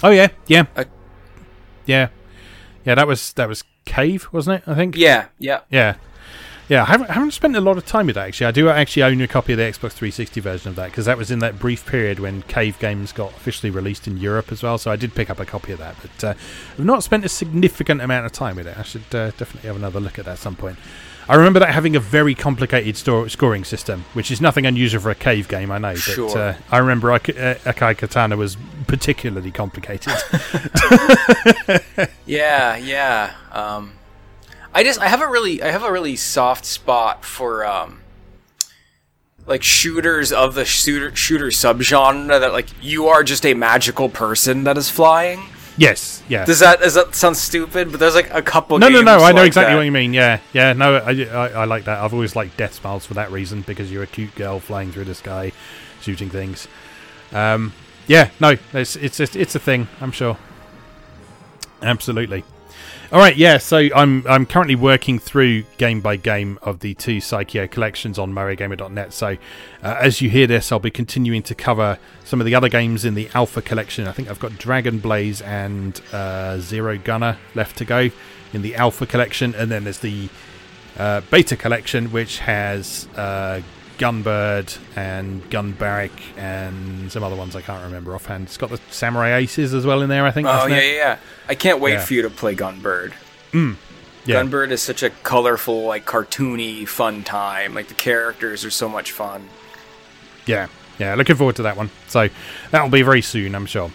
[0.04, 0.86] Oh yeah, yeah, uh,
[1.86, 2.10] yeah,
[2.86, 2.96] yeah.
[2.96, 4.70] That was that was Cave, wasn't it?
[4.70, 4.96] I think.
[4.96, 5.96] Yeah, yeah, yeah,
[6.68, 6.84] yeah.
[6.84, 8.48] I haven't, I haven't spent a lot of time with that actually.
[8.48, 11.18] I do actually own a copy of the Xbox 360 version of that because that
[11.18, 14.78] was in that brief period when Cave games got officially released in Europe as well.
[14.78, 16.34] So I did pick up a copy of that, but uh,
[16.78, 18.78] I've not spent a significant amount of time with it.
[18.78, 20.78] I should uh, definitely have another look at that at some point.
[21.28, 25.10] I remember that having a very complicated store, scoring system, which is nothing unusual for
[25.10, 25.94] a cave game, I know.
[25.94, 26.38] But sure.
[26.38, 30.14] uh, I remember uh, Akai Katana was particularly complicated.
[32.26, 33.34] yeah, yeah.
[33.52, 33.94] Um,
[34.74, 38.02] I just I have a really I have a really soft spot for um,
[39.48, 44.64] like shooters of the shooter shooter subgenre that like you are just a magical person
[44.66, 45.42] that is flying.
[45.78, 46.46] Yes, yeah.
[46.46, 47.92] Does that does that sound stupid?
[47.92, 48.80] But there's like a couple.
[48.80, 49.18] No, no, no.
[49.18, 49.78] I know like exactly that.
[49.78, 50.14] what you mean.
[50.14, 50.74] Yeah, yeah.
[50.74, 52.00] No, I, I, I, like that.
[52.00, 55.16] I've always liked Deathsmiles for that reason because you're a cute girl flying through the
[55.16, 55.52] sky,
[56.02, 56.68] shooting things.
[57.34, 57.74] Um,
[58.08, 59.88] yeah, no, it's it's it's a thing.
[60.00, 60.38] I'm sure.
[61.82, 62.44] Absolutely.
[63.16, 63.60] All right, yeah.
[63.60, 68.34] So I'm I'm currently working through game by game of the two Psikyo collections on
[68.34, 69.14] MoeGamer.net.
[69.14, 69.38] So
[69.82, 73.06] uh, as you hear this, I'll be continuing to cover some of the other games
[73.06, 74.06] in the Alpha collection.
[74.06, 78.10] I think I've got Dragon Blaze and uh, Zero Gunner left to go
[78.52, 80.28] in the Alpha collection, and then there's the
[80.98, 83.62] uh, Beta collection, which has uh,
[83.98, 88.48] Gunbird and Gunbarich and some other ones I can't remember offhand.
[88.48, 90.48] It's got the Samurai Aces as well in there, I think.
[90.48, 91.18] Oh yeah, yeah, yeah.
[91.48, 92.06] I can't wait Yeah.
[92.06, 93.14] for you to play Gunbird.
[93.52, 93.76] Mm.
[94.26, 94.42] Yeah.
[94.42, 97.74] Gunbird is such a colorful, like cartoony, fun time.
[97.74, 99.50] Like the characters are so much fun.
[100.46, 100.68] Yeah,
[101.00, 101.16] yeah.
[101.16, 101.90] Looking forward to that one.
[102.08, 102.30] So
[102.72, 103.92] that'll be very soon, I'm sure.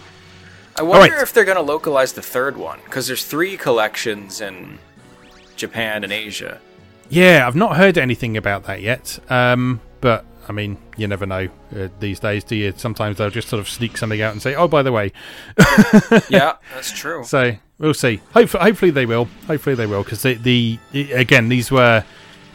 [0.77, 1.21] I wonder right.
[1.21, 4.79] if they're gonna localize the third one because there's three collections in
[5.57, 6.59] Japan and Asia.
[7.09, 9.19] Yeah, I've not heard anything about that yet.
[9.29, 12.73] Um, but I mean, you never know uh, these days, do you?
[12.75, 15.11] Sometimes they'll just sort of sneak something out and say, "Oh, by the way."
[16.29, 17.23] yeah, that's true.
[17.23, 18.21] So we'll see.
[18.33, 19.25] Hopefully, hopefully they will.
[19.47, 20.79] Hopefully they will, because the, the
[21.13, 22.03] again these were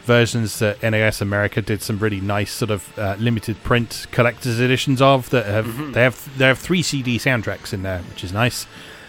[0.03, 5.01] versions that NIS America did some really nice sort of uh, limited print collector's editions
[5.01, 5.93] of that have Mhm.
[5.93, 8.67] they have they have three CD soundtracks in there, which is nice.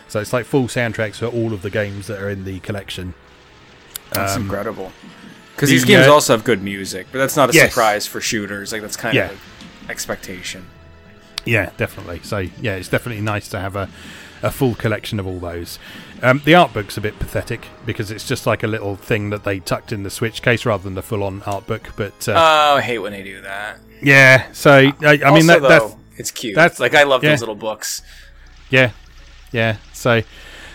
[0.08, 3.14] So it's like full soundtracks for all of the games that are in the collection.
[4.10, 4.90] That's Um, incredible.
[5.58, 7.70] Because these games also have good music, but that's not a Yes.
[7.70, 8.70] surprise for shooters.
[8.72, 9.30] Like that's kind Yeah.
[9.30, 9.40] of
[9.90, 10.66] expectation.
[11.44, 12.20] Yeah, definitely.
[12.22, 13.88] So yeah, it's definitely nice to have a,
[14.42, 15.78] a full collection of all those.
[16.22, 19.44] Um, the art book's a bit pathetic because it's just like a little thing that
[19.44, 21.90] they tucked in the Switch case rather than the full-on art book.
[21.96, 23.78] But uh, Oh, I hate when they do that.
[24.02, 24.70] yeah, so
[25.02, 26.54] I, I mean that, though, that's it's cute.
[26.54, 27.30] that's- like I love yeah.
[27.30, 28.02] those little books.
[28.70, 28.90] yeah,
[29.52, 29.76] yeah.
[29.92, 30.22] So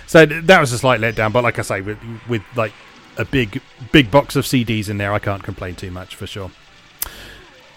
[0.08, 1.32] so that was a slight letdown.
[1.32, 2.74] But like I say, with with like
[3.18, 3.62] a big
[3.92, 6.52] big box of CDs in there, I can't complain too much for sure.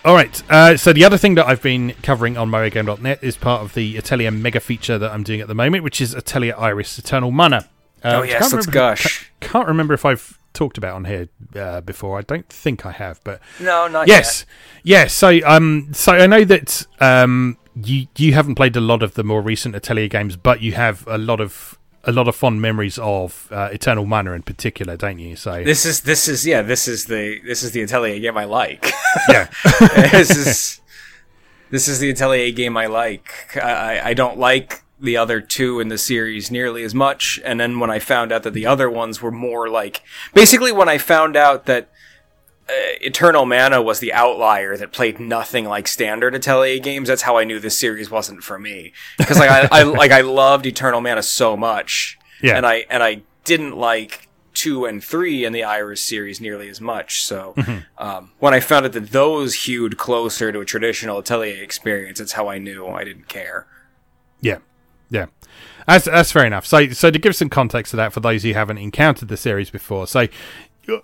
[0.05, 0.41] All right.
[0.51, 3.97] Uh, so the other thing that I've been covering on MoeGamer.net is part of the
[3.97, 7.69] Atelier mega feature that I'm doing at the moment, which is Atelier Iris Eternal Mana.
[8.05, 9.31] Uh, oh yes, can't let's remember- gush.
[9.41, 12.19] ca- Can't remember if I've talked about on here uh, before.
[12.19, 14.47] I don't think I have, but No, not yes,
[14.85, 15.13] yes.
[15.13, 19.25] So um, so I know that um, you you haven't played a lot of the
[19.25, 22.99] more recent Atelier games, but you have a lot of a lot of fond memories
[22.99, 25.37] of uh, Eternal Mana in particular, don't you?
[25.37, 28.45] So this is this is yeah, this is the this is the Atelier game I
[28.45, 28.93] like.
[29.29, 29.49] yeah,
[30.13, 30.81] this is
[31.71, 33.57] this is the Atelier game I like.
[33.57, 37.41] I I don't like the other two in the series nearly as much.
[37.45, 40.03] And then when I found out that the other ones were more like,
[40.33, 41.91] basically when I found out that
[42.69, 47.09] uh, Eternal Mana was the outlier that played nothing like standard Atelier games.
[47.09, 48.93] That's how I knew this series wasn't for me.
[49.19, 53.03] Because like I, I like I loved Eternal Mana so much, yeah, and I and
[53.03, 57.23] I didn't like two and three in the Iris series nearly as much.
[57.23, 57.79] So mm-hmm.
[58.03, 62.33] um, when I found out that those hewed closer to a traditional Atelier experience, that's
[62.33, 63.67] how I knew I didn't care.
[64.41, 64.59] Yeah,
[65.11, 65.27] yeah.
[65.87, 66.67] That's, that's fair enough.
[66.67, 69.71] So, so to give some context to that for those who haven't encountered the series
[69.71, 70.27] before, so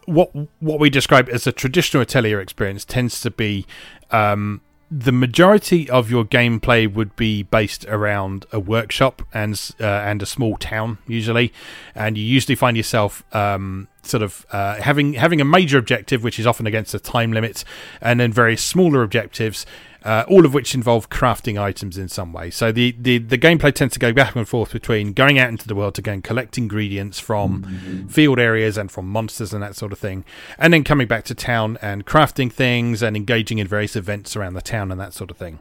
[0.07, 0.30] what
[0.61, 3.66] what we describe as a traditional Atelier experience tends to be
[4.11, 4.61] um,
[4.95, 10.26] the majority of your gameplay would be based around a workshop and uh, and a
[10.26, 11.51] small town usually,
[11.95, 16.39] and you usually find yourself um, sort of uh, having having a major objective, which
[16.39, 17.64] is often against a time limit,
[18.03, 19.64] and then various smaller objectives
[20.05, 22.51] uh, all of which involve crafting items in some way.
[22.51, 25.69] So the, the, the gameplay tends to go back and forth between going out into
[25.69, 28.07] the world to go and collect ingredients from mm-hmm.
[28.09, 30.25] field areas and from monsters and that sort of thing,
[30.59, 34.55] and then coming back to town and crafting things and engaging in various events around
[34.55, 35.59] the town and that sort of thing.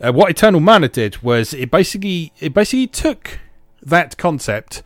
[0.00, 3.38] Uh, what Eternal Mana did was it basically it basically took
[3.82, 4.82] that concept,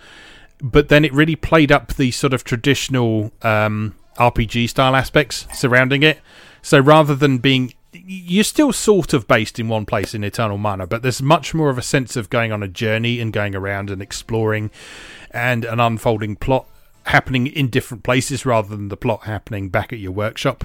[0.60, 6.02] but then it really played up the sort of traditional um, RPG style aspects surrounding
[6.02, 6.20] it.
[6.62, 10.86] So rather than being you're still sort of based in one place in Eternal Mana,
[10.86, 13.90] but there's much more of a sense of going on a journey and going around
[13.90, 14.70] and exploring
[15.30, 16.66] and an unfolding plot
[17.04, 20.64] happening in different places rather than the plot happening back at your workshop.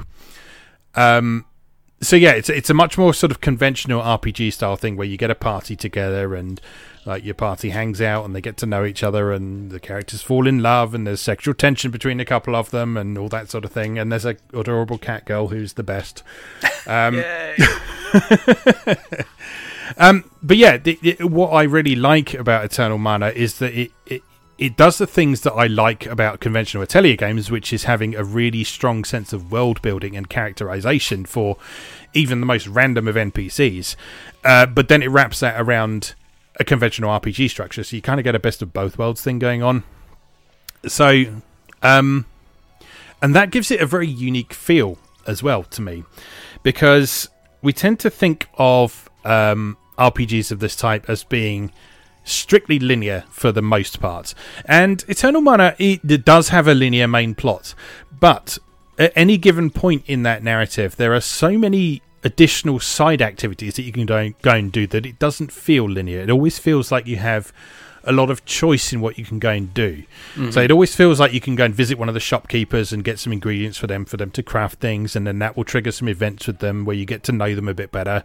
[0.95, 1.45] Um,
[2.01, 5.17] so yeah, it's it's a much more sort of conventional RPG style thing where you
[5.17, 6.59] get a party together and
[7.05, 10.21] like your party hangs out and they get to know each other and the characters
[10.21, 13.49] fall in love and there's sexual tension between a couple of them and all that
[13.49, 13.99] sort of thing.
[13.99, 16.23] And there's a adorable cat girl who's the best.
[16.85, 17.23] Um,
[19.97, 23.91] um but yeah the, the, what i really like about eternal mana is that it,
[24.05, 24.21] it
[24.57, 28.23] it does the things that I like about conventional Atelier games, which is having a
[28.23, 31.57] really strong sense of world building and characterization for
[32.13, 33.95] even the most random of NPCs.
[34.43, 36.13] Uh, but then it wraps that around
[36.59, 39.39] a conventional RPG structure, so you kind of get a best of both worlds thing
[39.39, 39.83] going on.
[40.85, 41.41] So,
[41.81, 42.25] um,
[43.21, 46.03] and that gives it a very unique feel as well to me,
[46.61, 47.29] because
[47.61, 51.71] we tend to think of um, RPGs of this type as being
[52.23, 54.33] strictly linear for the most part.
[54.65, 57.73] And Eternal Mana it, does have a linear main plot,
[58.19, 58.57] but
[58.97, 63.83] at any given point in that narrative, there are so many additional side activities that
[63.83, 66.21] you can go, go and do that it doesn't feel linear.
[66.21, 67.51] It always feels like you have
[68.05, 70.03] a lot of choice in what you can go and do.
[70.35, 70.51] Mm-hmm.
[70.51, 73.03] So it always feels like you can go and visit one of the shopkeepers and
[73.03, 75.91] get some ingredients for them for them to craft things, and then that will trigger
[75.91, 78.23] some events with them where you get to know them a bit better.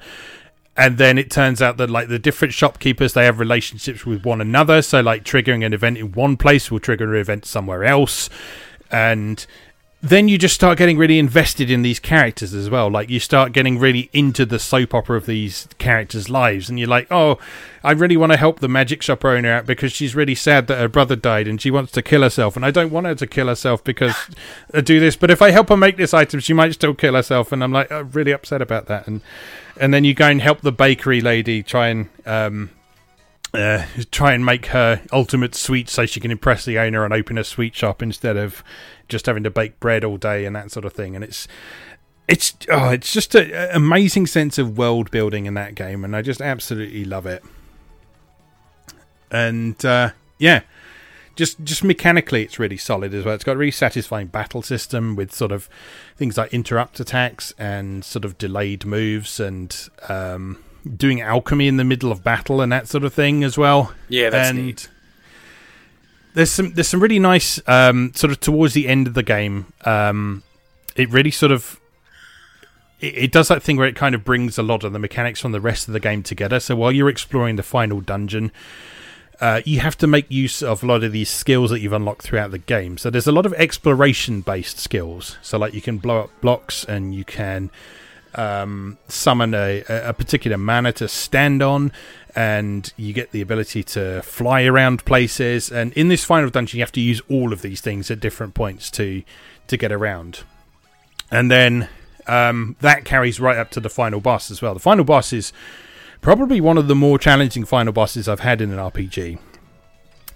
[0.77, 4.41] And then it turns out that like the different shopkeepers they have relationships with one
[4.41, 4.81] another.
[4.83, 8.31] So like triggering an event in one place will trigger an event somewhere else,
[8.91, 9.45] and
[10.01, 12.89] then you just start getting really invested in these characters as well.
[12.89, 16.89] Like you start getting really into the soap opera of these characters' lives, and you're
[16.89, 17.39] like, oh,
[17.83, 20.79] I really want to help the magic shop owner out because she's really sad that
[20.79, 23.27] her brother died and she wants to kill herself, and I don't want her to
[23.27, 24.15] kill herself because
[24.73, 25.17] I do this.
[25.17, 27.73] But if I help her make this item, she might still kill herself, and I'm
[27.73, 29.09] like, I'm really upset about that.
[29.09, 29.21] And
[29.81, 32.71] and then you go and help the bakery lady try and um,
[33.55, 37.39] uh, try and make her ultimate sweet so she can impress the owner and open
[37.39, 38.63] a sweet shop instead of
[39.09, 41.15] just having to bake bread all day and that sort of thing.
[41.15, 41.49] And it's
[42.29, 46.23] it's oh, it's just an amazing sense of world building in that game, and I
[46.23, 47.43] just absolutely love it.
[49.31, 50.61] And uh, yeah,
[51.37, 53.35] just just mechanically, it's really solid as well.
[53.35, 55.71] It's got a really satisfying battle system with sort of
[56.17, 60.63] things like interrupt attacks and sort of delayed moves and um,
[60.97, 63.93] doing alchemy in the middle of battle and that sort of thing as well.
[64.09, 64.89] Yeah, that's and neat
[66.39, 69.73] there's some there's some really nice um, sort of towards the end of the game.
[69.85, 70.45] Um,
[70.95, 71.81] it really sort of
[73.01, 75.41] it, it, does that thing where it kind of brings a lot of the mechanics
[75.41, 76.61] from the rest of the game together.
[76.61, 78.53] So while you're exploring the final dungeon,
[79.41, 82.23] uh, you have to make use of a lot of these skills that you've unlocked
[82.23, 82.99] throughout the game.
[82.99, 85.39] So there's a lot of exploration based skills.
[85.43, 87.71] So like you can blow up blocks and you can
[88.35, 91.93] um, summon a, a particular mana to stand on,
[92.35, 95.71] and you get the ability to fly around places.
[95.71, 98.55] And in this final dungeon, you have to use all of these things at different
[98.55, 99.23] points to
[99.67, 100.41] to get around.
[101.31, 101.89] And then
[102.27, 104.75] um, that carries right up to the final boss as well.
[104.75, 105.53] The final boss is
[106.21, 109.39] probably one of the more challenging final bosses I've had in an RPG.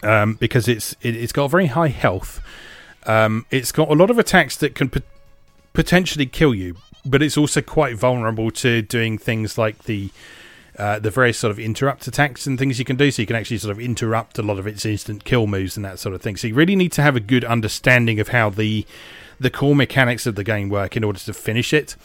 [0.03, 2.41] Um, because it's it, has got very high health.
[3.07, 5.05] Um, it's got a lot of attacks that can pot-
[5.73, 10.11] potentially kill you, but it's also quite vulnerable to doing things like the
[10.79, 13.11] uh, the various sort of interrupt attacks and things you can do.
[13.11, 15.85] So you can actually sort of interrupt a lot of its instant kill moves and
[15.85, 16.37] that sort of thing.
[16.37, 18.87] So you really need to have a good understanding of how the
[19.39, 21.97] the core mechanics of the game work in order to finish it.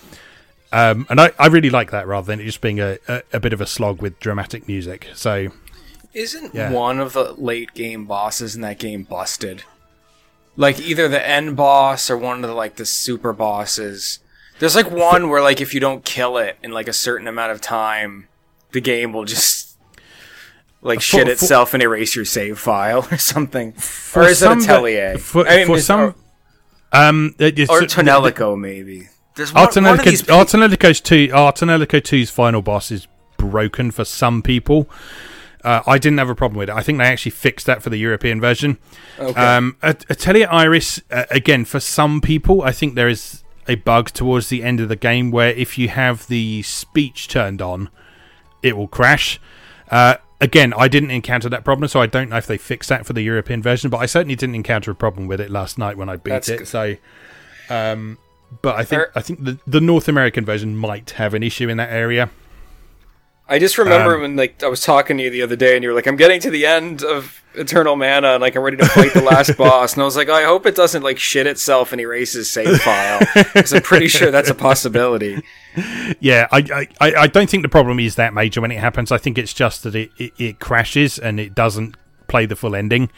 [0.74, 3.40] Um, and I, I really like that rather than it just being a, a, a
[3.40, 5.08] bit of a slog with dramatic music.
[5.14, 5.50] So
[6.14, 6.72] isn't yeah.
[6.72, 9.64] one of the late game bosses in that game busted?
[10.56, 14.20] Like either the end boss or one of the like the super bosses.
[14.60, 17.52] There's like one where like if you don't kill it in like a certain amount
[17.52, 18.28] of time,
[18.72, 19.78] the game will just
[20.82, 23.74] like for, shit itself for, and erase your save file or something.
[24.16, 25.18] or is it Atelier?
[25.18, 26.16] For, I mean, for some, or,
[26.94, 29.10] um, Ar Tonelico maybe.
[29.36, 29.66] There's one,
[30.04, 30.34] these two,
[32.02, 34.90] 2's final boss is broken for some people.
[35.64, 36.76] Uh, I didn't have a problem with it.
[36.76, 38.78] I think they actually fixed that for the European version.
[39.20, 39.40] Okay.
[39.40, 44.50] Um, Atelier Iris, uh, again, for some people, I think there is a bug towards
[44.50, 47.90] the end of the game where if you have the speech turned on,
[48.64, 49.40] it will crash.
[49.90, 53.06] Uh, again, I didn't encounter that problem, so I don't know if they fixed that
[53.06, 55.98] for the European version, but I certainly didn't encounter a problem with it last night
[55.98, 56.58] when I beat That's it.
[56.60, 56.68] Good.
[56.68, 56.96] So,
[57.70, 58.18] um,
[58.62, 61.78] but I think I think the, the North American version might have an issue in
[61.78, 62.30] that area.
[63.50, 65.84] I just remember um, when like I was talking to you the other day, and
[65.84, 68.78] you were like, "I'm getting to the end of Eternal Mana, and like I'm ready
[68.78, 71.48] to fight the last boss." And I was like, "I hope it doesn't like shit
[71.48, 75.42] itself and erases save file," because I'm pretty sure that's a possibility.
[76.20, 79.12] Yeah, I, I I don't think the problem is that major when it happens.
[79.12, 81.96] I think it's just that it, it, it crashes and it doesn't
[82.28, 83.12] play the full ending.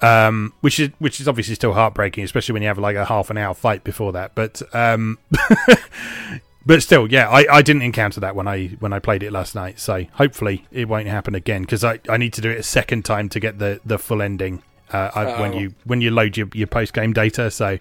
[0.00, 3.30] Um, which is which is obviously still heartbreaking, especially when you have like a half
[3.30, 4.36] an hour fight before that.
[4.36, 5.18] But um,
[6.68, 9.54] but still, yeah, I, I didn't encounter that when I when I played it last
[9.54, 9.80] night.
[9.80, 13.06] So hopefully it won't happen again because I, I need to do it a second
[13.06, 14.62] time to get the, the full ending
[14.92, 15.40] uh, oh.
[15.40, 17.50] when you when you load your, your post game data.
[17.50, 17.78] So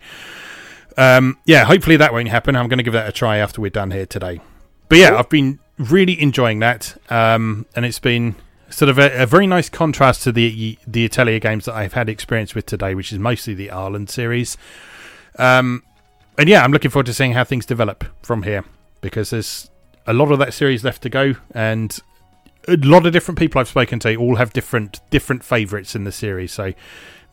[0.95, 2.55] um, yeah, hopefully that won't happen.
[2.55, 4.39] I'm going to give that a try after we're done here today.
[4.87, 8.37] But yeah, I've been really enjoying that, um, and it's been
[8.69, 12.07] sort of a, a, very nice contrast to the the Atelier games that I've had
[12.07, 14.55] experience with today, which is mostly the Arland series.
[15.37, 15.83] Um,
[16.37, 18.63] and yeah, I'm looking forward to seeing how things develop from here
[19.01, 19.69] because there's
[20.05, 21.99] a lot of that series left to go, and
[22.67, 26.11] a lot of different people I've spoken to all have different different favourites in the
[26.11, 26.51] series.
[26.51, 26.73] So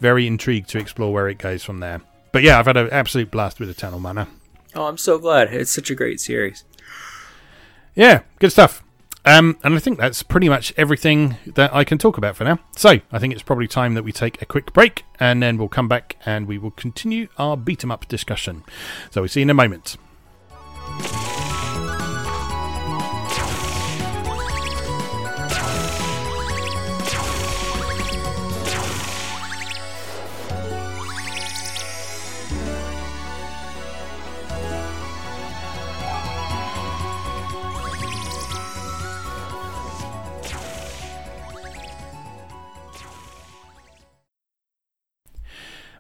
[0.01, 2.01] very intrigued to explore where it goes from there.
[2.33, 4.29] But yeah, I've had an absolute blast with Eternal Mana.
[4.75, 5.53] Oh, I'm so glad!
[5.55, 6.65] It's such a great series.
[7.95, 8.83] Yeah, good stuff.
[9.27, 12.59] Um, and I think that's pretty much everything that I can talk about for now.
[12.77, 15.69] So I think it's probably time that we take a quick break, and then we'll
[15.69, 18.65] come back and we will continue our beat 'em up discussion.
[19.11, 19.97] So we'll see you in a moment.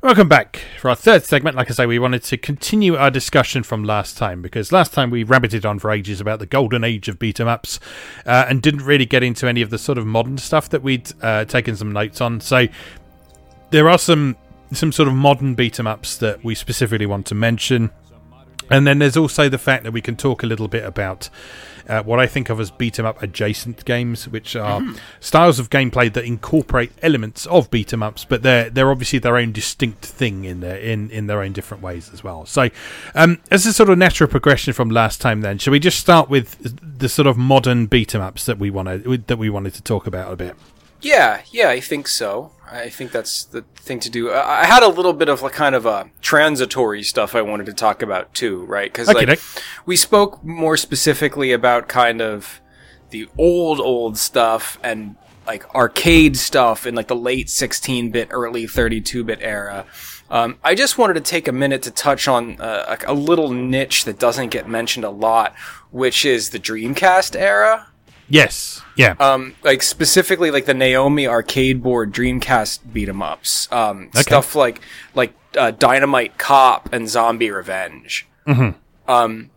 [0.04, 1.56] Welcome back for our third segment.
[1.56, 5.08] Like I say, we wanted to continue our discussion from last time because last time
[5.08, 7.80] we rabbited on for ages about the golden age of beat 'em ups
[8.26, 11.10] uh, and didn't really get into any of the sort of modern stuff that we'd
[11.22, 12.42] uh, taken some notes on.
[12.42, 12.68] So
[13.70, 14.36] there are some
[14.74, 17.90] some sort of modern beat 'em ups that we specifically want to mention.
[18.68, 21.30] And then there's also the fact that we can talk a little bit about
[21.88, 24.96] uh, what I think of as beat 'em up adjacent games, which are mm-hmm.
[25.20, 29.36] styles of gameplay that incorporate elements of beat 'em ups, but they're they're obviously their
[29.36, 32.46] own distinct thing in their in, in their own different ways as well.
[32.46, 32.70] So,
[33.14, 36.28] um, as a sort of natural progression from last time, then shall we just start
[36.28, 39.82] with the sort of modern beat 'em ups that we wanted that we wanted to
[39.82, 40.56] talk about a bit?
[41.04, 42.52] Yeah, yeah, I think so.
[42.70, 44.32] I think that's the thing to do.
[44.32, 47.74] I had a little bit of like kind of a transitory stuff I wanted to
[47.74, 48.90] talk about too, right?
[48.90, 49.40] Because okay, like
[49.84, 52.60] we spoke more specifically about kind of
[53.10, 59.40] the old old stuff and like arcade stuff in like the late 16-bit, early 32-bit
[59.42, 59.84] era.
[60.30, 63.50] Um, I just wanted to take a minute to touch on uh, a, a little
[63.50, 65.54] niche that doesn't get mentioned a lot,
[65.90, 67.88] which is the Dreamcast era.
[68.28, 68.80] Yes.
[68.96, 69.16] Yeah.
[69.20, 73.70] Um, like specifically like the Naomi arcade board Dreamcast beat 'em ups.
[73.72, 74.22] Um, okay.
[74.22, 74.80] stuff like
[75.14, 78.26] like uh, Dynamite Cop and Zombie Revenge.
[78.46, 79.10] Mm-hmm.
[79.10, 79.50] Um,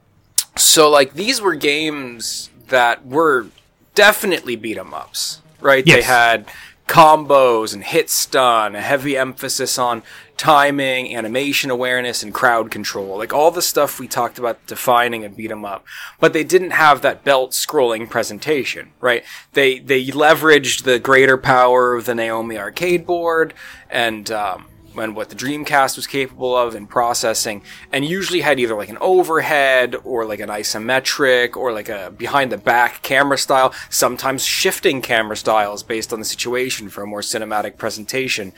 [0.55, 3.47] so like these were games that were
[3.95, 5.85] definitely beat 'em ups, right?
[5.85, 5.95] Yes.
[5.97, 6.45] They had
[6.87, 10.03] combos and hit stun, a heavy emphasis on
[10.37, 13.17] timing, animation awareness, and crowd control.
[13.17, 15.85] Like all the stuff we talked about defining a beat 'em up.
[16.19, 19.23] But they didn't have that belt scrolling presentation, right?
[19.53, 23.53] They they leveraged the greater power of the Naomi arcade board
[23.89, 24.67] and um,
[24.99, 28.97] and what the Dreamcast was capable of in processing, and usually had either like an
[29.01, 35.01] overhead or like an isometric or like a behind the back camera style, sometimes shifting
[35.01, 38.53] camera styles based on the situation for a more cinematic presentation.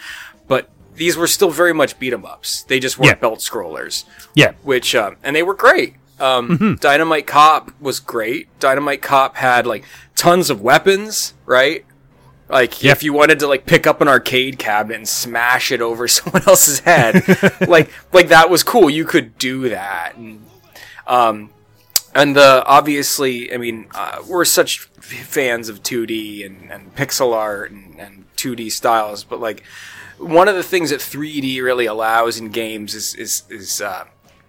[0.48, 2.64] But these were still very much beat 'em ups.
[2.64, 3.22] They just weren't Yeah.
[3.22, 4.04] belt scrollers.
[4.34, 4.52] Yeah.
[4.64, 5.96] Which um, and they were great.
[6.20, 6.74] Um, Mm-hmm.
[6.76, 8.48] Dynamite Cop was great.
[8.60, 9.86] Dynamite Cop had like
[10.16, 11.86] tons of weapons, right?
[12.50, 12.92] Like Yeah.
[12.94, 16.48] if you wanted to like pick up an arcade cabinet and smash it over someone
[16.48, 17.24] else's head,
[17.68, 18.90] like like that was cool.
[18.90, 20.16] You could do that.
[20.16, 20.46] And,
[21.08, 21.52] um,
[22.16, 27.72] and the obviously, I mean, uh, we're such fans of 2D and, and pixel art
[27.72, 29.64] and, and 2D styles, but like
[30.18, 34.06] one of the things that 3D really allows in games is is is uh,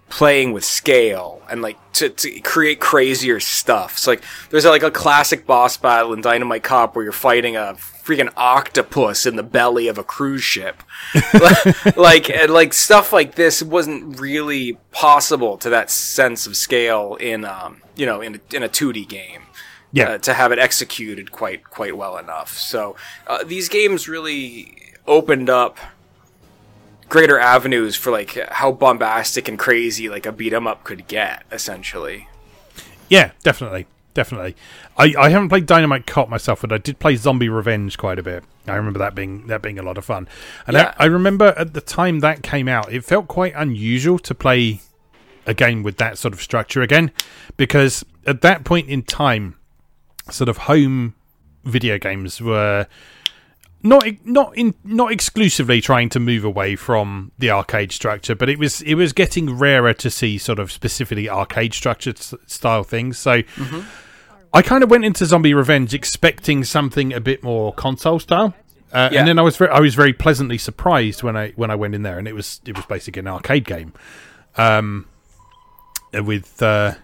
[0.08, 3.96] playing with scale and like to, to create crazier stuff.
[3.98, 7.76] So like there's like a classic boss battle in Dynamite Cop where you're fighting a
[8.04, 10.82] freaking octopus in the belly of a cruise ship.
[11.96, 17.82] like like stuff like this wasn't really possible to that sense of scale in um
[17.96, 19.42] you know in a, in a 2D game.
[19.92, 20.10] Yeah.
[20.10, 22.56] Uh, to have it executed quite quite well enough.
[22.56, 22.94] So
[23.26, 25.78] uh, these games really opened up
[27.08, 31.42] greater avenues for like how bombastic and crazy like a beat 'em up could get
[31.50, 32.28] essentially.
[33.08, 33.86] Yeah, definitely,
[34.20, 34.54] definitely.
[34.98, 38.22] I, I haven't played Dynamite Cop myself, but I did play Zombie Revenge quite a
[38.22, 38.44] bit.
[38.66, 40.28] I remember that being that being a lot of fun,
[40.66, 40.92] and Yeah.
[40.98, 44.82] I, I remember at the time that came out, it felt quite unusual to play
[45.46, 47.12] a game with that sort of structure again,
[47.56, 49.56] because at that point in time,
[50.30, 51.14] sort of home
[51.64, 52.86] video games were
[53.82, 58.58] not not in not exclusively trying to move away from the arcade structure, but it
[58.58, 63.18] was it was getting rarer to see sort of specifically arcade structured s- style things.
[63.18, 63.80] So mm-hmm.
[64.52, 68.54] I kind of went into Zombie Revenge expecting something a bit more console style.
[68.92, 69.20] Uh, Yeah.
[69.20, 71.94] And then I was very, I was very pleasantly surprised when I when I went
[71.94, 73.92] in there, and it was it was basically an arcade game,
[74.56, 75.06] um,
[76.12, 76.94] with uh,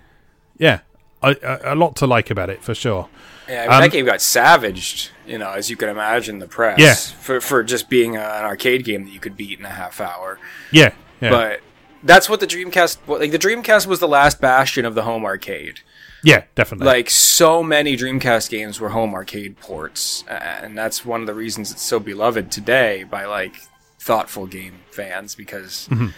[0.58, 0.80] yeah,
[1.22, 3.08] a, a, a lot to like about it for sure.
[3.48, 6.48] Yeah, I mean, Um, that game got savaged, you know, as you can imagine the
[6.48, 6.94] press Yeah.
[6.94, 10.00] for for just being a, an arcade game that you could beat in a half
[10.00, 10.40] hour.
[10.72, 11.60] Yeah, yeah, But
[12.02, 15.80] that's what the Dreamcast like the Dreamcast was the last bastion of the home arcade.
[16.26, 16.86] Yeah, definitely.
[16.86, 21.70] like so many Dreamcast games were home arcade ports, and that's one of the reasons
[21.70, 23.54] it's so beloved today by like
[24.00, 26.12] thoughtful game fans because th-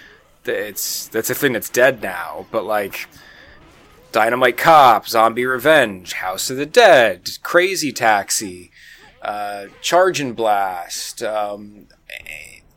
[0.47, 2.47] it's that's a thing that's dead now.
[2.51, 3.07] But like
[4.11, 8.71] Dynamite Cop, Zombie Revenge, House of the Dead, Crazy Taxi,
[9.21, 11.87] uh, Charge and Blast, um,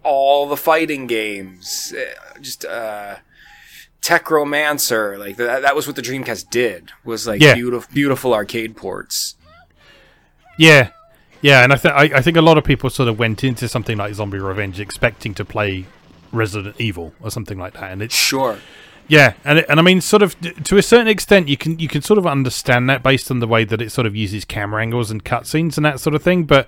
[0.03, 2.65] all the fighting games, eh, just.
[2.65, 3.15] Uh,
[4.01, 6.91] Tech Romancer, like that, that was what the Dreamcast did.
[7.05, 7.53] Was like Yeah.
[7.53, 9.35] beautiful, beautiful arcade ports.
[10.57, 10.89] Yeah,
[11.41, 13.67] yeah, and I, th- I I think a lot of people sort of went into
[13.67, 15.85] something like Zombie Revenge expecting to play
[16.31, 18.57] Resident Evil or something like that, and it's Sure.
[19.07, 21.87] yeah, and it, and I mean, sort of to a certain extent, you can you
[21.87, 24.81] can sort of understand that based on the way that it sort of uses camera
[24.81, 26.43] angles and cutscenes and that sort of thing.
[26.45, 26.67] But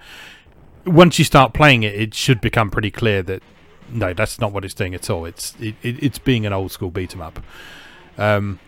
[0.85, 3.41] once you start playing it, it should become pretty clear that
[3.89, 5.25] no, that's not what it's doing at all.
[5.25, 7.39] It's it, it, it's being an old school beat 'em up.
[8.17, 8.59] Um,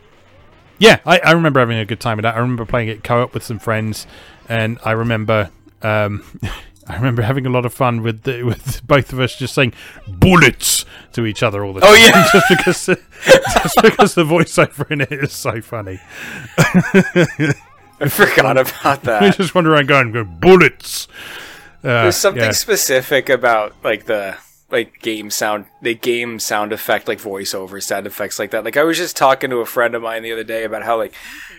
[0.77, 2.35] yeah, I, I remember having a good time with that.
[2.35, 4.07] I remember playing it co-op with some friends,
[4.49, 5.51] and I remember
[5.81, 6.23] um,
[6.87, 9.73] I remember having a lot of fun with the, with both of us just saying
[10.07, 11.89] bullets to each other all the time.
[11.91, 12.27] Oh, yeah.
[12.33, 15.99] just because just because the voiceover in it is so funny.
[17.99, 19.23] I forgot about that.
[19.23, 21.07] I just run around going, going bullets.
[21.83, 22.51] Uh, There's something yeah.
[22.51, 24.37] specific about like the
[24.71, 28.63] like game sound, the game sound effect, like voiceover sound effects like that.
[28.65, 30.97] Like I was just talking to a friend of mine the other day about how
[30.97, 31.13] like,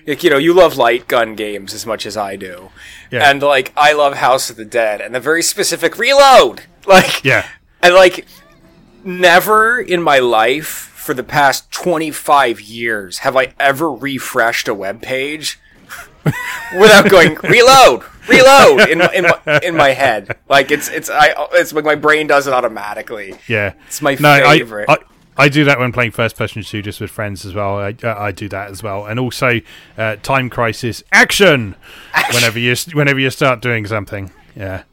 [0.06, 2.70] like you know, you love light gun games as much as I do,
[3.10, 3.30] Yeah.
[3.30, 6.62] and like I love House of the Dead and the very specific reload.
[6.86, 7.46] Like Yeah.
[7.82, 8.26] And like,
[9.04, 15.02] never in my life for the past 25 years have I ever refreshed a web
[15.02, 15.58] page
[16.78, 20.36] without going reload, reload in, in, my, in my head.
[20.48, 23.34] Like it's it's I it's like my brain does it automatically.
[23.48, 24.86] Yeah, It's my no, I- favorite.
[24.88, 24.98] I,
[25.38, 27.78] I, do that when playing first-person shooters with friends as well.
[27.78, 29.60] I, uh, I do that as well, and also
[29.98, 31.74] uh, Time Crisis action,
[32.32, 34.30] whenever you whenever you start doing something.
[34.54, 34.84] Yeah,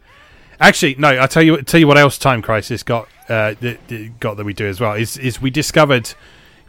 [0.59, 1.21] actually, no.
[1.21, 4.43] I tell you tell you what else Time Crisis got uh, that, that got that
[4.43, 6.13] we do as well is is we discovered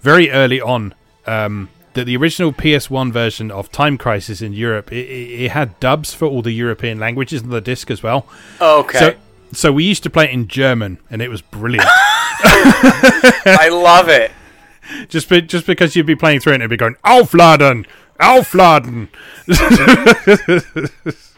[0.00, 0.94] very early on
[1.26, 6.12] um, that the original PS1 version of Time Crisis in Europe it, it, had dubs
[6.12, 8.26] for all the European languages on the disc as well.
[8.60, 8.98] Okay.
[8.98, 9.14] So,
[9.52, 11.88] so we used to play it in German, and it was brilliant.
[12.44, 14.32] I love it.
[15.08, 17.86] just be, just because you'd be playing through it and it'd be going Aufladen,
[18.20, 19.08] Aufladen.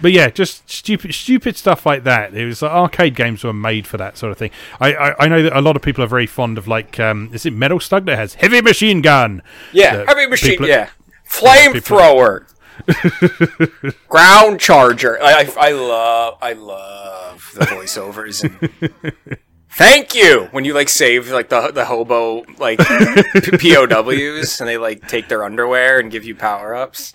[0.00, 2.34] but yeah, just stupid, stupid stuff like that.
[2.34, 4.50] It was like arcade games were made for that sort of thing.
[4.80, 7.30] I, I, I know that a lot of people are very fond of like, um,
[7.32, 9.42] is it Metal Slug that has heavy machine gun?
[9.72, 10.50] Yeah, heavy machine.
[10.50, 10.90] people- yeah,
[11.28, 12.46] flamethrower,
[14.08, 15.18] ground charger.
[15.22, 18.44] I, I I love I love the voiceovers.
[18.44, 19.38] And
[19.70, 25.08] thank you when you like save like the the hobo like POWs and they like
[25.08, 27.12] take their underwear and give you power ups.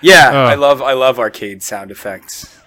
[0.00, 0.44] Yeah, Oh.
[0.44, 2.58] I love I love arcade sound effects.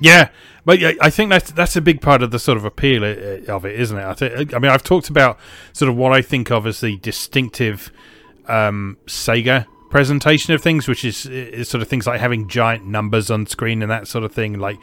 [0.00, 0.28] Yeah,
[0.64, 3.52] but yeah, I think that's that's a big part of the sort of appeal uh,
[3.52, 4.04] of it, isn't it?
[4.04, 4.54] I think.
[4.54, 5.38] I mean, I've talked about
[5.72, 7.90] sort of what I think of as the distinctive
[8.46, 13.30] um, Sega presentation of things, which is, is sort of things like having giant numbers
[13.30, 14.76] on screen and that sort of thing, like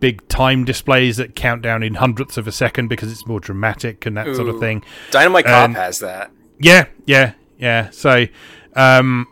[0.00, 4.04] big time displays that count down in hundredths of a second because it's more dramatic
[4.04, 4.82] and that sort of thing.
[5.12, 6.30] Dynamite Cop has that.
[6.58, 7.88] Yeah, yeah, yeah.
[7.90, 8.26] So,
[8.74, 9.26] um,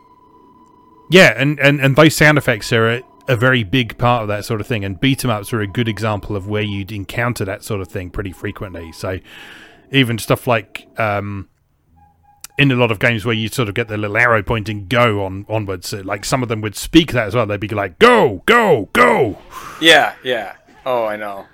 [1.09, 4.45] yeah, and, and, and those sound effects are a, a very big part of that
[4.45, 4.83] sort of thing.
[4.85, 7.87] And beat 'em ups are a good example of where you'd encounter that sort of
[7.87, 8.91] thing pretty frequently.
[8.91, 9.19] So,
[9.91, 11.49] even stuff like um,
[12.57, 15.23] in a lot of games where you sort of get the little arrow pointing go
[15.23, 17.45] on onwards, uh, like some of them would speak that as well.
[17.45, 19.37] They'd be like, "Go, go, go."
[19.79, 20.53] Yeah, yeah.
[20.85, 21.45] Oh, I know.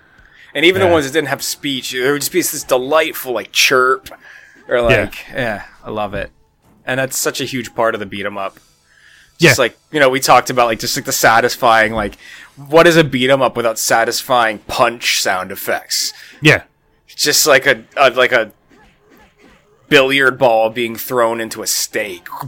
[0.55, 0.87] And even Yeah.
[0.87, 4.09] the ones that didn't have speech, there would just be this delightful like chirp,
[4.67, 6.31] or like, yeah, I love it.
[6.85, 8.59] And that's such a huge part of the beat 'em up.
[9.49, 12.15] Just like you know, we talked about like just like the satisfying like,
[12.55, 16.13] what is a beat 'em up without satisfying punch sound effects?
[16.41, 16.63] Yeah,
[17.07, 18.51] just like a, a like a
[19.89, 22.27] billiard ball being thrown into a steak.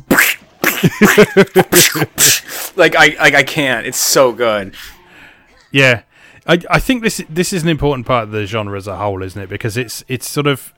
[2.76, 3.85] like I like I can't.
[3.85, 4.76] It's so good.
[5.72, 6.01] Yeah,
[6.47, 9.23] I I think this this is an important part of the genre as a whole,
[9.23, 9.49] isn't it?
[9.49, 10.73] Because it's it's sort of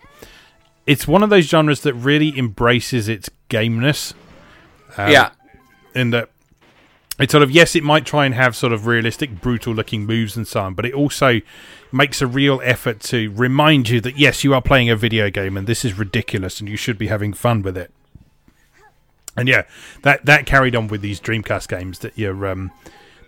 [0.86, 4.14] it's one of those genres that really embraces its gameness.
[4.98, 5.32] Um, yeah.
[5.96, 6.30] In that
[7.20, 10.38] it's sort of yes, it might try and have sort of realistic, brutal looking moves
[10.38, 11.42] and so on, but it also
[11.92, 15.58] makes a real effort to remind you that yes, you are playing a video game
[15.58, 17.92] and this is ridiculous and you should be having fun with it.
[19.36, 19.64] And yeah,
[20.04, 22.72] that that carried on with these Dreamcast games that you're um,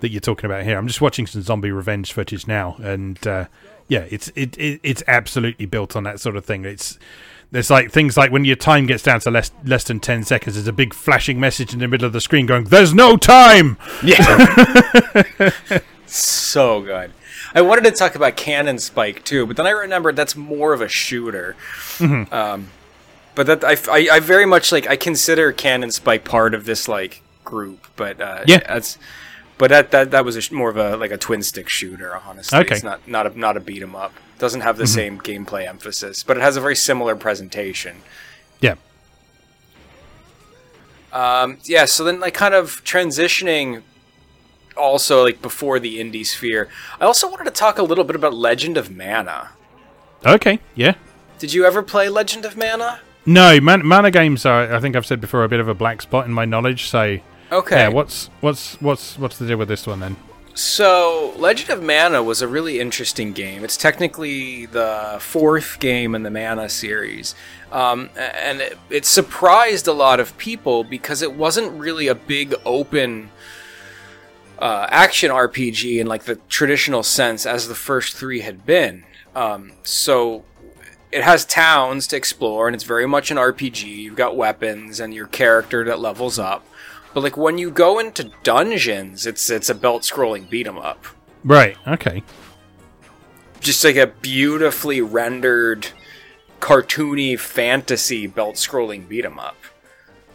[0.01, 0.77] that you're talking about here.
[0.77, 3.45] I'm just watching some Zombie Revenge footage now, and uh,
[3.87, 6.65] yeah, it's it, it it's absolutely built on that sort of thing.
[6.65, 6.97] It's
[7.51, 10.55] there's like things like when your time gets down to less less than ten seconds,
[10.55, 13.77] there's a big flashing message in the middle of the screen going, "There's no time."
[14.03, 15.51] Yeah.
[16.05, 17.11] so good.
[17.53, 20.81] I wanted to talk about Cannon Spike too, but then I remembered that's more of
[20.81, 21.55] a shooter.
[21.97, 22.31] Mm-hmm.
[22.33, 22.67] Um,
[23.35, 26.87] but that I, I, I very much like I consider Cannon Spike part of this
[26.87, 28.59] like group, but uh, Yeah.
[28.59, 28.97] that's
[29.57, 32.15] but that that that was a sh- more of a like a twin stick shooter.
[32.27, 32.75] Honestly, Okay.
[32.75, 34.13] It's not not a not a beat 'em up.
[34.39, 37.97] Doesn't have the same gameplay emphasis, but it has a very similar presentation.
[38.61, 38.75] Yeah,
[41.11, 43.83] Um, yeah, so then like kind of transitioning
[44.77, 46.69] also like before the indie sphere.
[46.99, 49.49] I also wanted to talk a little bit about Legend of Mana.
[50.25, 50.95] okay, yeah.
[51.39, 52.99] Did you ever play Legend of Mana?
[53.25, 54.73] No, man, mana games are.
[54.73, 56.87] I think I've said before a bit of a black spot in my knowledge.
[56.89, 57.19] So
[57.51, 57.77] Okay.
[57.77, 60.15] yeah, what's what's what's what's the deal with this one then?
[60.59, 63.63] So, Legend of Mana was a really interesting game.
[63.63, 67.33] It's technically the fourth game in the Mana series.
[67.71, 72.53] Um, and it, it surprised a lot of people because it wasn't really a big
[72.65, 73.31] open
[74.59, 79.05] uh, action RPG in like the traditional sense as the first three had been.
[79.33, 80.43] Um, so,
[81.09, 83.87] it has towns to explore and it's very much an RPG.
[83.87, 86.65] You've got weapons and your character that levels up.
[87.13, 91.05] But like when you go into dungeons, it's it's a belt scrolling beat 'em up.
[91.43, 91.77] Right.
[91.87, 92.23] Okay.
[93.59, 95.87] Just like a beautifully rendered
[96.61, 99.55] cartoony fantasy belt scrolling beat 'em up.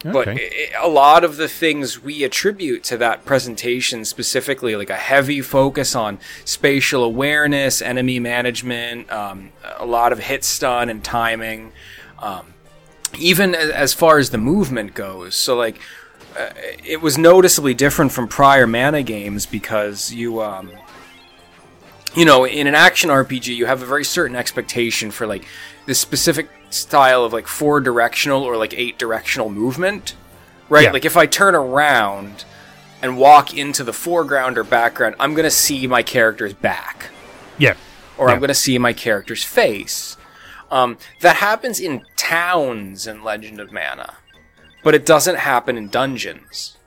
[0.03, 0.69] But Okay.
[0.77, 5.41] i a lot of the things we attribute to that presentation specifically, like a heavy
[5.41, 11.71] focus on spatial awareness, enemy management, um, a lot of hit stun and timing,
[12.19, 12.53] um,
[13.17, 15.35] even as far as the movement goes.
[15.35, 15.79] So, like,
[16.37, 16.49] uh,
[16.83, 20.71] it was noticeably different from prior mana games because you, um,
[22.15, 25.45] you know, in an action RPG, you have a very certain expectation for like
[25.85, 30.15] this specific style of like four directional or like eight directional movement,
[30.69, 30.85] right?
[30.85, 30.91] Yeah.
[30.91, 32.45] Like if I turn around
[33.01, 37.09] and walk into the foreground or background, I'm gonna see my character's back,
[37.57, 37.75] Yeah.
[38.17, 38.33] or Yeah.
[38.35, 40.17] I'm gonna see my character's face.
[40.71, 44.15] Um, that happens in towns in Legend of Mana,
[44.85, 46.77] but it doesn't happen in dungeons.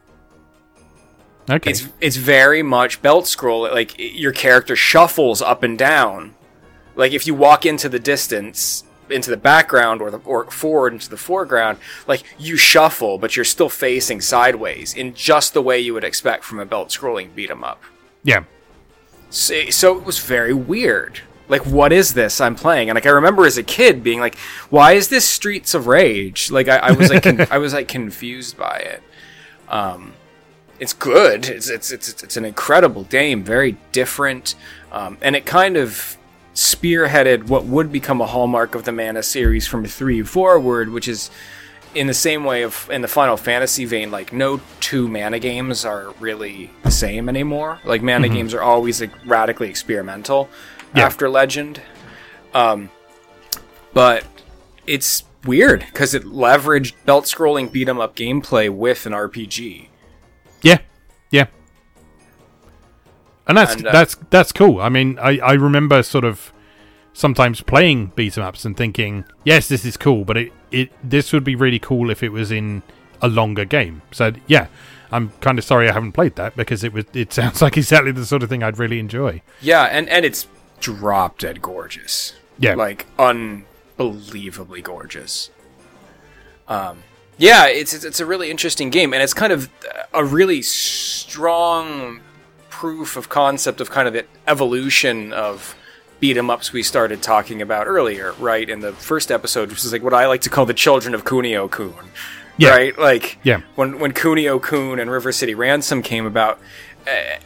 [1.50, 1.70] Okay.
[1.70, 3.62] It's it's very much belt scroll.
[3.62, 6.34] Like your character shuffles up and down.
[6.94, 11.10] Like if you walk into the distance, into the background or the or forward into
[11.10, 15.92] the foreground, like you shuffle, but you're still facing sideways in just the way you
[15.92, 17.82] would expect from a belt scrolling beat 'em up.
[18.22, 18.44] yeah.
[19.30, 21.20] So, so it was very weird.
[21.48, 22.90] Like, what is this I'm playing?
[22.90, 24.36] And like, I remember as a kid being like,
[24.70, 27.88] "Why is this Streets of Rage?" Like, I, I was like, con- I was like
[27.88, 29.02] confused by it.
[29.68, 30.12] Um,
[30.78, 31.48] it's good.
[31.48, 33.42] It's it's it's it's an incredible game.
[33.42, 34.54] Very different,
[34.92, 36.16] um, and it kind of
[36.54, 41.30] spearheaded what would become a hallmark of the Mana series from three forward, which is
[41.94, 45.84] in the same way of in the Final Fantasy vein, like no two mana games
[45.84, 47.78] are really the same anymore.
[47.84, 50.48] Like mana games are always like radically experimental
[50.94, 51.06] Yeah.
[51.06, 51.80] after Legend.
[52.54, 52.90] Um,
[53.92, 54.24] but
[54.86, 59.88] it's weird because it leveraged belt scrolling beat 'em up gameplay with an RPG.
[60.62, 60.78] Yeah,
[61.30, 61.46] yeah.
[63.46, 64.80] And that's And, uh, that's that's cool.
[64.80, 66.52] I mean, I, I remember sort of
[67.12, 71.32] sometimes playing beat 'em ups and thinking, yes, this is cool, but it, it this
[71.32, 72.82] would be really cool if it was in
[73.22, 74.02] a longer game.
[74.12, 74.66] So yeah,
[75.10, 78.12] I'm kind of sorry I haven't played that because it was it sounds like exactly
[78.12, 79.42] the sort of thing I'd really enjoy.
[79.60, 80.46] Yeah, and and it's
[80.80, 82.34] drop dead gorgeous.
[82.60, 82.74] Yeah.
[82.74, 85.50] like unbelievably gorgeous.
[86.66, 87.02] Um,
[87.36, 89.70] yeah, it's, it's it's a really interesting game, and it's kind of
[90.12, 92.20] a really strong
[92.68, 95.74] proof of concept of kind of the evolution of
[96.20, 98.68] beat 'em ups we started talking about earlier, right?
[98.68, 101.24] In the first episode, which is like what I like to call the children of
[101.24, 101.94] Kunio Kun.
[102.56, 102.70] Yeah.
[102.70, 102.98] Right?
[102.98, 103.60] Like Yeah.
[103.76, 106.58] when when Kunio Kun and River City Ransom came about,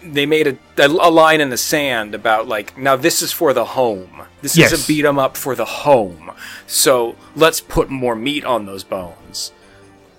[0.02, 3.52] they made a, a, a line in the sand about like now this is for
[3.52, 4.22] the home.
[4.40, 4.72] This Yes.
[4.72, 6.32] is a beat 'em up for the home.
[6.66, 9.52] So let's put more meat on those bones.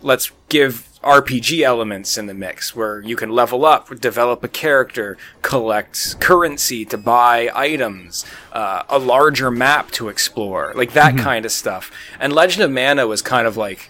[0.02, 5.18] Let's give RPG elements in the mix where you can level up, develop a character,
[5.42, 11.52] collect currency to buy items, uh, a larger map to explore, like that kind of
[11.52, 11.92] stuff.
[12.20, 13.90] And Legend of Mana was kind of like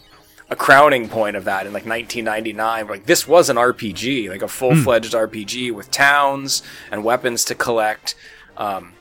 [0.53, 2.87] a crowning point of that in like 1999.
[2.87, 6.61] Like this was an RPG, like a full-fledged RPG with towns
[6.91, 8.15] and weapons to collect,
[8.55, 8.93] um,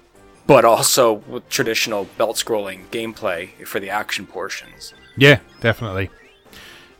[0.46, 4.94] but also with traditional belt scrolling gameplay for the action portions.
[5.16, 6.10] Yeah, definitely.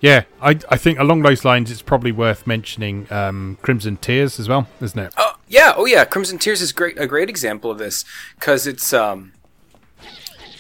[0.01, 4.49] Yeah, I I think along those lines, it's probably worth mentioning um, Crimson Tears as
[4.49, 5.15] well, isn't it?
[5.17, 6.05] Oh yeah, oh yeah.
[6.05, 8.05] Crimson Tears is great, a great example of this
[8.35, 9.33] because it's um,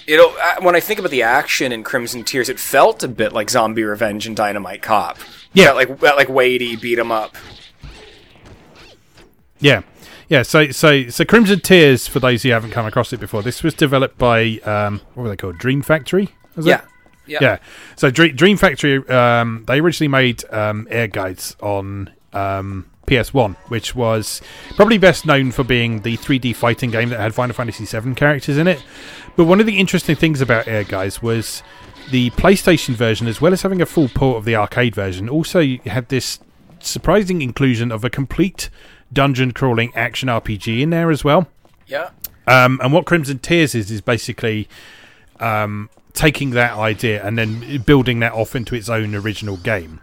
[0.06, 3.32] it'll uh, when I think about the action in Crimson Tears, it felt a bit
[3.32, 5.18] like Zombie Revenge and Dynamite Cop.
[5.52, 5.66] Yeah.
[5.66, 7.36] That, like that, like weighty beat 'em up.
[9.60, 9.82] Yeah,
[10.28, 10.42] yeah.
[10.42, 12.06] So, so, so Crimson Tears.
[12.08, 15.28] For those who haven't come across it before, this was developed by um, what were
[15.28, 15.58] they called?
[15.58, 16.30] Dream Factory.
[16.56, 16.78] Was Yeah.
[16.80, 16.84] It?
[17.24, 17.38] Yeah.
[17.40, 17.58] Yeah.
[17.96, 19.06] So Dream, Dream Factory.
[19.08, 24.40] Um, they originally made um, Ehrgeiz on um, PS1, which was
[24.76, 28.58] probably best known for being the 3D fighting game that had Final Fantasy VII characters
[28.58, 28.82] in it.
[29.36, 31.62] But one of the interesting things about Ehrgeiz was
[32.10, 35.62] the PlayStation version, as well as having a full port of the arcade version, also
[35.84, 36.38] had this
[36.80, 38.70] surprising inclusion of a complete
[39.12, 41.48] dungeon crawling action RPG in there as well.
[41.86, 42.10] Yeah.
[42.46, 44.68] Um, and what Crimson Tears is is basically
[45.38, 50.00] um, taking that idea and then building that off into its own original game.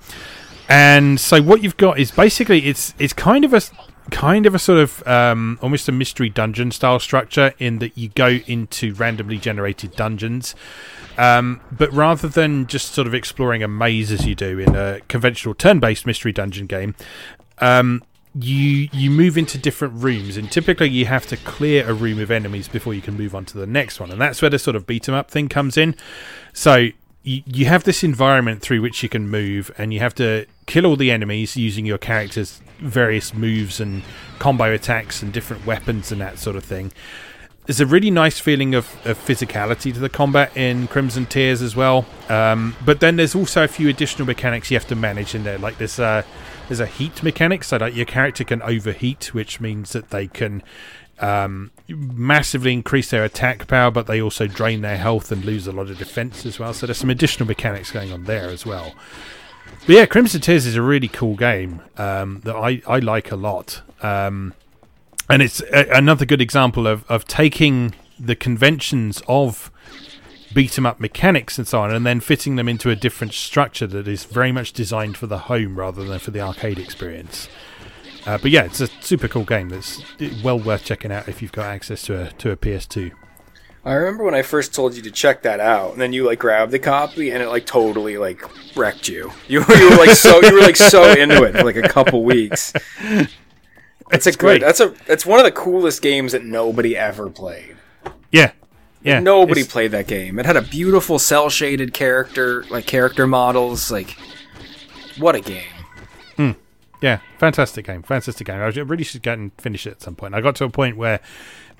[0.69, 3.61] And so what you've got is basically it's it's kind of a
[4.11, 8.09] kind of a sort of um, almost a mystery dungeon style structure in that you
[8.09, 10.55] go into randomly generated dungeons.
[11.17, 15.01] Um, but rather than just sort of exploring a maze as you do in a
[15.07, 16.95] conventional turn-based mystery dungeon game,
[17.57, 18.03] um,
[18.39, 22.29] you you move into different rooms, and typically you have to clear a room of
[22.29, 24.75] enemies before you can move on to the next one, and that's where the sort
[24.75, 25.95] of beat 'em up thing comes in.
[26.53, 26.89] So
[27.23, 30.85] you, you have this environment through which you can move, and you have to kill
[30.85, 34.03] all the enemies using your character's various moves and
[34.37, 36.91] combo attacks and different weapons and that sort of thing.
[37.65, 41.75] There's a really nice feeling of, of physicality to the combat in Crimson Tears as
[41.75, 42.05] well.
[42.29, 45.57] Um, but then there's also a few additional mechanics you have to manage in there.
[45.57, 46.23] Like there's a
[46.67, 50.61] there's a heat mechanic, so that your character can overheat, which means that they can
[51.17, 55.71] um, massively increase their attack power, but they also drain their health and lose a
[55.71, 56.73] lot of defense as well.
[56.73, 58.93] So there's some additional mechanics going on there as well.
[59.81, 63.35] But yeah, Crimson Tears is a really cool game um, that I, I like a
[63.35, 63.81] lot.
[64.01, 64.53] Um,
[65.29, 69.71] and it's a, another good example of, of taking the conventions of
[70.53, 73.87] beat 'em up mechanics and so on, and then fitting them into a different structure
[73.87, 77.47] that is very much designed for the home rather than for the arcade experience.
[78.25, 80.03] Uh, but yeah, it's a super cool game that's
[80.43, 83.11] well worth checking out if you've got access to a to a PS2.
[83.89, 86.37] I remember when I first told you to check that out, and then you like
[86.37, 88.43] grabbed the copy, and it like totally like
[88.77, 89.31] wrecked you.
[89.47, 92.23] You, you were like so you were like so into it for like a couple
[92.23, 92.71] weeks.
[94.11, 94.61] It's a great.
[94.61, 94.95] That's a.
[95.07, 97.75] It's one of the coolest games that nobody ever played.
[98.31, 98.53] Yeah,
[99.03, 99.19] yeah.
[99.19, 100.39] Nobody played that game.
[100.39, 103.91] It had a beautiful cell shaded character, like character models.
[103.91, 104.17] Like,
[105.19, 105.71] what a game!
[106.37, 106.51] Hmm.
[107.01, 108.59] Yeah, fantastic game, fantastic game.
[108.59, 110.33] I really should get and finish it at some point.
[110.33, 111.19] I got to a point where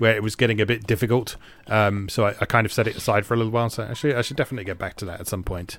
[0.00, 1.36] where it was getting a bit difficult,
[1.66, 3.70] um, so I, I, kind of set it aside for a little while.
[3.70, 5.78] So actually, I should definitely get back to that at some point.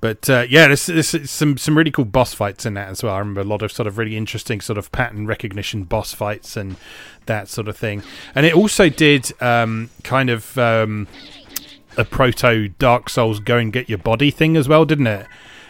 [0.00, 3.14] But uh, yeah, there's, there's, some some really cool boss fights in that as well.
[3.14, 6.56] I remember a lot of sort of really interesting sort of pattern recognition boss fights
[6.56, 6.76] and
[7.26, 8.02] that sort of thing.
[8.34, 11.06] And it also did um, kind of um,
[11.96, 15.26] a proto Dark Souls go and get your body thing as well, didn't it?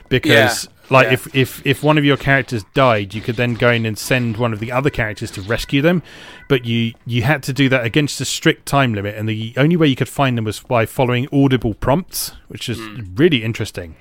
[0.08, 0.68] Because.
[0.90, 1.12] Like yeah.
[1.12, 4.38] if, if if one of your characters died, you could then go in and send
[4.38, 6.02] one of the other characters to rescue them,
[6.48, 9.76] but you you had to do that against a strict time limit, and the only
[9.76, 13.18] way you could find them was by following audible prompts, which is mm.
[13.18, 13.96] really interesting.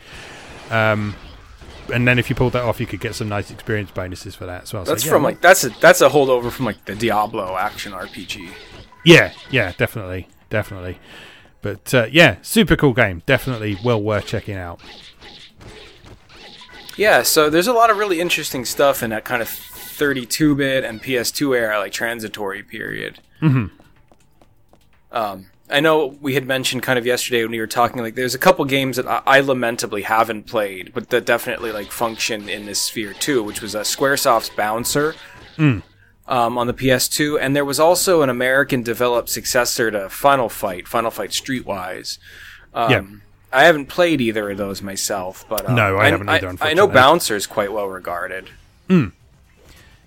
[0.69, 1.15] Um,
[1.93, 4.45] and then if you pulled that off, you could get some nice experience bonuses for
[4.45, 4.83] that as well.
[4.83, 7.91] That's so, yeah, from like that's a that's a holdover from like the Diablo action
[7.91, 8.49] RPG.
[9.03, 10.99] Yeah, yeah, definitely, definitely.
[11.61, 13.23] But uh, yeah, super cool game.
[13.25, 14.79] Definitely well worth checking out.
[16.97, 21.01] Yeah, so there's a lot of really interesting stuff in that kind of 32-bit and
[21.01, 23.19] PS2 era, like transitory period.
[23.39, 23.67] Mm-hmm.
[25.11, 28.33] Um, I know we had mentioned kind of yesterday when we were talking, like there's
[28.33, 32.65] a couple games that I, I lamentably haven't played, but that definitely like function in
[32.65, 35.15] this sphere too, which was a uh, SquareSoft's Bouncer.
[35.55, 35.83] Mm.
[36.29, 40.85] Um, on the PS2, and there was also an American developed successor to Final Fight,
[40.85, 42.17] Final Fight Streetwise.
[42.73, 43.05] Um, yeah
[43.51, 46.55] I haven't played either of those myself, but uh, no, I, I haven't either.
[46.61, 48.49] I, I know Bouncer is quite well regarded.
[48.89, 49.13] Mm.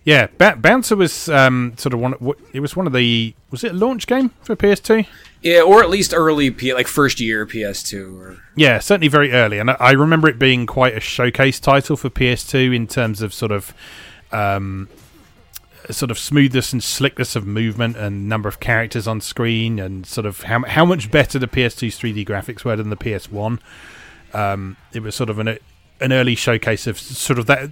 [0.05, 2.15] Yeah, ba- Bouncer was um, sort of one.
[2.53, 3.35] It was one of the.
[3.51, 5.07] Was it a launch game for PS2?
[5.43, 8.21] Yeah, or at least early, P- like first year PS2.
[8.21, 8.43] Or...
[8.57, 12.11] Yeah, certainly very early, and I, I remember it being quite a showcase title for
[12.11, 13.75] PS2 in terms of sort of
[14.33, 14.89] um,
[15.91, 20.27] sort of smoothness and slickness of movement and number of characters on screen and sort
[20.27, 23.59] of how how much better the PS2's 3D graphics were than the PS1.
[24.33, 25.59] Um, it was sort of an
[26.01, 27.71] an early showcase of sort of that.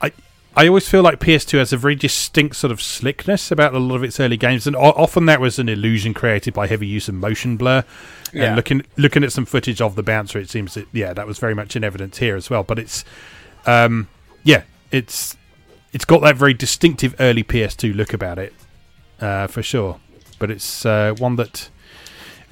[0.00, 0.12] I
[0.56, 3.96] I always feel like PS2 has a very distinct sort of slickness about a lot
[3.96, 7.14] of its early games, and often that was an illusion created by heavy use of
[7.14, 7.84] motion blur.
[8.32, 8.44] Yeah.
[8.44, 11.38] And looking looking at some footage of the bouncer, it seems that yeah, that was
[11.38, 12.62] very much in evidence here as well.
[12.62, 13.04] But it's
[13.66, 14.08] um,
[14.44, 15.36] yeah, it's
[15.92, 18.52] it's got that very distinctive early PS2 look about it,
[19.20, 20.00] uh, for sure.
[20.38, 21.68] But it's uh, one that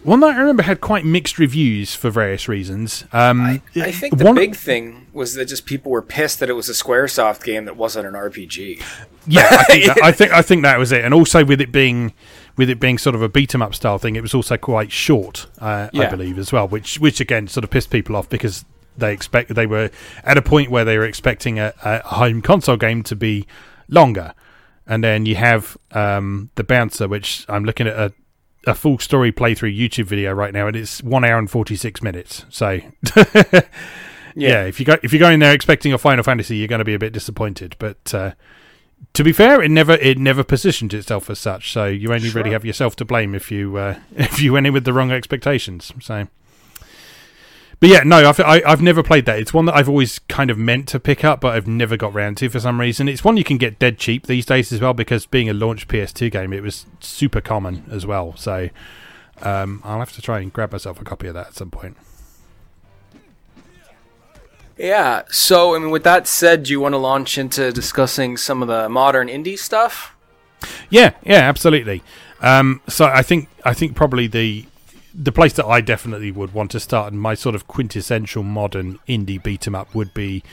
[0.02, 3.04] one that I remember had quite mixed reviews for various reasons.
[3.12, 6.48] Um, I, I, think the one, big thing was that just people were pissed that
[6.48, 8.82] it was a SquareSoft game that wasn't an RPG.
[9.26, 11.72] Yeah, I think, that, I think I think that was it, and also with it
[11.72, 12.12] being
[12.56, 14.92] with it being sort of a beat 'em up style thing, it was also quite
[14.92, 16.06] short, uh, yeah.
[16.06, 18.64] I believe, as well, which which again sort of pissed people off because
[18.98, 19.90] they expect they were
[20.24, 23.46] at a point where they were expecting a, a home console game to be
[23.88, 24.34] longer,
[24.86, 28.12] and then you have um, the bouncer, which I'm looking at a,
[28.66, 32.02] a full story playthrough YouTube video right now, and it's one hour and forty six
[32.02, 32.44] minutes.
[32.48, 32.70] So.
[33.16, 33.62] yeah.
[34.34, 34.64] yeah.
[34.64, 36.84] if you go if you go in there expecting a Final Fantasy, you're going to
[36.84, 37.76] be a bit disappointed.
[37.78, 38.32] But uh,
[39.14, 41.72] to be fair, it never it never positioned itself as such.
[41.72, 42.42] So you only sure.
[42.42, 45.10] really have yourself to blame if you uh, if you went in with the wrong
[45.10, 45.92] expectations.
[46.00, 46.28] So
[47.80, 49.38] but yeah, no, I've, I, have i have never played that.
[49.38, 52.12] It's one that I've always kind of meant to pick up, but I've never got
[52.12, 53.08] round to for some reason.
[53.08, 55.86] It's one you can get dead cheap these days as well, because being a launch
[55.86, 58.34] PS2 game, it was super common as well.
[58.36, 58.68] So
[59.42, 61.96] um, I'll have to try and grab myself a copy of that at some point.
[64.76, 65.22] Yeah.
[65.30, 68.68] So, I mean, with that said, do you want to launch into discussing some of
[68.68, 70.14] the modern indie stuff?
[70.90, 72.02] Yeah, yeah, absolutely.
[72.40, 74.66] Um, so I think I think probably the
[75.20, 79.00] the place that I definitely would want to start and my sort of quintessential modern
[79.08, 80.44] indie beat 'em up would be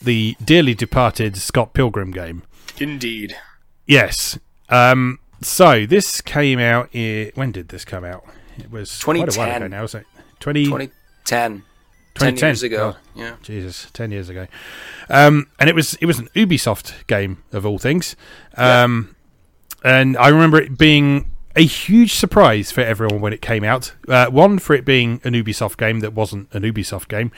[0.00, 2.42] the dearly departed Scott Pilgrim game.
[2.80, 3.36] Indeed.
[3.86, 4.38] Yes.
[4.70, 6.88] Um, so this came out.
[6.94, 8.24] I- when did this come out?
[8.58, 9.34] It was 2010.
[9.34, 10.22] quite a while ago now, wasn't it?
[10.40, 10.64] 20...
[10.64, 11.62] 2010.
[12.14, 12.94] 2010 10 years ago.
[12.96, 13.34] Oh, yeah.
[13.42, 14.46] Jesus, 10 years ago.
[15.10, 18.14] Um, and it was it was an Ubisoft game of all things.
[18.56, 19.16] Um,
[19.84, 19.98] yeah.
[19.98, 23.94] and I remember it being a huge surprise for everyone when it came out.
[24.08, 27.30] Uh, one, for it being an Ubisoft game that wasn't an Ubisoft game,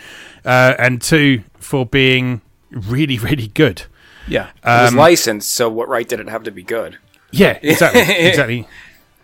[0.45, 2.41] uh, and two, for being
[2.71, 3.85] really, really good.
[4.29, 6.99] Yeah, it was um, licensed, so what right did it have to be good?
[7.31, 8.69] Yeah, exactly, exactly.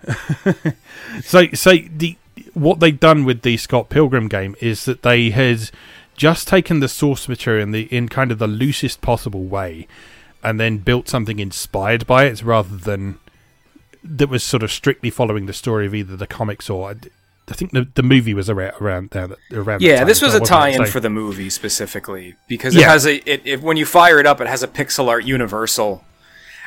[1.23, 2.17] so, so the
[2.55, 5.71] what they've done with the Scott Pilgrim game is that they had
[6.17, 9.89] just taken the source material in the in kind of the loosest possible way,
[10.43, 13.19] and then built something inspired by it rather than
[14.05, 17.73] that was sort of strictly following the story of either the comics or I think
[17.73, 19.83] the the movie was around around uh, around.
[19.83, 20.77] Yeah, this was as a well, wasn't it?
[20.79, 24.19] tie-in So- for the movie specifically because it has a it, it when you fire
[24.21, 26.05] it up, it has a pixel art universal,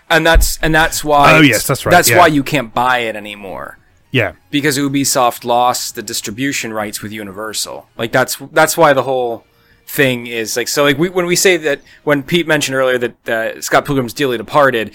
[0.10, 1.38] and that's and that's why.
[1.38, 2.18] Oh, yes, that's right, That's yeah.
[2.18, 3.78] why you can't buy it anymore
[4.16, 7.90] yeah, because Ubisoft lost the distribution rights with Universal.
[7.98, 9.46] Like that's that's why the whole
[9.88, 10.84] thing is like so.
[10.84, 14.38] Like we, when we say that when Pete mentioned earlier that uh, Scott Pilgrim's Dearly
[14.38, 14.94] Departed.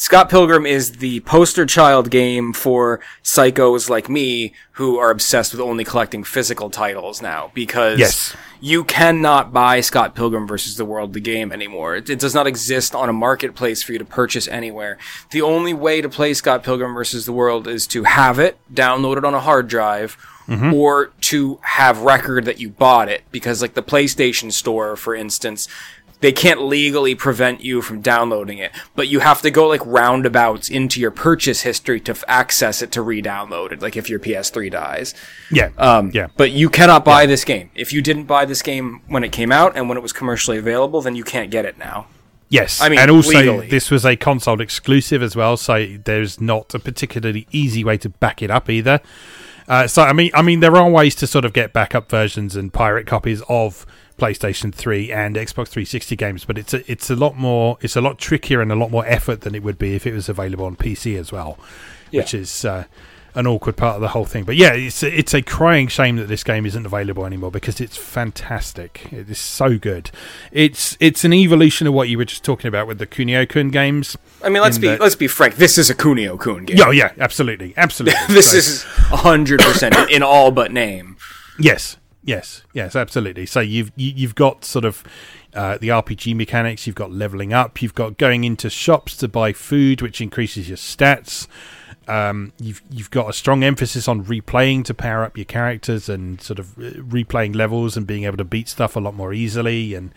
[0.00, 5.60] Scott Pilgrim is the poster child game for psychos like me who are obsessed with
[5.60, 8.34] only collecting physical titles now because Yes.
[8.62, 11.96] you cannot buy Scott Pilgrim versus the World the game anymore.
[11.96, 14.96] It, it does not exist on a marketplace for you to purchase anywhere.
[15.32, 19.24] The only way to play Scott Pilgrim versus the World is to have it downloaded
[19.24, 20.16] on a hard drive
[20.50, 20.74] mm-hmm.
[20.74, 25.68] or to have record that you bought it because like the PlayStation store for instance
[26.20, 30.68] they can't legally prevent you from downloading it, but you have to go like roundabouts
[30.68, 33.82] into your purchase history to f- access it to re-download it.
[33.82, 35.14] Like if your PS3 dies,
[35.50, 36.28] yeah, um, yeah.
[36.36, 37.70] But you cannot buy this game.
[37.74, 40.58] If you didn't buy this game when it came out and when it was commercially
[40.58, 42.06] available, then you can't get it now.
[42.50, 43.68] Yes, I mean, and also legally.
[43.68, 48.08] this was a console exclusive as well, so there's not a particularly easy way to
[48.08, 49.00] back it up either.
[49.68, 52.56] Uh, so I mean, I mean, there are ways to sort of get backup versions
[52.56, 53.86] and pirate copies of
[54.20, 58.00] PlayStation 3 and Xbox 360 games, but it's a, it's a lot more, it's a
[58.00, 60.66] lot trickier and a lot more effort than it would be if it was available
[60.66, 61.58] on PC as well,
[62.12, 62.84] which is uh,
[63.34, 64.44] an awkward part of the whole thing.
[64.44, 67.80] But yeah, it's a, it's a crying shame that this game isn't available anymore because
[67.80, 69.12] it's fantastic.
[69.12, 70.10] It is so good.
[70.52, 74.16] It's it's an evolution of what you were just talking about with the Kunio-kun games.
[74.42, 75.56] I mean, let's be that- let's be frank.
[75.56, 76.76] This is a Kunio Kun game.
[76.76, 78.18] Yeah, yeah, absolutely, absolutely.
[78.34, 78.82] this So- is
[79.22, 81.16] hundred percent in all but name.
[81.58, 81.96] Yes,
[82.30, 83.44] yes, yes, absolutely.
[83.46, 85.02] So you've you, you've got sort of
[85.52, 86.86] uh, the RPG mechanics.
[86.86, 87.82] You've got leveling up.
[87.82, 91.46] You've got going into shops to buy food, which increases your stats.
[92.08, 96.40] Um, you've you've got a strong emphasis on replaying to power up your characters and
[96.40, 99.94] sort of uh, replaying levels and being able to beat stuff a lot more easily.
[99.94, 100.12] And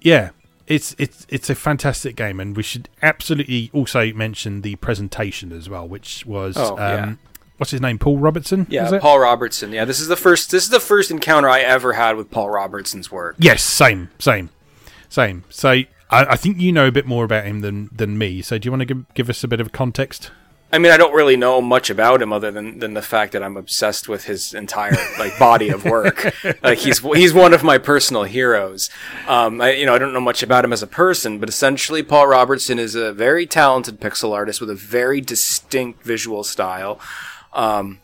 [0.00, 0.30] yeah,
[0.66, 2.40] it's it's it's a fantastic game.
[2.40, 7.14] And we should absolutely also mention the presentation as well, which was Oh, yeah.
[7.62, 8.66] What's his name, Paul Robertson.
[8.68, 8.98] Yeah?
[8.98, 9.70] Paul Robertson.
[9.70, 10.50] Yeah, this is the first.
[10.50, 13.36] This is the first encounter I ever had with Paul Robertson's work.
[13.38, 14.50] Yes, same, same,
[15.08, 15.44] same.
[15.48, 18.42] So I, I think you know a bit more about him than than me.
[18.42, 20.32] So do you want to give, give us a bit of context?
[20.74, 23.42] I mean, I don't really know much about him other than, than the fact that
[23.42, 26.34] I'm obsessed with his entire like body of work.
[26.62, 28.88] like he's he's one of my personal heroes.
[29.28, 32.02] Um, I, you know, I don't know much about him as a person, but essentially,
[32.02, 36.98] Paul Robertson is a very talented pixel artist with a very distinct visual style.
[37.52, 38.00] Um,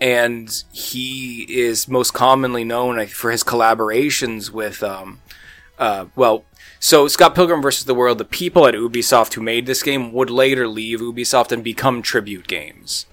[0.00, 5.20] and he is most commonly known for his collaborations with, um,
[5.78, 6.44] uh, well,
[6.78, 10.30] so Scott Pilgrim versus the World, the people at Ubisoft who made this game would
[10.30, 13.04] later leave Ubisoft and become Tribute Games.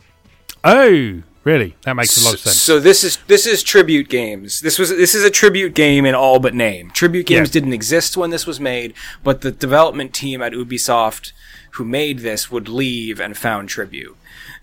[0.64, 1.76] Oh, really?
[1.84, 2.62] That makes a lot of sense.
[2.62, 4.62] So this is this is Tribute Games.
[4.62, 6.92] This was this is a Tribute game in all but name.
[6.92, 7.54] Tribute Games Yeah.
[7.54, 8.94] didn't exist when this was made,
[9.24, 11.34] but the development team at Ubisoft
[11.72, 14.16] who made this would leave and found Tribute.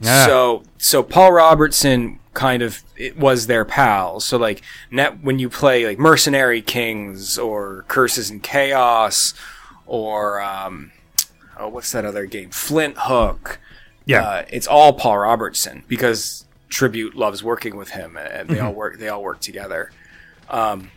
[0.04, 0.24] Ah.
[0.26, 4.20] So so Paul Robertson kind of it was their pal.
[4.20, 9.34] So like net when you play like Mercenary Kings or Curses and Chaos
[9.86, 10.92] or um
[11.58, 12.50] oh what's that other game?
[12.50, 13.58] Flinthook.
[14.06, 18.70] yeah, Uh, it's all Paul Robertson because Tribute loves working with him, and they all
[18.70, 18.76] Mm-hmm.
[18.78, 18.98] work.
[18.98, 19.92] They all work together.
[20.50, 20.90] Um,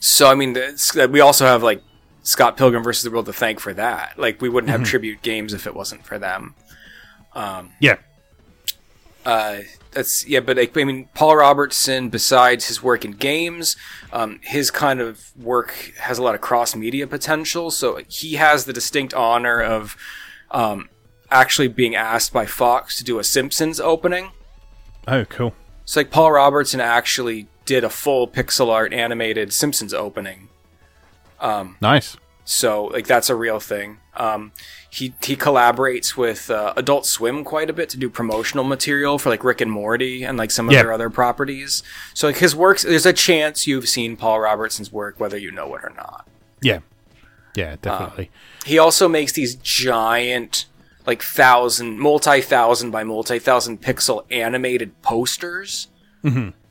[0.00, 1.82] so I mean, the, we also have like
[2.22, 4.18] Scott Pilgrim versus the World to thank for that.
[4.18, 4.88] Like we wouldn't have Mm-hmm.
[4.90, 6.54] Tribute games if it wasn't for them.
[7.80, 7.96] Yeah,
[9.24, 9.58] Uh,
[9.92, 13.76] that's yeah, but like, I mean, Paul Robertson, besides his work in games,
[14.12, 17.70] um, his kind of work has a lot of cross media potential.
[17.70, 19.96] So he has the distinct honor of
[20.50, 20.88] um,
[21.30, 24.30] actually being asked by Fox to do a Simpsons opening.
[25.06, 25.54] Oh, cool.
[25.84, 30.48] So like Paul Robertson actually did a full pixel art animated Simpsons opening.
[31.80, 32.16] Nice.
[32.50, 33.98] So like that's a real thing.
[34.16, 34.52] Um,
[34.88, 39.28] he he collaborates with uh, Adult Swim quite a bit to do promotional material for
[39.28, 40.82] like Rick and Morty and like some of Yeah.
[40.84, 41.82] their other properties.
[42.14, 45.74] So like his works, there's a chance you've seen Paul Robertson's work whether you know
[45.74, 46.26] it or not.
[46.62, 46.78] Yeah,
[47.54, 48.30] yeah, definitely.
[48.64, 50.64] He also makes these giant,
[51.06, 55.88] like thousand, multi thousand by multi thousand pixel animated posters,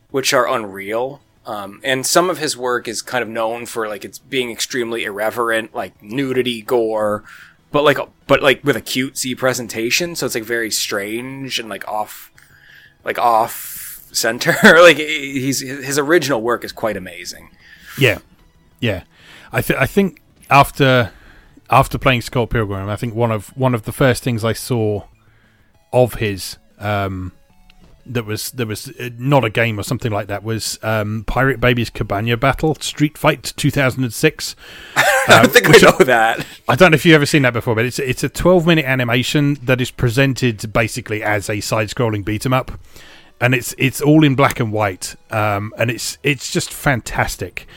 [0.10, 1.22] which are unreal.
[1.48, 5.06] Um, and some of his work is kind of known for like it's being extremely
[5.06, 7.24] irreverent, like nudity, gore,
[7.72, 7.98] but like
[8.28, 10.14] but like with a cutesy presentation.
[10.16, 12.32] So it's like very strange and like off,
[13.06, 14.56] like off center.
[14.64, 17.50] like he's his original work is quite amazing.
[17.98, 18.20] Yeah,
[18.82, 19.04] yeah.
[19.54, 21.14] I th- I think after
[21.70, 25.04] after playing Scott Pilgrim, I think one of one of the first things I saw
[25.94, 27.32] of his um,
[28.14, 31.60] that was that was uh, not a game or something like that was um, Pirate
[31.60, 34.56] Baby's Cabana Battle Street Fight 2006.
[34.96, 36.46] I don't think I know that.
[36.68, 38.86] I don't know if you've ever seen that before, but it's it's a 12 minute
[38.86, 42.72] animation that is presented basically as a side scrolling beat 'em up,
[43.42, 47.68] and it's it's all in black and white, um, and it's it's just fantastic.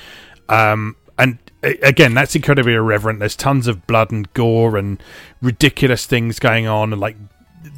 [0.49, 3.19] Um, and again, that's incredibly irreverent.
[3.19, 5.03] There's tons of blood and gore and
[5.43, 7.17] ridiculous things going on, and like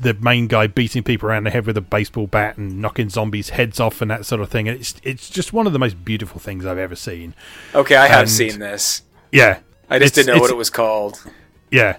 [0.02, 3.50] the main guy beating people around the head with a baseball bat and knocking zombies'
[3.50, 4.68] heads off and that sort of thing.
[4.68, 7.34] And it's it's just one of the most beautiful things I've ever seen.
[7.74, 9.02] Okay, I have And- seen this.
[9.30, 11.22] Yeah, I just didn't know what it was called.
[11.70, 11.96] yeah.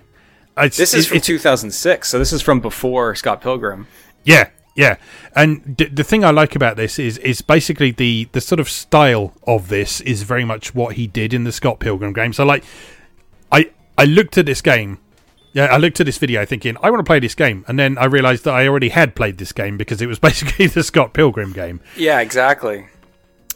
[0.55, 3.87] It's, This is it- from it's- 2006, so this is from before Scott Pilgrim.
[4.23, 4.97] Yeah, yeah.
[5.35, 8.69] And d- the thing I like about this is is basically the the sort of
[8.69, 12.33] style of this is very much what he did in the Scott Pilgrim game.
[12.33, 12.63] So like,
[13.51, 14.99] I I looked at this game.
[15.53, 17.97] Yeah, I looked at this video thinking I want to play this game, and then
[17.97, 21.13] I realized that I already had played this game because it was basically the Scott
[21.13, 21.79] Pilgrim game.
[21.95, 22.87] Yeah, exactly.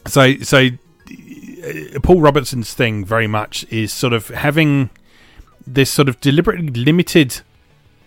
[0.06, 4.90] So so uh, Paul Robertson's thing very much is sort of having
[5.66, 7.40] this sort of deliberately limited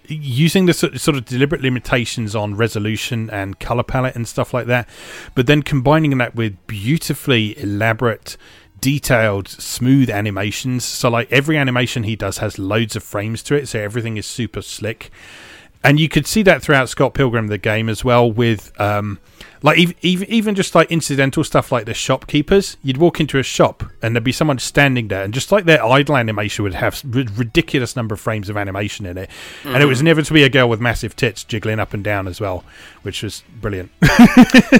[0.07, 4.65] using the sort sort of deliberate limitations on resolution and color palette and stuff like
[4.65, 4.89] that
[5.35, 8.35] but then combining that with beautifully elaborate
[8.81, 10.83] detailed smooth animations.
[10.83, 14.25] So like every animation he does has loads of frames to it so everything is
[14.25, 15.11] super slick.
[15.83, 19.19] And you could see that throughout Scott Pilgrim the game as well with um
[19.61, 23.83] like even even just like incidental stuff like the shopkeepers you'd walk into a shop
[24.01, 27.23] and there'd be someone standing there and just like their idle animation would have r-
[27.35, 29.29] ridiculous number of frames of animation in it
[29.63, 29.89] and it mm-hmm.
[29.89, 32.63] was never to be a girl with massive tits jiggling up and down as well
[33.03, 33.91] which was brilliant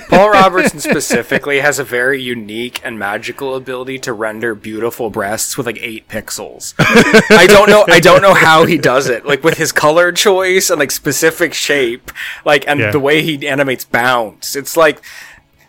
[0.10, 5.66] Paul Robertson specifically has a very unique and magical ability to render beautiful breasts with
[5.66, 6.74] like eight pixels.
[6.80, 7.86] I don't know.
[7.88, 9.26] I don't know how he does it.
[9.26, 12.12] Like with his color choice and like specific shape,
[12.46, 12.92] like and Yeah.
[12.92, 14.56] the way he animates bounce.
[14.56, 15.02] It's like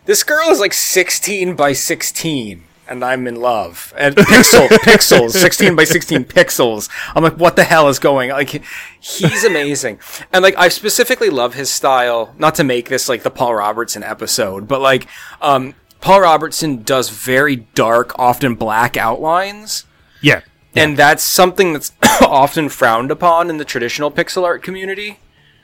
[0.05, 2.63] this girl is like 16 by 16.
[2.85, 3.93] And I'm in love.
[3.97, 6.89] And pixel, pixels, 16 by 16 pixels.
[7.15, 8.37] I'm like, what the hell is going on?
[8.37, 8.61] Like,
[8.99, 9.99] he's amazing.
[10.33, 14.03] And like, I specifically love his style, not to make this like the Paul Robertson
[14.03, 15.07] episode, but like,
[15.41, 19.85] um, Paul Robertson does very dark, often black outlines.
[20.21, 20.41] yeah
[20.75, 25.19] And that's something that's often frowned upon in the traditional pixel art community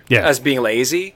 [0.08, 1.16] yeah as being lazy.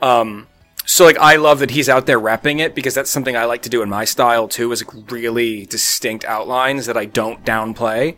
[0.00, 0.46] Um,
[0.90, 3.62] so like I love that he's out there repping it because that's something I like
[3.62, 8.16] to do in my style too, is like really distinct outlines that I don't downplay.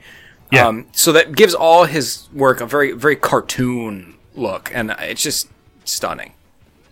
[0.51, 0.69] Yeah.
[0.69, 5.49] Um, so that gives all his work a very very cartoon look, and it's just
[5.85, 6.33] stunning.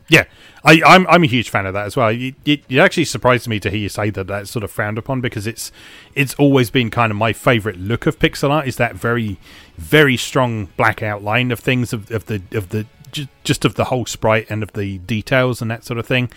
[0.09, 0.25] Yeah,
[0.65, 2.09] I, I'm I'm a huge fan of that as well.
[2.09, 4.99] It, it, it actually surprised me to hear you say that that's sort of frowned
[4.99, 5.73] upon because it's
[6.15, 9.39] it's always been kind of my favorite look of pixel art is that very
[9.79, 12.87] very strong black outline of things of, of the of the
[13.45, 16.31] just of the whole sprite and of the details and that sort of thing.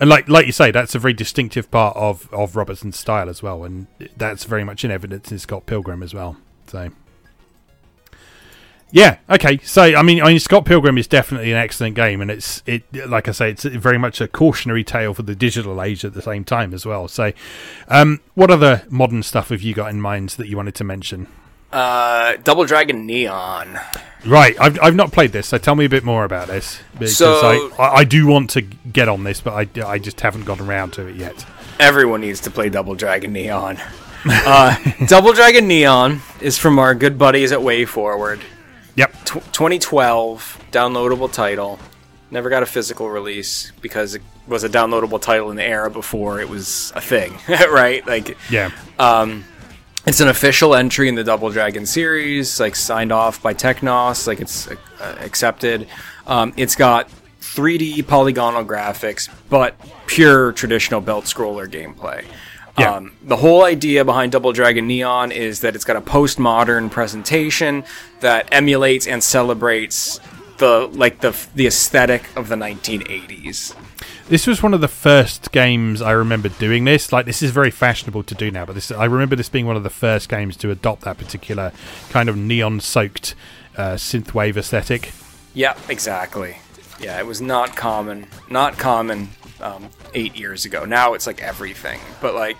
[0.00, 3.42] And like like you say, that's a very distinctive part of of Robertson's style as
[3.42, 6.36] well, and that's very much in evidence in Scott Pilgrim as well.
[6.66, 6.90] So.
[8.90, 9.18] Yeah.
[9.30, 9.58] Okay.
[9.58, 12.82] So I mean, I mean, Scott Pilgrim is definitely an excellent game, and it's it
[13.08, 16.22] like I say, it's very much a cautionary tale for the digital age at the
[16.22, 17.08] same time as well.
[17.08, 17.32] So,
[17.88, 21.26] um, what other modern stuff have you got in mind that you wanted to mention?
[21.72, 23.78] Uh, Double Dragon Neon.
[24.26, 24.54] Right.
[24.60, 27.72] I've I've not played this, so tell me a bit more about this because So-
[27.78, 30.66] I, I I do want to get on this, but I I just haven't gotten
[30.68, 31.44] around to it yet.
[31.80, 33.78] Everyone needs to play Double Dragon Neon.
[34.24, 34.76] Uh,
[35.08, 38.40] Double Dragon Neon is from our good buddies at WayForward.
[38.94, 39.12] Yep.
[39.24, 41.80] Tw 2012 downloadable title.
[42.30, 46.40] Never got a physical release because it was a downloadable title in the era before
[46.40, 48.06] it was a thing, right?
[48.06, 48.70] Like, Yeah.
[48.96, 49.44] um,
[50.06, 54.40] it's an official entry in the Double Dragon series, like signed off by Technos, like
[54.40, 54.74] it's uh,
[55.20, 55.86] accepted.
[56.26, 57.08] Um, it's got
[57.40, 59.76] 3D polygonal graphics, but
[60.06, 62.24] pure traditional belt scroller gameplay.
[62.78, 62.94] Yeah.
[62.94, 67.84] Um, the whole idea behind Double Dragon Neon is that it's got a postmodern presentation
[68.20, 70.18] that emulates and celebrates
[70.56, 73.76] the like the the aesthetic of the 1980s.
[74.32, 77.12] This was one of the first games I remember doing this.
[77.12, 79.76] Like this is very fashionable to do now, but this I remember this being one
[79.76, 81.70] of the first games to adopt that particular
[82.08, 83.34] kind of neon-soaked
[83.76, 85.12] uh, synthwave aesthetic.
[85.52, 86.56] Yeah, exactly.
[86.98, 89.28] Yeah, it was not common, not common
[89.60, 90.86] um, eight years ago.
[90.86, 92.00] Now it's like everything.
[92.22, 92.56] But like,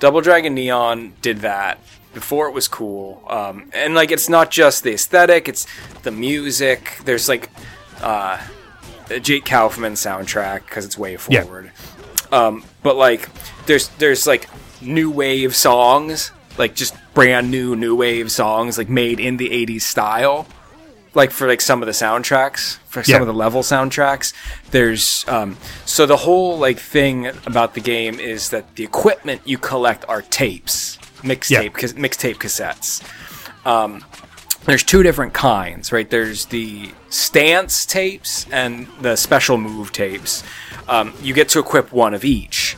[0.00, 1.78] Double Dragon Neon did that
[2.14, 3.22] before it was cool.
[3.28, 5.68] Um, and like, it's not just the aesthetic; it's
[6.02, 6.98] the music.
[7.04, 7.48] There's like
[8.00, 8.44] uh,
[9.10, 11.42] a Jake Kaufman soundtrack because it's way Yeah.
[11.42, 11.72] forward.
[12.30, 13.28] Um, but like,
[13.66, 14.48] there's there's like
[14.80, 19.82] new wave songs, like just brand new new wave songs, like made in the '80s
[19.82, 20.46] style
[21.14, 23.20] like for like some of the soundtracks for some Yeah.
[23.20, 24.32] of the level soundtracks
[24.70, 29.58] there's um so the whole like thing about the game is that the equipment you
[29.58, 33.02] collect are tapes mixtape cas- mixtape cassettes
[33.66, 34.02] um
[34.64, 40.42] there's two different kinds right there's the stance tapes and the special move tapes
[40.88, 42.76] um, you get to equip one of each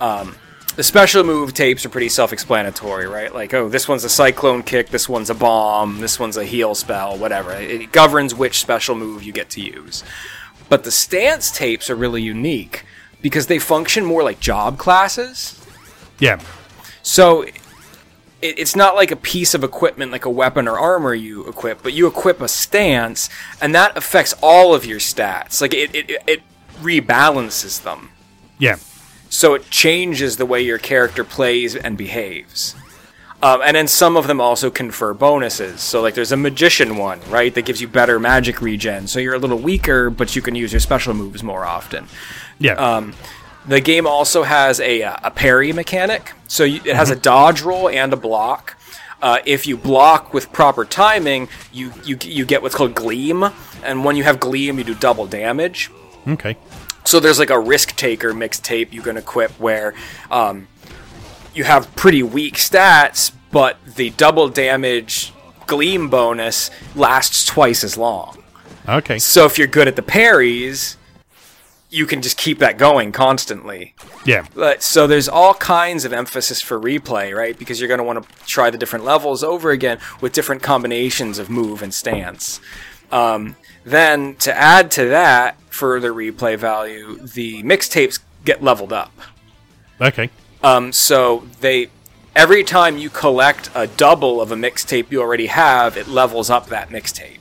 [0.00, 0.34] um,
[0.76, 3.34] the special move tapes are pretty self-explanatory, right?
[3.34, 6.74] Like, oh, this one's a cyclone kick, this one's a bomb, this one's a heal
[6.74, 7.52] spell, whatever.
[7.52, 10.04] It governs which special move you get to use.
[10.70, 12.84] But the stance tapes are really unique
[13.20, 15.60] because they function more like job classes.
[16.18, 16.40] Yeah.
[17.02, 17.44] So
[18.42, 21.82] it, it's not like a piece of equipment, like a weapon or armor you equip,
[21.82, 23.28] but you equip a stance,
[23.60, 25.60] and that affects all of your stats.
[25.60, 26.42] Like it, it, it
[26.80, 28.10] rebalances them.
[28.58, 28.76] Yeah.
[29.28, 32.74] So it changes the way your character plays and behaves.
[33.42, 35.80] Um, and then some of them also confer bonuses.
[35.80, 39.06] So, like, there's a magician one, right, that gives you better magic regen.
[39.06, 42.06] So you're a little weaker, but you can use your special moves more often.
[42.58, 42.74] Yeah.
[42.74, 43.14] Um,
[43.70, 46.32] the game also has a, uh, a parry mechanic.
[46.48, 48.76] So you, it has a dodge roll and a block.
[49.22, 53.44] Uh, if you block with proper timing, you, you you get what's called gleam,
[53.84, 55.90] and when you have gleam, you do double damage.
[56.26, 56.56] okay.
[57.04, 59.94] So there's like a risk taker mixtape you can equip where
[60.30, 60.68] um,
[61.54, 65.32] you have pretty weak stats, but the double damage
[65.66, 68.42] gleam bonus lasts twice as long.
[68.88, 69.18] Okay.
[69.18, 70.96] So if you're good at the parries,
[71.90, 73.94] you can just keep that going constantly.
[74.24, 74.46] Yeah.
[74.54, 77.58] But, so there's all kinds of emphasis for replay, right?
[77.58, 81.38] Because you're going to want to try the different levels over again with different combinations
[81.38, 82.60] of move and stance.
[83.10, 89.12] Um, then to add to that further replay value, the mixtapes get leveled up.
[90.00, 90.30] Okay.
[90.62, 91.90] Um, so they
[92.36, 96.66] every time you collect a double of a mixtape you already have, it levels up
[96.66, 97.38] that mixtape.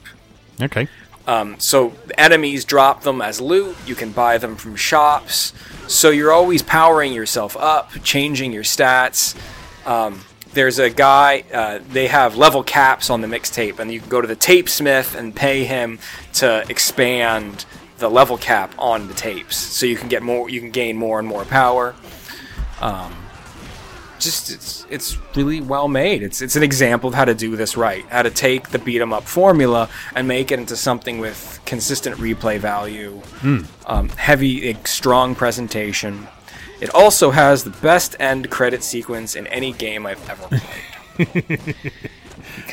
[0.62, 0.88] Okay.
[1.30, 3.78] Um, so enemies drop them as loot.
[3.86, 5.54] You can buy them from shops.
[5.88, 9.38] So you're always powering yourself up, changing your stats.
[9.86, 10.22] Um,
[10.54, 11.44] there's a guy.
[11.54, 14.68] Uh, they have level caps on the mixtape, and you can go to the tape
[14.68, 16.00] smith and pay him
[16.34, 17.66] to expand
[18.00, 20.50] the level cap on the tapes, so you can get more.
[20.50, 21.94] You can gain more and more power.
[22.82, 23.16] Um,
[24.20, 26.22] just it's it's really well made.
[26.24, 28.06] It's it's an example of how to do this right.
[28.10, 32.18] How to take the beat 'em up formula and make it into something with consistent
[32.18, 33.22] replay value,
[33.88, 36.28] um, heavy, strong presentation.
[36.82, 40.48] It also has the best end credit sequence in any game I've ever
[41.18, 41.76] played.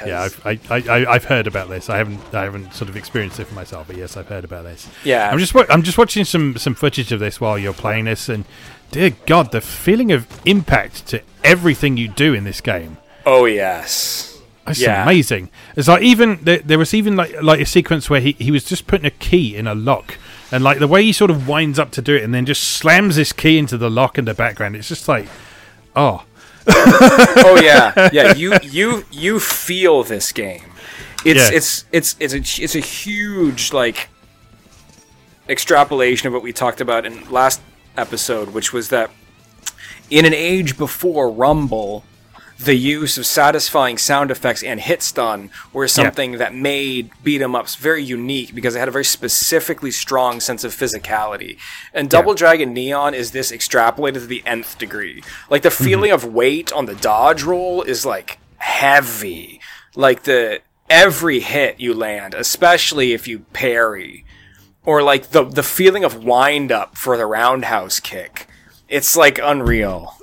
[0.06, 1.90] Yeah, I've, I, I- I've heard about this.
[1.90, 4.64] I haven't I haven't sort of experienced it for myself, but yes, I've heard about
[4.64, 4.89] this.
[5.05, 5.28] Yeah.
[5.31, 8.44] I'm just I'm just watching some some footage of this while you're playing this, and
[8.90, 12.96] dear God, the feeling of impact to everything you do in this game.
[13.24, 15.02] oh yes, It's Yeah.
[15.02, 15.48] amazing.
[15.76, 18.64] It's like even there, there was even like like a sequence where he, he was
[18.64, 20.16] just putting a key in a lock,
[20.50, 22.62] and like the way he sort of winds up to do it, and then just
[22.64, 24.74] slams this key into the lock in the background.
[24.76, 25.26] It's just like,
[25.94, 26.24] oh,
[26.68, 28.34] oh yeah, yeah.
[28.34, 30.62] You you you feel this game.
[31.24, 31.56] It's Yeah.
[31.56, 34.08] it's it's it's a it's a huge like
[35.48, 37.60] extrapolation of what we talked about in last
[37.97, 39.10] episode, which was that
[40.10, 42.05] in an age before Rumble,
[42.59, 47.55] the use of satisfying sound effects and hit stun were something that made beat 'em
[47.55, 51.59] ups very unique because it had a very specifically strong sense of physicality.
[51.93, 55.23] And Double Dragon Neon is this extrapolated to the nth degree.
[55.51, 55.85] Like the mm-hmm.
[55.85, 59.60] feeling of weight on the dodge roll is like heavy.
[59.94, 64.24] Like the every hit you land, especially if you parry,
[64.86, 68.48] or like the the feeling of wind up for the roundhouse kick.
[68.88, 70.14] It's like unreal.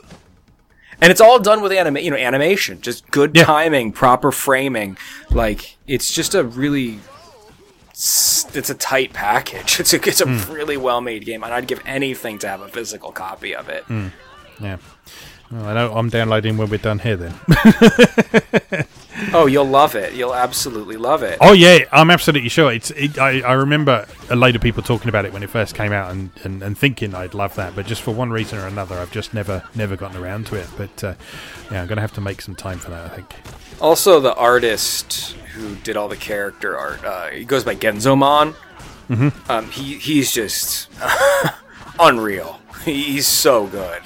[1.01, 3.43] And it's all done with anima- you know, animation, just good Yeah.
[3.43, 4.97] timing, proper framing.
[5.29, 6.99] Like it's just a really
[7.93, 9.79] it's a tight package.
[9.81, 10.51] It's a it's a hmm.
[10.51, 13.83] really well made game, and I'd give anything to have a physical copy of it.
[13.83, 14.07] Hmm.
[14.59, 14.77] yeah.
[15.53, 17.17] Well, I know I'm downloading when we're done here.
[17.17, 18.85] Then.
[19.31, 20.13] Oh, you'll love it.
[20.13, 21.37] You'll absolutely love it.
[21.39, 22.71] Oh yeah, I'm absolutely sure.
[22.71, 22.91] It's.
[22.91, 25.91] It, I, I remember a load of people talking about it when it first came
[25.91, 28.95] out, and, and, and thinking I'd love that, but just for one reason or another,
[28.95, 30.67] I've just never never gotten around to it.
[30.77, 31.13] But uh,
[31.71, 33.05] yeah, I'm gonna have to make some time for that.
[33.11, 33.33] I think.
[33.79, 38.53] Also, the artist who did all the character art, uh, he goes by Genzoman.
[39.09, 39.51] Mm-hmm.
[39.51, 40.89] Um, he he's just
[41.99, 42.59] unreal.
[42.83, 44.01] He's so good.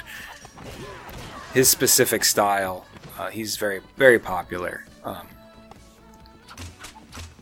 [1.58, 2.86] His specific style,
[3.18, 4.86] uh, he's very very popular.
[5.04, 5.28] Um,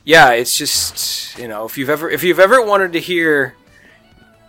[0.06, 3.56] yeah, it's just you know if you've ever if you've ever wanted to hear.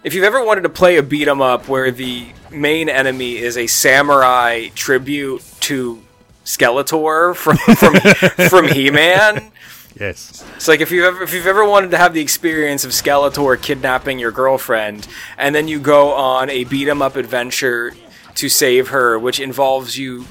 [0.05, 3.57] If you've ever wanted to play a beat 'em up where the main enemy is
[3.57, 6.01] a samurai tribute to
[6.45, 9.51] Skeletor from from, from He-Man,
[9.99, 10.45] yes.
[10.55, 13.61] It's like if you've ever if you've ever wanted to have the experience of Skeletor
[13.61, 17.93] kidnapping your girlfriend, and then you go on a beat 'em up adventure
[18.37, 20.27] to save her, which involves you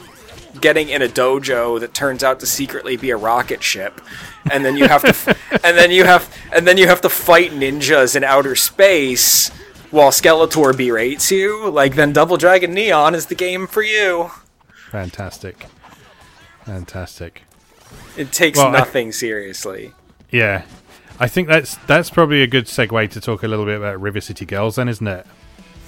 [0.62, 4.00] getting in a dojo that turns out to secretly be a rocket ship,
[4.52, 7.10] and then you have to f- and then you have and then you have to
[7.10, 9.50] fight ninjas in outer space
[9.92, 11.70] while Skeletor berates you.
[11.70, 14.32] Like then Double Dragon Neon is the game for you.
[14.92, 15.66] Fantastic.
[16.66, 17.44] Fantastic.
[18.18, 19.94] It takes Well, I- nothing seriously.
[20.32, 20.64] Yeah.
[21.20, 24.20] I think that's that's probably a good segue to talk a little bit about River
[24.20, 25.26] City Girls, then, isn't it?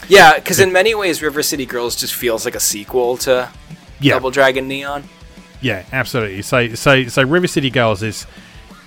[0.07, 3.49] Yeah, because in many ways, River City Girls just feels like a sequel to
[3.99, 4.13] Yeah.
[4.13, 5.03] Double Dragon Neon.
[5.61, 6.41] Yeah, absolutely.
[6.43, 8.25] So, so, so River City Girls is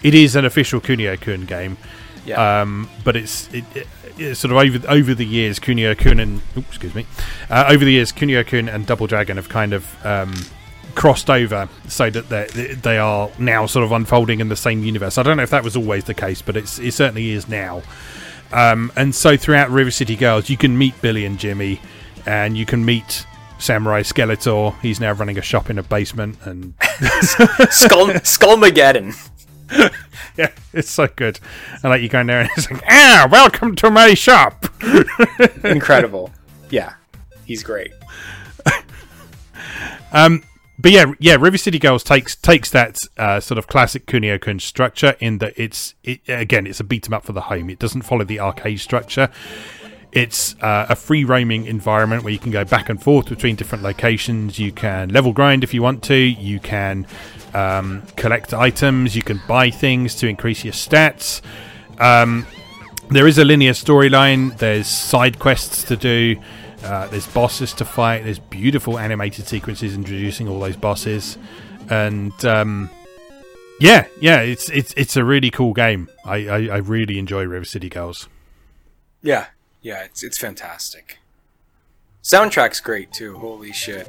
[0.03, 1.77] it is an official Kunio Kun game,
[2.25, 2.63] Yeah.
[2.63, 3.87] um, but it's it, it,
[4.19, 7.07] it's sort of over over the years Kunio Kun and oops, excuse me,
[7.51, 10.33] uh, over the years Kunio Kun and Double Dragon have kind of um,
[10.95, 15.19] crossed over so that they they are now sort of unfolding in the same universe.
[15.19, 17.83] I don't know if that was always the case, but it's it certainly is now.
[18.53, 21.81] Um, and so throughout River City Girls, you can meet Billy and Jimmy,
[22.27, 23.27] and you can meet
[23.59, 24.79] Samurai Skeletor.
[24.81, 26.75] He's now running a shop in a basement, and
[27.71, 29.15] Skull Skullmageddon.
[30.37, 31.39] yeah, it's so good.
[31.83, 34.67] And like you go in there and it's like, ah, welcome to my shop.
[35.65, 36.31] Incredible.
[36.71, 36.95] Yeah,
[37.45, 37.93] he's great.
[40.81, 44.59] But yeah, yeah, River City Girls takes takes that uh, sort of classic Kunio Kun
[44.61, 47.69] structure in that it's it, again it's a beat 'em up for the home.
[47.69, 49.29] It doesn't follow the arcade structure.
[50.13, 53.85] It's uh, a free roaming environment where you can go back and forth between different
[53.85, 54.59] locations.
[54.59, 56.15] You can level grind if you want to.
[56.17, 57.07] You can
[57.55, 59.15] um, collect items.
[59.15, 61.43] You can buy things to increase your stats.
[61.99, 62.47] Um,
[63.11, 64.57] there is a linear storyline.
[64.59, 66.41] There's side quests to do.
[66.83, 68.25] Uh, there's bosses to fight.
[68.25, 71.37] There's beautiful animated sequences introducing all those bosses,
[71.91, 72.91] and um,
[73.81, 76.09] yeah, yeah, it's it's it's a really cool game.
[76.25, 78.29] I, I, I really enjoy River City Girls.
[79.23, 79.47] Yeah,
[79.83, 81.19] yeah, it's it's fantastic.
[82.23, 83.39] Soundtrack's great too.
[83.39, 84.07] Holy shit.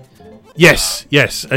[0.55, 1.45] Yes, yes.
[1.49, 1.55] A-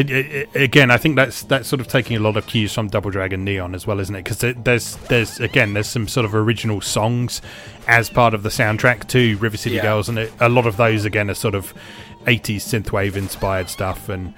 [0.54, 3.10] a- Again, I think that's that's sort of taking a lot of cues from Double
[3.10, 4.22] Dragon Neon as well, isn't it?
[4.22, 7.42] Because there's there's again there's some sort of original songs
[7.88, 9.82] as part of the soundtrack to River City Yeah.
[9.82, 11.74] Girls, and it, a lot of those again are sort of
[12.26, 14.32] 80s synthwave inspired stuff and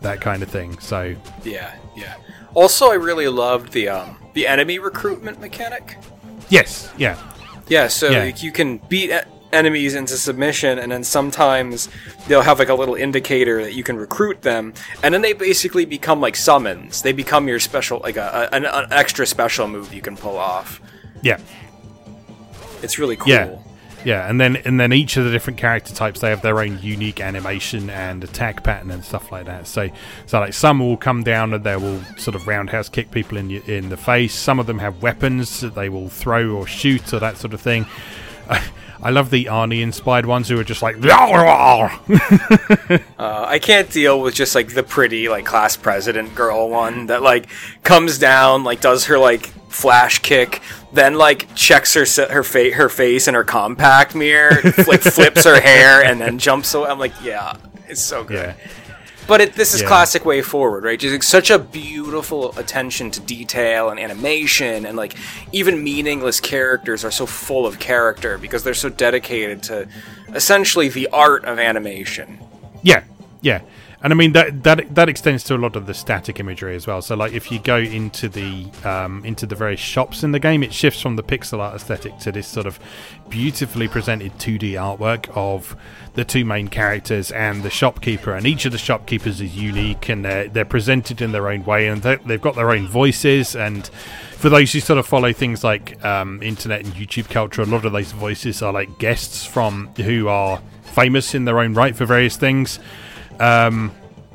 [0.00, 0.78] that kind of thing.
[0.80, 1.14] So
[1.44, 2.16] Yeah, yeah.
[2.54, 5.96] Also, I really loved the um the enemy recruitment mechanic.
[6.48, 7.16] yes, yeah,
[7.68, 8.24] Yeah, so Yeah.
[8.24, 9.10] you can beat
[9.52, 11.88] enemies into submission, and then sometimes
[12.28, 14.72] they'll have like a little indicator that you can recruit them,
[15.02, 17.02] and then they basically become like summons.
[17.02, 20.36] They become your special, like a, a- an, an extra special move you can pull
[20.38, 20.80] off.
[21.22, 21.38] yeah.
[22.82, 23.28] It's really cool.
[23.28, 23.58] Yeah.
[24.04, 26.80] Yeah, and then and then each of the different character types they have their own
[26.82, 29.68] unique animation and attack pattern and stuff like that.
[29.68, 29.90] So
[30.26, 33.48] so like some will come down and they will sort of roundhouse kick people in
[33.52, 34.34] in the face.
[34.34, 37.60] Some of them have weapons that they will throw or shoot or that sort of
[37.60, 37.86] thing.
[39.02, 40.96] I love the Arnie inspired ones who are just like
[43.18, 47.22] Uh, I can't deal with just like the pretty like class president girl one that
[47.22, 47.46] like
[47.82, 50.60] comes down, like does her like flash kick,
[50.92, 55.60] then like checks her her fa- her face in her compact mirror, like flips her
[55.60, 56.88] hair, and then jumps away.
[56.88, 57.56] I'm like, yeah,
[57.88, 58.54] it's so good.
[58.58, 58.68] yeah.
[59.32, 59.88] But it, this is Yeah.
[59.88, 60.98] classic WayForward, right?
[61.00, 65.14] Just like, such a beautiful attention to detail and animation, and like
[65.52, 69.88] even meaningless characters are so full of character because they're so dedicated to
[70.34, 72.40] essentially the art of animation.
[72.82, 73.04] Yeah,
[73.40, 73.62] yeah,
[74.02, 76.86] and I mean that that that extends to a lot of the static imagery as
[76.86, 77.02] well.
[77.02, 80.62] So, like if you go into the um, into the various shops in the game,
[80.62, 82.80] it shifts from the pixel art aesthetic to this sort of
[83.28, 85.76] beautifully presented 2D artwork of
[86.14, 88.34] the two main characters and the shopkeeper.
[88.34, 91.86] And each of the shopkeepers is unique, and they're they're presented in their own way,
[91.88, 93.88] and they- they've got their own voices and.
[94.42, 97.84] For those who sort of follow things like um, internet and YouTube culture, a lot
[97.84, 102.06] of those voices are like guests from who are famous in their own right for
[102.06, 102.80] various things.
[103.42, 103.92] Um,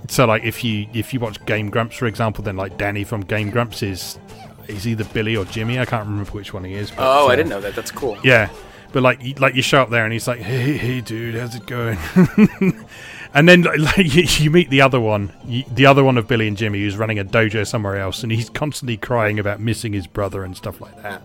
[0.10, 3.22] so like if you if you watch Game Grumps, for example, then like Danny from
[3.22, 4.20] Game Grumps is
[4.68, 5.80] is either Billy or Jimmy.
[5.80, 6.92] I can't remember which one he is.
[6.92, 7.76] But, Oh, uh, I didn't know that.
[7.76, 8.18] That's cool.
[8.24, 8.50] Yeah,
[8.92, 11.56] but like you- like you show up there and he's like, hey hey dude, how's
[11.56, 11.98] it going?
[13.34, 16.28] and then like, like you, you meet the other one, you, the other one of
[16.28, 19.94] Billy and Jimmy, who's running a dojo somewhere else, and he's constantly crying about missing
[19.94, 21.22] his brother and stuff like that.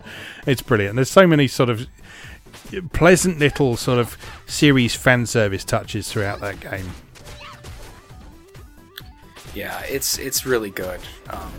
[0.46, 0.96] It's brilliant.
[0.96, 1.86] There's so many sort of
[2.92, 6.90] pleasant little sort of series fan service touches throughout that game.
[9.54, 11.00] Yeah, it's it's really good.
[11.30, 11.52] Um,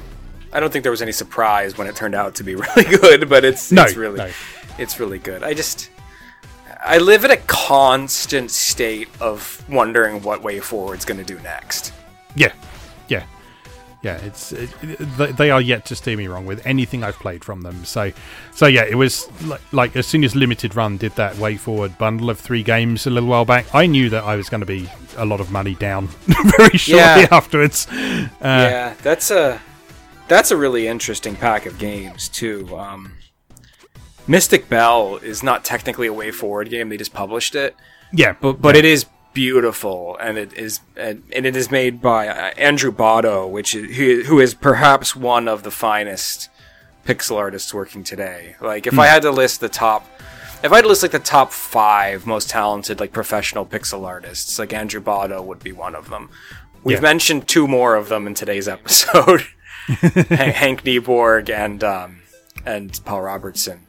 [0.51, 3.29] I don't think there was any surprise when it turned out to be really good,
[3.29, 4.29] but it's No, it's really no.
[4.77, 5.43] it's really good.
[5.43, 5.89] I just
[6.85, 11.93] I live in a constant state of wondering what WayForward's going to do next.
[12.35, 12.51] Yeah,
[13.07, 13.25] yeah,
[14.03, 14.69] yeah, it's it,
[15.37, 17.85] they are yet to steer me wrong with anything I've played from them.
[17.85, 18.11] So,
[18.53, 22.29] so yeah, it was like, like as soon as Limited Run did that WayForward bundle
[22.29, 24.89] of three games a little while back, I knew that I was going to be
[25.15, 26.07] a lot of money down
[26.57, 27.27] very shortly yeah.
[27.31, 27.87] afterwards.
[27.89, 29.61] Uh, yeah, that's a
[30.27, 32.77] that's a really interesting pack of games too.
[32.77, 33.13] Um,
[34.27, 37.73] Mystik Belle is not technically a WayForward game; they just published it.
[38.11, 38.79] Yeah, but but yeah.
[38.79, 43.75] it is beautiful, and it is and, it is made by uh, Andrew Botto, which
[43.75, 46.49] is who, who is perhaps one of the finest
[47.05, 48.55] pixel artists working today.
[48.61, 48.99] Like if mm.
[48.99, 50.07] I had to list the top,
[50.63, 54.57] if I had to list like the top five most talented like professional pixel artists,
[54.59, 56.29] like Andrew Botto would be one of them.
[56.83, 57.01] We've yeah.
[57.01, 59.45] mentioned two more of them in today's episode:
[59.87, 62.21] Henk Nieborg and um,
[62.65, 63.81] and Paul Robertson.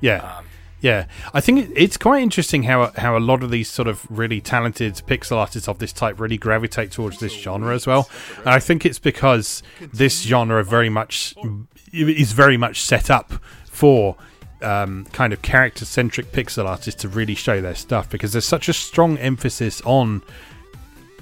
[0.00, 0.38] Yeah.
[0.38, 0.47] Um,
[0.80, 4.40] yeah, I think it's quite interesting how how a lot of these sort of really
[4.40, 8.08] talented pixel artists of this type really gravitate towards this genre as well.
[8.38, 11.34] And I think it's because this genre very much
[11.92, 13.32] is very much set up
[13.66, 14.16] for
[14.62, 18.68] um, kind of character centric pixel artists to really show their stuff because there's such
[18.68, 20.22] a strong emphasis on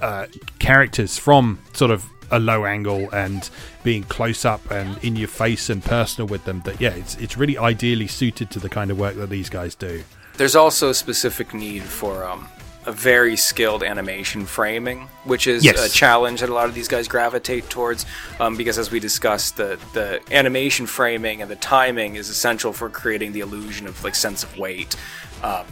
[0.01, 0.27] uh,
[0.59, 3.49] characters from sort of a low angle and
[3.83, 7.37] being close up and in your face and personal with them that yeah it's it's
[7.37, 10.03] really ideally suited to the kind of work that these guys do.
[10.37, 12.49] There's also a specific need for um,
[12.85, 15.85] a very skilled animation framing which is yes.
[15.85, 18.07] a challenge that a lot of these guys gravitate towards
[18.39, 22.89] um, because as we discussed the the animation framing and the timing is essential for
[22.89, 24.97] creating the illusion of like sense of weight.
[25.43, 25.67] Um,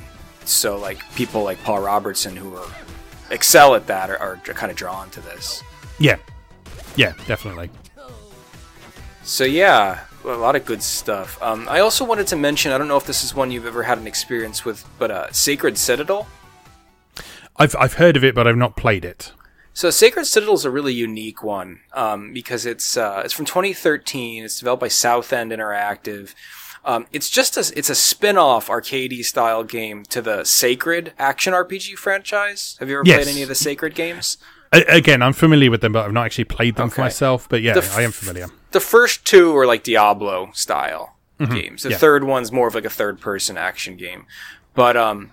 [0.45, 2.69] so like people like paul robertson who are
[3.31, 5.63] excel at that are, are kind of drawn to this.
[5.99, 6.19] Yeah
[6.97, 7.71] yeah, definitely.
[9.23, 11.41] So yeah, a lot of good stuff.
[11.43, 12.73] Um, I also wanted to mention.
[12.73, 15.33] I don't know if this is one you've ever had an experience with, but uh,
[15.33, 16.27] Sacred Citadel.
[17.57, 19.33] I've I've heard of it, but I've not played it.
[19.73, 24.45] So Sacred Citadel is a really unique one um, because it's uh, it's from 2013.
[24.45, 26.35] It's developed by Southend Interactive.
[26.85, 31.97] Um, it's just a it's a spin-off arcade style game to the Sacred action RPG
[31.97, 32.77] franchise.
[32.79, 33.25] Have you ever yes.
[33.25, 34.39] played any of the Sacred games?
[34.89, 36.97] Again, I'm familiar with them, but I've not actually played them okay.
[36.97, 37.49] for myself.
[37.49, 38.49] But yeah, f- I am familiar.
[38.73, 41.55] The first two are like Diablo style mm-hmm.
[41.55, 41.83] games.
[41.83, 41.97] The yeah.
[41.97, 44.27] third one's more of like a third person action game.
[44.75, 45.31] But um,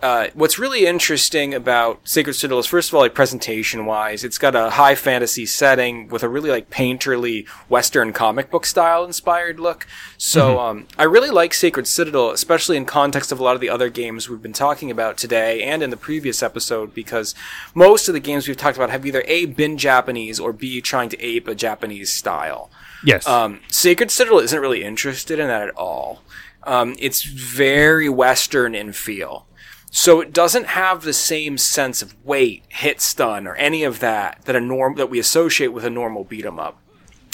[0.00, 4.38] uh, what's really interesting about Sacred Citadel is first of all, like presentation wise, it's
[4.38, 9.58] got a high fantasy setting with a really like painterly Western comic book style inspired
[9.58, 9.88] look.
[10.16, 10.58] So mm-hmm.
[10.58, 13.90] um, I really like Sacred Citadel, especially in context of a lot of the other
[13.90, 17.34] games we've been talking about today and in the previous episode, because
[17.74, 21.08] most of the games we've talked about have either a been Japanese or b trying
[21.08, 22.70] to ape a Japanese style.
[23.04, 23.26] Yes.
[23.26, 26.22] Um, Sacred Citadel isn't really interested in that at all.
[26.62, 29.47] Um, it's very Western in feel.
[29.90, 34.44] So it doesn't have the same sense of weight, hit stun, or any of that
[34.44, 36.78] that a norm that we associate with a normal beat 'em up.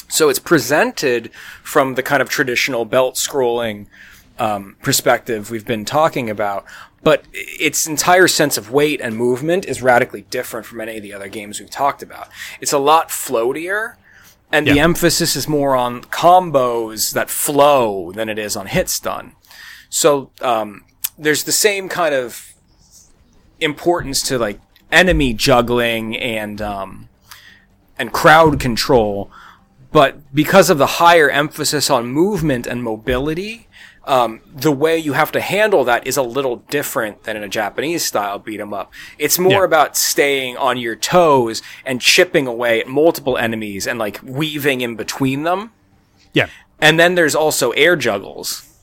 [0.08, 1.30] So it's presented
[1.62, 3.86] from the kind of traditional belt scrolling
[4.38, 6.64] um, perspective we've been talking about,
[7.02, 11.12] but its entire sense of weight and movement is radically different from any of the
[11.12, 12.28] other games we've talked about.
[12.60, 13.94] It's a lot floatier,
[14.50, 14.74] and yeah.
[14.74, 19.32] the emphasis is more on combos that flow than it is on hit stun.
[19.88, 20.84] So um,
[21.18, 22.54] there's the same kind of
[23.60, 24.60] importance to like
[24.90, 27.08] enemy juggling and um,
[27.98, 29.30] and crowd control,
[29.92, 33.68] but because of the higher emphasis on movement and mobility,
[34.06, 37.48] um, the way you have to handle that is a little different than in a
[37.48, 38.92] Japanese style beat 'em up.
[39.18, 39.64] It's more yeah.
[39.64, 44.96] about staying on your toes and chipping away at multiple enemies and like weaving in
[44.96, 45.70] between them.
[46.32, 46.48] Yeah.
[46.80, 48.73] And then there's also air juggles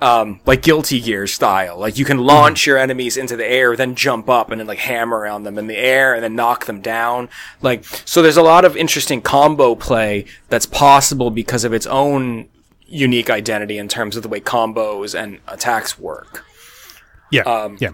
[0.00, 1.78] um, like Guilty Gear style.
[1.78, 2.70] Like you can launch mm-hmm.
[2.70, 5.66] your enemies into the air, then jump up and then like hammer on them in
[5.66, 7.28] the air and then knock them down.
[7.62, 12.48] Like, so there's a lot of interesting combo play that's possible because of its own
[12.86, 16.44] unique identity in terms of the way combos and attacks work.
[17.30, 17.42] Yeah.
[17.42, 17.90] Um, yeah.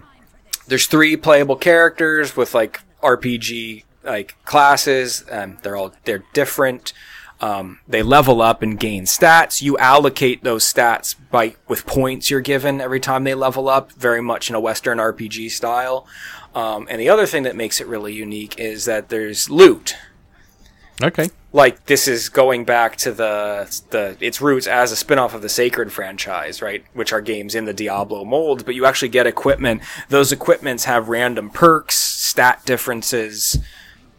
[0.67, 6.93] There's three playable characters with like RPG like classes, and they're all they're different.
[7.43, 9.61] Um, they level up and gain stats.
[9.61, 14.21] You allocate those stats by with points you're given every time they level up, very
[14.21, 16.07] much in a Western RPG style.
[16.55, 19.97] Um, and the other thing that makes it really unique is that there's loot.
[21.01, 21.31] Okay.
[21.51, 25.49] Like this is going back to the the its roots as a spin-off of the
[25.49, 26.85] Sacred franchise, right?
[26.93, 29.81] Which are games in the Diablo mold, but you actually get equipment.
[30.07, 33.59] Those equipments have random perks, stat differences,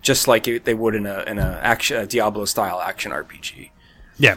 [0.05, 3.71] just like they would in a in a action a Diablo style action RPG.
[4.19, 4.37] Yeah.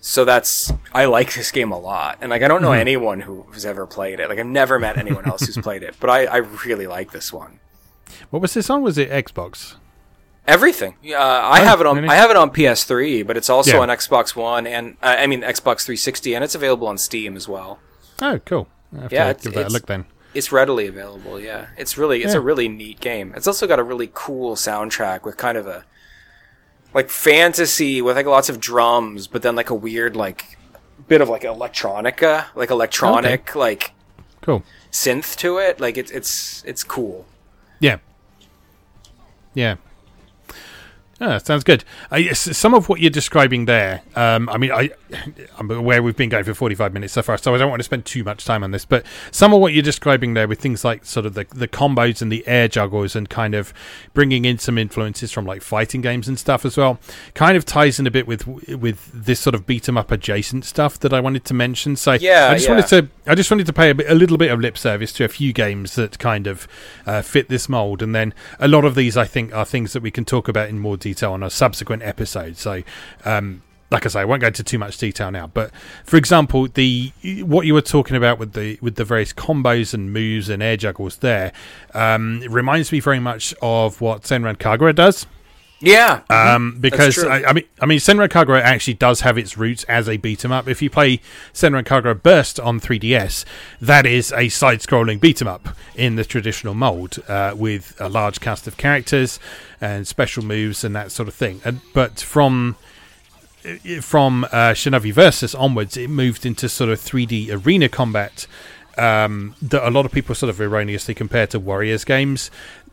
[0.00, 2.80] So that's I like this game a lot, and like I don't know mm-hmm.
[2.80, 4.28] anyone who's ever played it.
[4.30, 7.32] Like I've never met anyone else who's played it, but I, I really like this
[7.32, 7.58] one.
[8.30, 8.82] What was this on?
[8.82, 9.74] Was it Xbox?
[10.46, 10.94] Everything.
[11.04, 11.96] Uh, I Oh, have it on.
[11.96, 12.08] really?
[12.08, 13.80] I have it on PS3, but it's also Yeah.
[13.80, 17.46] on Xbox One and uh, I mean Xbox 360, and it's available on Steam as
[17.48, 17.80] well.
[18.22, 18.66] Oh, cool.
[18.96, 20.06] I have Yeah, to give that a look then.
[20.38, 21.40] It's readily available.
[21.40, 22.38] Yeah, it's really it's Yeah.
[22.38, 23.32] a really neat game.
[23.36, 25.84] It's also got a really cool soundtrack with kind of a
[26.94, 30.56] like fantasy with like lots of drums, but then like a weird like
[31.08, 33.92] bit of like electronica, like electronic like
[34.40, 34.62] Cool.
[34.92, 35.80] synth to it.
[35.80, 37.26] Like it's it's it's cool.
[37.80, 37.98] Yeah.
[39.54, 39.76] Yeah.
[41.20, 41.82] Ah, sounds good.
[42.12, 44.90] I, some of what you're describing there, um, I mean, I,
[45.58, 47.84] I'm aware we've been going for 45 minutes so far, so I don't want to
[47.84, 48.84] spend too much time on this.
[48.84, 52.20] But some of what you're describing there, with things like sort of the, the combos
[52.22, 53.72] and the air juggles, and kind of
[54.14, 56.98] bringing in some influences from like fighting games and stuff as well,
[57.34, 60.64] kind of ties in a bit with with this sort of beat 'em up adjacent
[60.64, 61.96] stuff that I wanted to mention.
[61.96, 62.74] So Yeah, I just yeah.
[62.74, 65.12] wanted to I just wanted to pay a, bit, a little bit of lip service
[65.14, 66.66] to a few games that kind of
[67.06, 70.02] uh, fit this mold, and then a lot of these I think are things that
[70.02, 72.56] we can talk about in more detail on a subsequent episode.
[72.56, 72.82] So,
[73.24, 75.46] um, like I say, I won't go into too much detail now.
[75.46, 75.70] But
[76.04, 77.12] for example, the
[77.42, 80.76] what you were talking about with the with the various combos and moves and air
[80.76, 81.52] juggles there
[81.94, 85.26] um, it reminds me very much of what Senran Kagura does.
[85.80, 86.22] Yeah.
[86.28, 87.28] Um, because true.
[87.28, 90.44] I, I mean, I mean, Senran Kagura actually does have its roots as a beat
[90.44, 90.66] 'em up.
[90.66, 91.20] If you play
[91.54, 93.44] Senran Kagura Burst on 3DS,
[93.80, 98.40] that is a side-scrolling beat 'em up in the traditional mold, uh, with a large
[98.40, 99.38] cast of characters
[99.80, 101.60] and special moves and that sort of thing.
[101.64, 102.74] And but from
[104.00, 108.46] from uh, Shinovi Versus onwards, it moved into sort of 3D arena combat
[108.96, 112.50] um, that a lot of people sort of erroneously compare to Warriors games.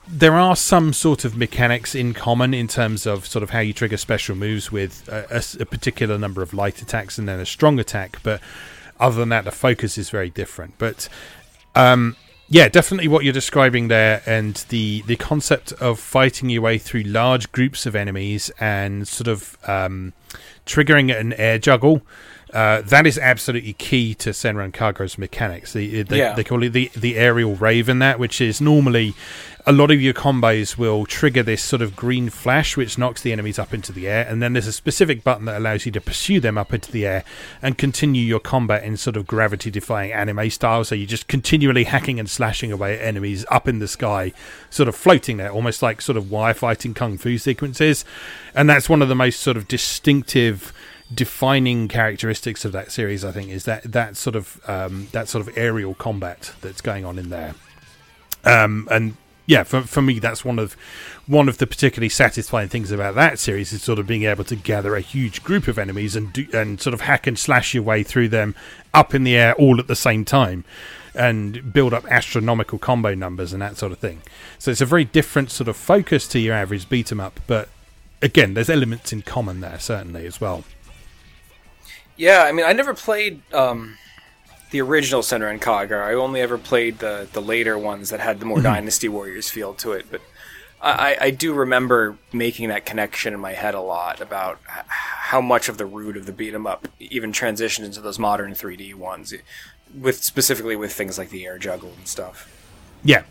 [0.07, 3.73] There are some sort of mechanics in common in terms of sort of how you
[3.73, 8.19] trigger special moves with a particular number of light attacks and then a strong attack,
[8.22, 8.39] but
[8.99, 10.76] other than that, the focus is very different.
[10.77, 11.10] But
[11.73, 12.15] um,
[12.47, 17.03] yeah, definitely what you're describing there, and the the concept of fighting your way through
[17.03, 20.14] large groups of enemies and sort of um,
[20.66, 22.02] triggering an air juggle.
[22.56, 25.73] Uh, that is absolutely key to Senran Kagura's mechanics.
[25.73, 26.34] The, they, Yeah.
[26.36, 29.14] they call it the, the aerial rave in that, which is normally
[29.68, 33.34] a lot of your combos will trigger this sort of green flash, which knocks the
[33.34, 35.99] enemies up into the air, and then there's a specific button that allows you to
[35.99, 37.26] pursue them up into the air
[37.61, 40.86] and continue your combat in sort of gravity-defying anime style.
[40.86, 44.32] So you're just continually hacking and slashing away at enemies up in the sky,
[44.69, 48.06] sort of floating there, almost like sort of wire fighting kung fu sequences,
[48.53, 50.72] and that's one of the most sort of distinctive
[51.14, 55.48] defining characteristics of that series i think is that that sort of um, that sort
[55.48, 57.53] of aerial combat that's going on in there
[58.44, 59.15] um, and
[59.48, 60.73] yeah, for for me, that's one of
[61.27, 64.56] one of the particularly satisfying things about that series is sort of being able to
[64.56, 67.84] gather a huge group of enemies and do, and sort of hack and slash your
[67.84, 68.56] way through them
[68.94, 70.64] up in the air all at the same time,
[71.14, 74.22] and build up astronomical combo numbers and that sort of thing.
[74.57, 77.69] So it's a very different sort of focus to your average beat 'em up, but
[78.23, 80.64] again, there's elements in common there certainly as well.
[82.18, 83.98] Yeah, I mean, I never played um,
[84.72, 86.04] the original Senran Kagura.
[86.06, 89.74] I only ever played the the later ones that had the more Dynasty Warriors feel
[89.76, 90.06] to it.
[90.10, 90.22] But
[90.82, 95.68] I, I- do remember making that connection in my head a lot about how much
[95.68, 99.34] of the root of the beat 'em up even transitioned into those modern 3D ones,
[99.94, 102.48] with specifically with things like the air juggle and stuff.
[103.04, 103.24] Yeah,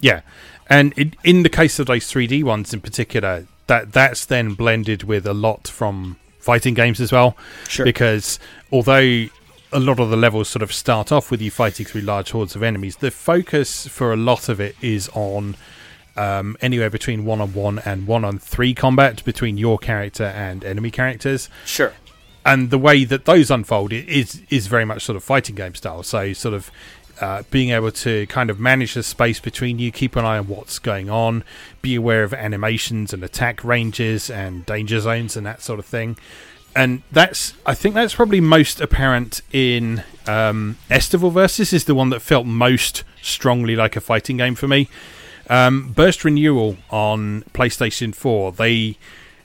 [0.00, 0.20] yeah,
[0.68, 5.02] and in, in the case of those 3D ones in particular, that that's then blended
[5.04, 7.36] with a lot from fighting games as well.
[7.68, 7.84] Sure.
[7.84, 8.38] Because
[8.72, 9.26] although
[9.72, 12.56] a lot of the levels sort of start off with you fighting through large hordes
[12.56, 15.56] of enemies, the focus for a lot of it is on
[16.16, 20.64] um, anywhere between one on one and one on three combat between your character and
[20.64, 21.92] enemy characters Sure.
[22.44, 26.02] and the way that those unfold is is very much sort of fighting game style.
[26.02, 26.70] So sort of
[27.20, 30.48] uh, being able to kind of manage the space between you, keep an eye on
[30.48, 31.44] what's going on,
[31.82, 36.16] be aware of animations and attack ranges and danger zones and that sort of thing.
[36.76, 42.10] And that's I think that's probably most apparent in um, Estival Versus is the one
[42.10, 44.88] that felt most strongly like a fighting game for me.
[45.50, 48.98] Um, Burst Renewal on PlayStation 4, they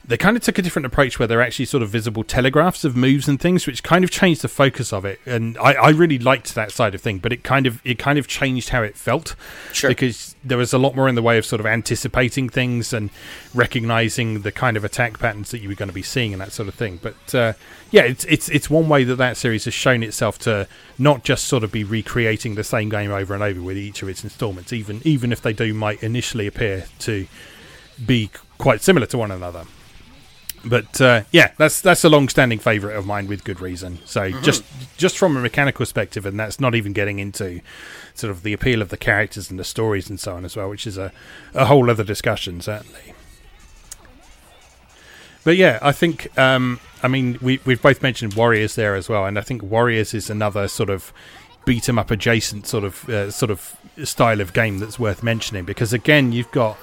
[0.05, 2.93] they kind of took a different approach where they're actually sort of visible telegraphs of
[2.95, 5.17] moves and things, which kind of changed the focus of it.
[5.25, 8.19] And I, I really liked that side of thing, but it kind of it kind
[8.19, 9.35] of changed how it felt
[9.71, 9.89] Sure.
[9.89, 13.11] because there was a lot more in the way of sort of anticipating things and
[13.53, 16.51] recognizing the kind of attack patterns that you were going to be seeing and that
[16.51, 16.99] sort of thing.
[17.01, 17.53] But uh,
[17.91, 20.67] yeah, it's it's it's one way that that series has shown itself to
[20.97, 24.09] not just sort of be recreating the same game over and over with each of
[24.09, 27.25] its installments, even even if they do might initially appear to
[28.05, 29.63] be quite similar to one another.
[30.65, 33.99] But uh, yeah, that's that's a long-standing favourite of mine with good reason.
[34.06, 34.64] So just
[34.98, 37.60] just from a mechanical perspective, and that's not even getting into
[38.14, 40.69] sort of the appeal of the characters and the stories and so on as well,
[40.69, 41.11] which is a,
[41.53, 43.14] a whole other discussion certainly.
[45.44, 46.35] but yeah, I think.
[46.38, 50.14] Um, I mean, we we've both mentioned Warriors there as well, and I think Warriors
[50.14, 51.11] is another sort of
[51.65, 53.76] beat 'em up adjacent sort of uh, sort of
[54.06, 56.77] style of game that's worth mentioning because again, you've got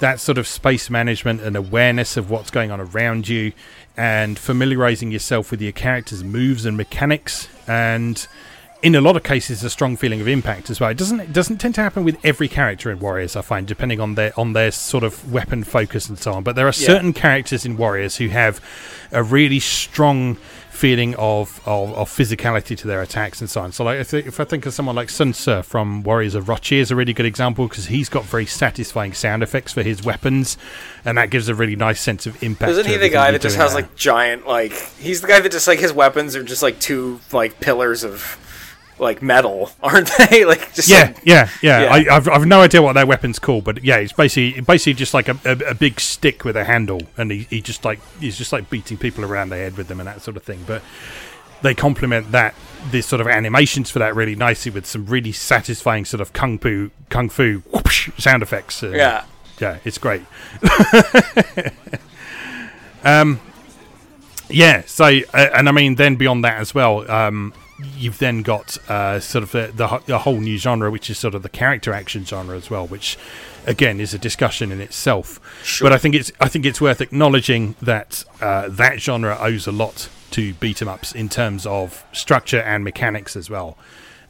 [0.00, 3.52] that sort of space management and awareness of what's going on around you,
[3.96, 8.26] and familiarizing yourself with your character's moves and mechanics, and
[8.82, 10.88] in a lot of cases, a strong feeling of impact as well.
[10.90, 13.36] It doesn't it doesn't tend to happen with every character in Warriors.
[13.36, 16.42] I find, depending on their on their sort of weapon focus and so on.
[16.42, 16.86] But there are Yeah.
[16.86, 18.58] certain characters in Warriors who have
[19.12, 20.38] a really strong
[20.80, 23.70] feeling of, of, of physicality to their attacks and so on.
[23.70, 26.90] So, like if, if I think of someone like Sun Tzu from Warriors Orochi is
[26.90, 30.56] a really good example because he's got very satisfying sound effects for his weapons,
[31.04, 32.70] and that gives a really nice sense of impact.
[32.70, 33.82] Isn't he the guy that just has there.
[33.82, 37.20] like giant like he's the guy that just like his weapons are just like two
[37.30, 38.38] like pillars of
[39.00, 40.44] like metal, aren't they?
[40.52, 41.82] like just Yeah, like, yeah, yeah.
[41.82, 41.92] Yeah.
[42.12, 45.14] I, I've, I've no idea what their weapon's called, but yeah, it's basically basically just
[45.14, 48.38] like a, a, a big stick with a handle, and he, he just like he's
[48.38, 50.60] just like beating people around the head with them and that sort of thing.
[50.66, 50.82] But
[51.62, 52.54] they complement that
[52.90, 56.58] this sort of animations for that really nicely with some really satisfying sort of kung
[56.58, 58.82] fu kung fu whoosh sound effects.
[58.82, 59.24] and- yeah.
[59.60, 60.22] yeah, it's great.
[63.04, 63.40] um,
[64.48, 64.82] yeah.
[64.86, 67.52] So, uh, and I mean, then beyond that as well, um,
[67.96, 71.34] you've then got uh, sort of the, the the whole new genre, which is sort
[71.34, 73.18] of the character action genre as well, which
[73.66, 75.40] again is a discussion in itself.
[75.64, 75.86] Sure.
[75.86, 79.72] But I think it's I think it's worth acknowledging that uh, that genre owes a
[79.72, 83.76] lot to beat 'em ups in terms of structure and mechanics as well.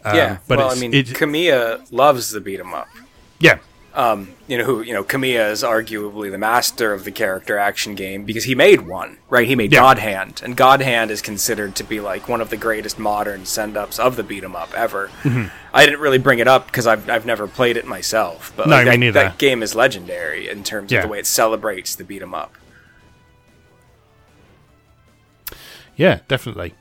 [0.04, 0.38] Um, yeah.
[0.48, 2.88] but well, I mean, it's Kamiya loves the beat 'em up.
[3.38, 3.58] yeah,
[4.00, 4.80] Um, you know who?
[4.80, 8.86] You know, Kamiya is arguably the master of the character action game because he made
[8.86, 9.46] one, right?
[9.46, 9.80] He made Yeah.
[9.80, 13.44] God Hand, and God Hand is considered to be like one of the greatest modern
[13.44, 15.10] send ups of the beat 'em up ever.
[15.22, 15.48] Mm-hmm.
[15.74, 18.82] I didn't really bring it up because I've I've never played it myself, but No,
[18.82, 21.00] like, that, that game is legendary in terms Yeah.
[21.00, 22.54] of the way it celebrates the beat 'em up.
[25.96, 26.72] Yeah, definitely.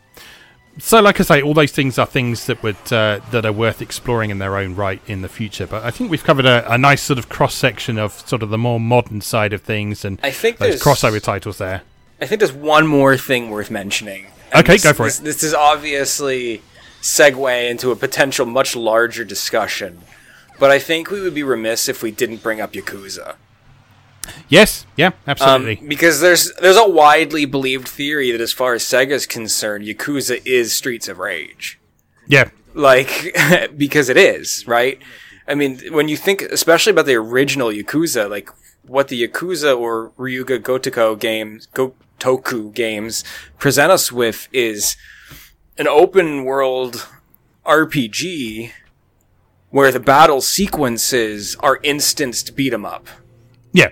[0.80, 3.82] So, like I say, all those things are things that would uh, that are worth
[3.82, 5.68] exploring in their own right in the future.
[5.68, 8.50] But I think we've covered a, a nice sort of cross section of sort of
[8.50, 11.82] the more modern side of things and I think those crossover titles there.
[12.22, 14.28] I think there's one more thing worth mentioning.
[14.56, 15.08] Okay, this, go for it.
[15.08, 16.62] this, This is obviously
[17.02, 20.02] segue into a potential much larger discussion,
[20.60, 23.36] but I think we would be remiss if we didn't bring up Yakuza.
[24.50, 25.76] Yes, yeah, Um, absolutely.
[25.88, 30.74] because there's there's a widely believed theory that as far as Sega's concerned, Yakuza is
[30.76, 31.80] Streets of Rage.
[32.28, 33.36] yeah, Like
[33.78, 35.00] because it is, right?
[35.48, 38.50] I mean, when you think especially about the original Yakuza, like
[38.86, 43.24] what the Yakuza or Ryuga Gotoku games, Gotoku games
[43.58, 44.96] present us with is
[45.78, 47.08] an open world
[47.66, 48.72] RPG
[49.70, 53.08] where the battle sequences are instanced beat 'em up
[53.72, 53.90] yeah,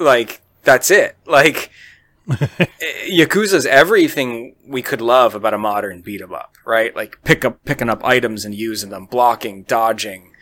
[0.00, 1.16] like that's it.
[1.26, 1.70] Like
[2.28, 6.94] yakuza's everything we could love about a modern beat 'em up right?
[6.94, 10.32] Like pick up picking up items and using them blocking dodging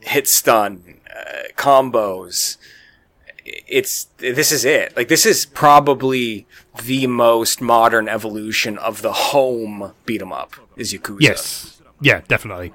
[0.00, 2.56] hit stun uh, combos.
[3.44, 4.96] It's this is it.
[4.96, 6.46] Like this is probably
[6.84, 11.20] the most modern evolution of the home beat 'em up is yakuza.
[11.20, 12.72] Yes, yeah, definitely.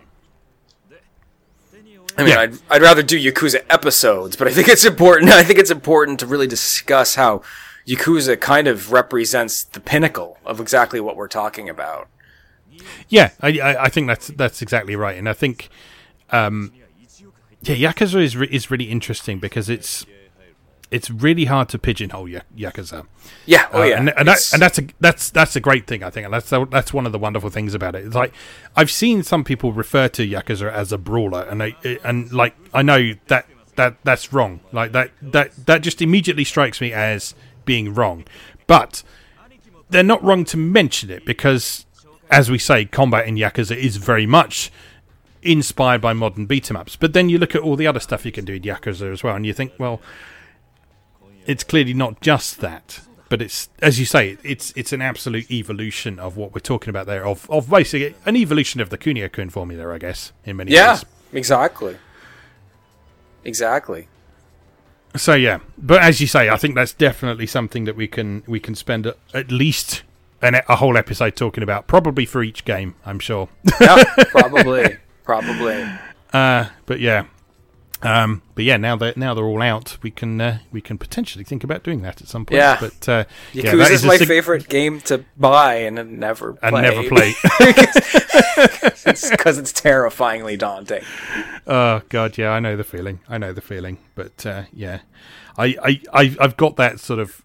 [2.17, 2.39] I mean, Yeah.
[2.41, 5.31] I'd, I'd rather do Yakuza episodes, but I think it's important.
[5.31, 7.41] I think it's important to really discuss how
[7.87, 12.07] Yakuza kind of represents the pinnacle of exactly what we're talking about.
[13.09, 15.69] Yeah, I, I, I think that's that's exactly right, and I think,
[16.31, 16.71] um,
[17.61, 20.05] yeah, Yakuza is re- is really interesting because it's
[20.95, 23.05] it's really hard to pigeonhole Ya- Yakuza.
[23.45, 23.67] Yeah.
[23.73, 23.97] Oh Uh, yeah.
[23.99, 26.49] and, and, that, and that's a that's that's a great thing, I think, and that's
[26.71, 28.05] that's one of the wonderful things about it.
[28.05, 28.33] It's like
[28.75, 32.81] I've seen some people refer to Yakuza as a brawler, and I and like I
[32.81, 33.45] know that
[33.75, 34.59] that that's wrong.
[34.71, 37.35] Like that that that just immediately strikes me as
[37.65, 38.25] being wrong,
[38.67, 39.03] but
[39.89, 41.85] they're not wrong to mention it because,
[42.31, 44.71] as we say, combat in Yakuza is very much
[45.41, 46.95] inspired by modern beat 'em ups.
[46.95, 49.23] But then you look at all the other stuff you can do in Yakuza as
[49.23, 50.01] well, and you think, well,
[51.45, 56.19] it's clearly not just that, but it's as you say, it's it's an absolute evolution
[56.19, 59.49] of what we're talking about there, of of basically an evolution of the Kunio Kun
[59.49, 60.93] formula, I guess, in many yeah.
[60.93, 61.05] ways.
[61.31, 61.97] Yeah, exactly.
[63.43, 64.07] Exactly.
[65.15, 68.59] So yeah, but as you say, I think that's definitely something that we can we
[68.59, 70.03] can spend a, at least
[70.41, 73.49] an, a whole episode talking about, probably for each game, I'm sure.
[73.79, 74.03] Yeah.
[74.29, 74.97] probably.
[75.23, 75.85] Probably.
[76.33, 77.25] Uh, but yeah,
[78.01, 81.43] um, but yeah, now that now they're all out, we can uh, we can potentially
[81.43, 82.57] think about doing that at some point.
[82.57, 82.77] Yeah.
[82.79, 83.23] but uh,
[83.53, 86.69] yeah, Yakuza that is my sig- favorite game to buy and never play.
[86.69, 87.33] and never play.
[89.05, 89.05] because
[89.59, 91.03] it's terrifyingly daunting.
[91.65, 93.19] Oh god, yeah, I know the feeling.
[93.29, 93.97] I know the feeling.
[94.15, 94.99] But uh, yeah,
[95.57, 97.43] I, I, I, I've got that sort of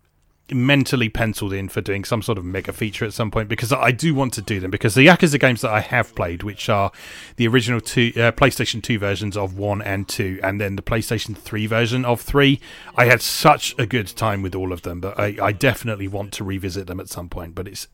[0.52, 3.90] mentally penciled in for doing some sort of mega feature at some point because I
[3.90, 6.92] do want to do them because the Yakuza games that I have played, which are
[7.36, 11.36] the original two uh, PlayStation 2 versions of 1 and 2 and then the PlayStation
[11.36, 12.60] 3 version of 3,
[12.96, 16.32] I had such a good time with all of them, but I, I definitely want
[16.34, 17.88] to revisit them at some point, but it's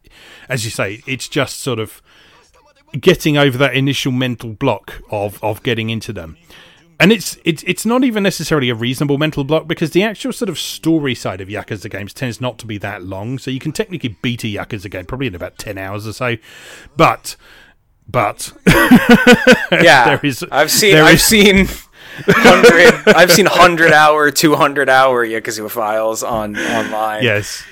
[0.48, 2.02] as you say, it's just sort of
[3.00, 6.36] getting over that initial mental block of of getting into them
[6.98, 10.48] and it's it's it's not even necessarily a reasonable mental block because the actual sort
[10.48, 13.72] of story side of Yakuza games tends not to be that long, so you can
[13.72, 16.36] technically beat a Yakuza game probably in about ten hours or so.
[16.96, 17.36] But
[18.08, 20.44] but yeah, there is.
[20.50, 21.68] I've seen I've is, seen
[22.26, 27.22] hundred I've seen hundred hour, two hundred hour Yakuza files on online.
[27.22, 27.62] Yes.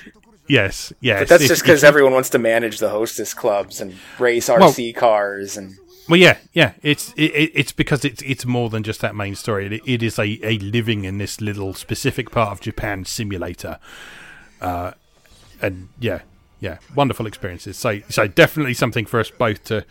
[0.47, 1.21] Yes, yes.
[1.21, 4.93] But that's if, just because everyone wants to manage the hostess clubs and race RC
[4.93, 5.75] well, cars and
[6.09, 6.73] well, yeah, yeah.
[6.81, 9.67] It's it, it's because it's it's more than just that main story.
[9.67, 13.79] It, it is a, a living in this little specific part of Japan simulator,
[14.61, 14.91] uh,
[15.61, 16.21] and yeah,
[16.59, 17.77] yeah, wonderful experiences.
[17.77, 19.85] So so definitely something for us both to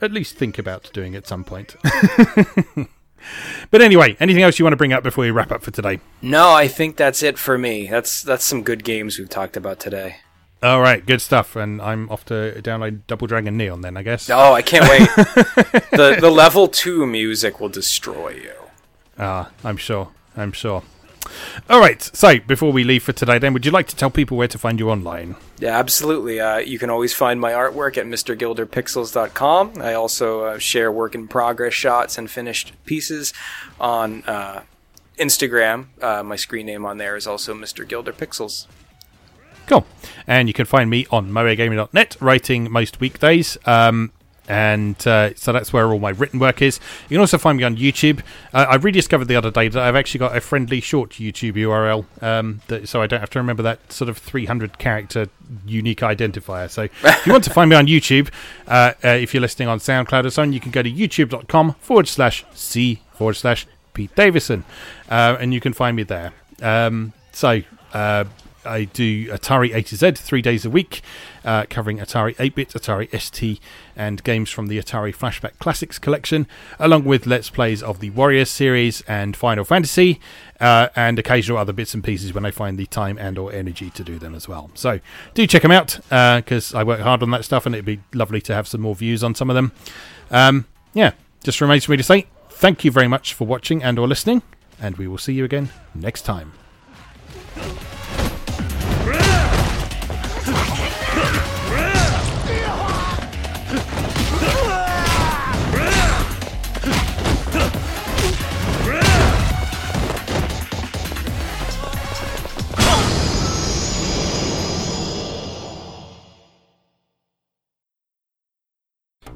[0.00, 1.76] at least think about doing at some point.
[3.70, 6.00] but anyway, anything else you want to bring up before we wrap up for today?
[6.22, 7.88] No, I think that's it for me.
[7.88, 10.16] That's that's some good games we've talked about today.
[10.62, 11.54] All right, good stuff.
[11.56, 14.28] And I'm off to download Double Dragon Neon then, I guess.
[14.28, 15.08] Oh, I can't wait.
[15.92, 18.54] the the level two music will destroy you.
[19.18, 20.08] Ah, I'm sure.
[20.36, 20.82] I'm sure.
[21.68, 22.02] All right.
[22.02, 24.58] So before we leave for today, then, would you like to tell people where to
[24.58, 25.36] find you online?
[25.58, 26.40] Yeah, absolutely.
[26.40, 29.72] Uh, you can always find my artwork at mrgilderpixels.com.
[29.80, 33.32] I also uh, share work in progress shots and finished pieces
[33.78, 34.62] on uh,
[35.18, 35.86] Instagram.
[36.00, 37.86] Uh, my screen name on there is also Mr.
[37.86, 38.66] Gilder Pixels.
[39.68, 39.86] Cool.
[40.26, 43.58] And you can find me on moegamer.net, writing most weekdays.
[43.66, 44.12] Um,
[44.48, 46.80] and uh, so that's where all my written work is.
[47.10, 48.20] You can also find me on YouTube.
[48.54, 52.06] Uh, I rediscovered the other day that I've actually got a friendly short YouTube URL,
[52.22, 55.28] um, that, so I don't have to remember that sort of 300 character
[55.66, 56.70] unique identifier.
[56.70, 58.30] So if you want to find me on YouTube,
[58.66, 61.74] uh, uh, if you're listening on SoundCloud or so on, you can go to youtube.com
[61.74, 64.64] forward slash C forward slash Pete Davison,
[65.10, 66.32] uh, and you can find me there.
[66.62, 67.60] Um, so
[67.92, 68.24] uh,
[68.68, 71.00] I do Atari A to Z three days a week,
[71.44, 73.58] uh, covering Atari 8 bit, Atari ST,
[73.96, 76.46] and games from the Atari Flashback Classics collection,
[76.78, 80.20] along with Let's Plays of the Warriors series and Final Fantasy,
[80.60, 84.04] uh, and occasional other bits and pieces when I find the time and/or energy to
[84.04, 84.70] do them as well.
[84.74, 85.00] So
[85.34, 88.00] do check them out because uh, I work hard on that stuff, and it'd be
[88.12, 89.72] lovely to have some more views on some of them.
[90.30, 91.12] Um, yeah,
[91.42, 94.42] just remains for me to say thank you very much for watching and/or listening,
[94.80, 96.52] and we will see you again next time.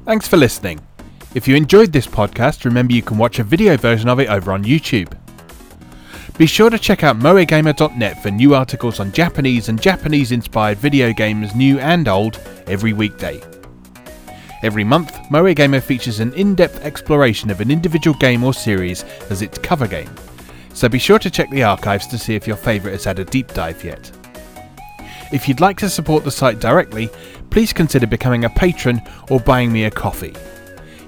[0.05, 0.81] Thanks for listening.
[1.33, 4.51] If you enjoyed this podcast, remember you can watch a video version of it over
[4.51, 5.17] on YouTube.
[6.37, 11.13] Be sure to check out moegamer.net for new articles on Japanese and Japanese inspired video
[11.13, 13.41] games, new and old, every weekday.
[14.61, 19.41] Every month, MoeGamer features an in depth exploration of an individual game or series as
[19.41, 20.09] its cover game,
[20.73, 23.25] so be sure to check the archives to see if your favourite has had a
[23.25, 24.11] deep dive yet.
[25.31, 27.09] If you'd like to support the site directly,
[27.53, 28.99] please consider becoming a patron
[29.29, 30.33] or buying me a coffee.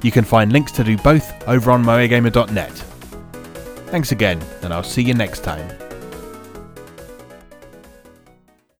[0.03, 2.72] You can find links to do both over on moegamer.net.
[3.89, 5.67] Thanks again, and I'll see you next time.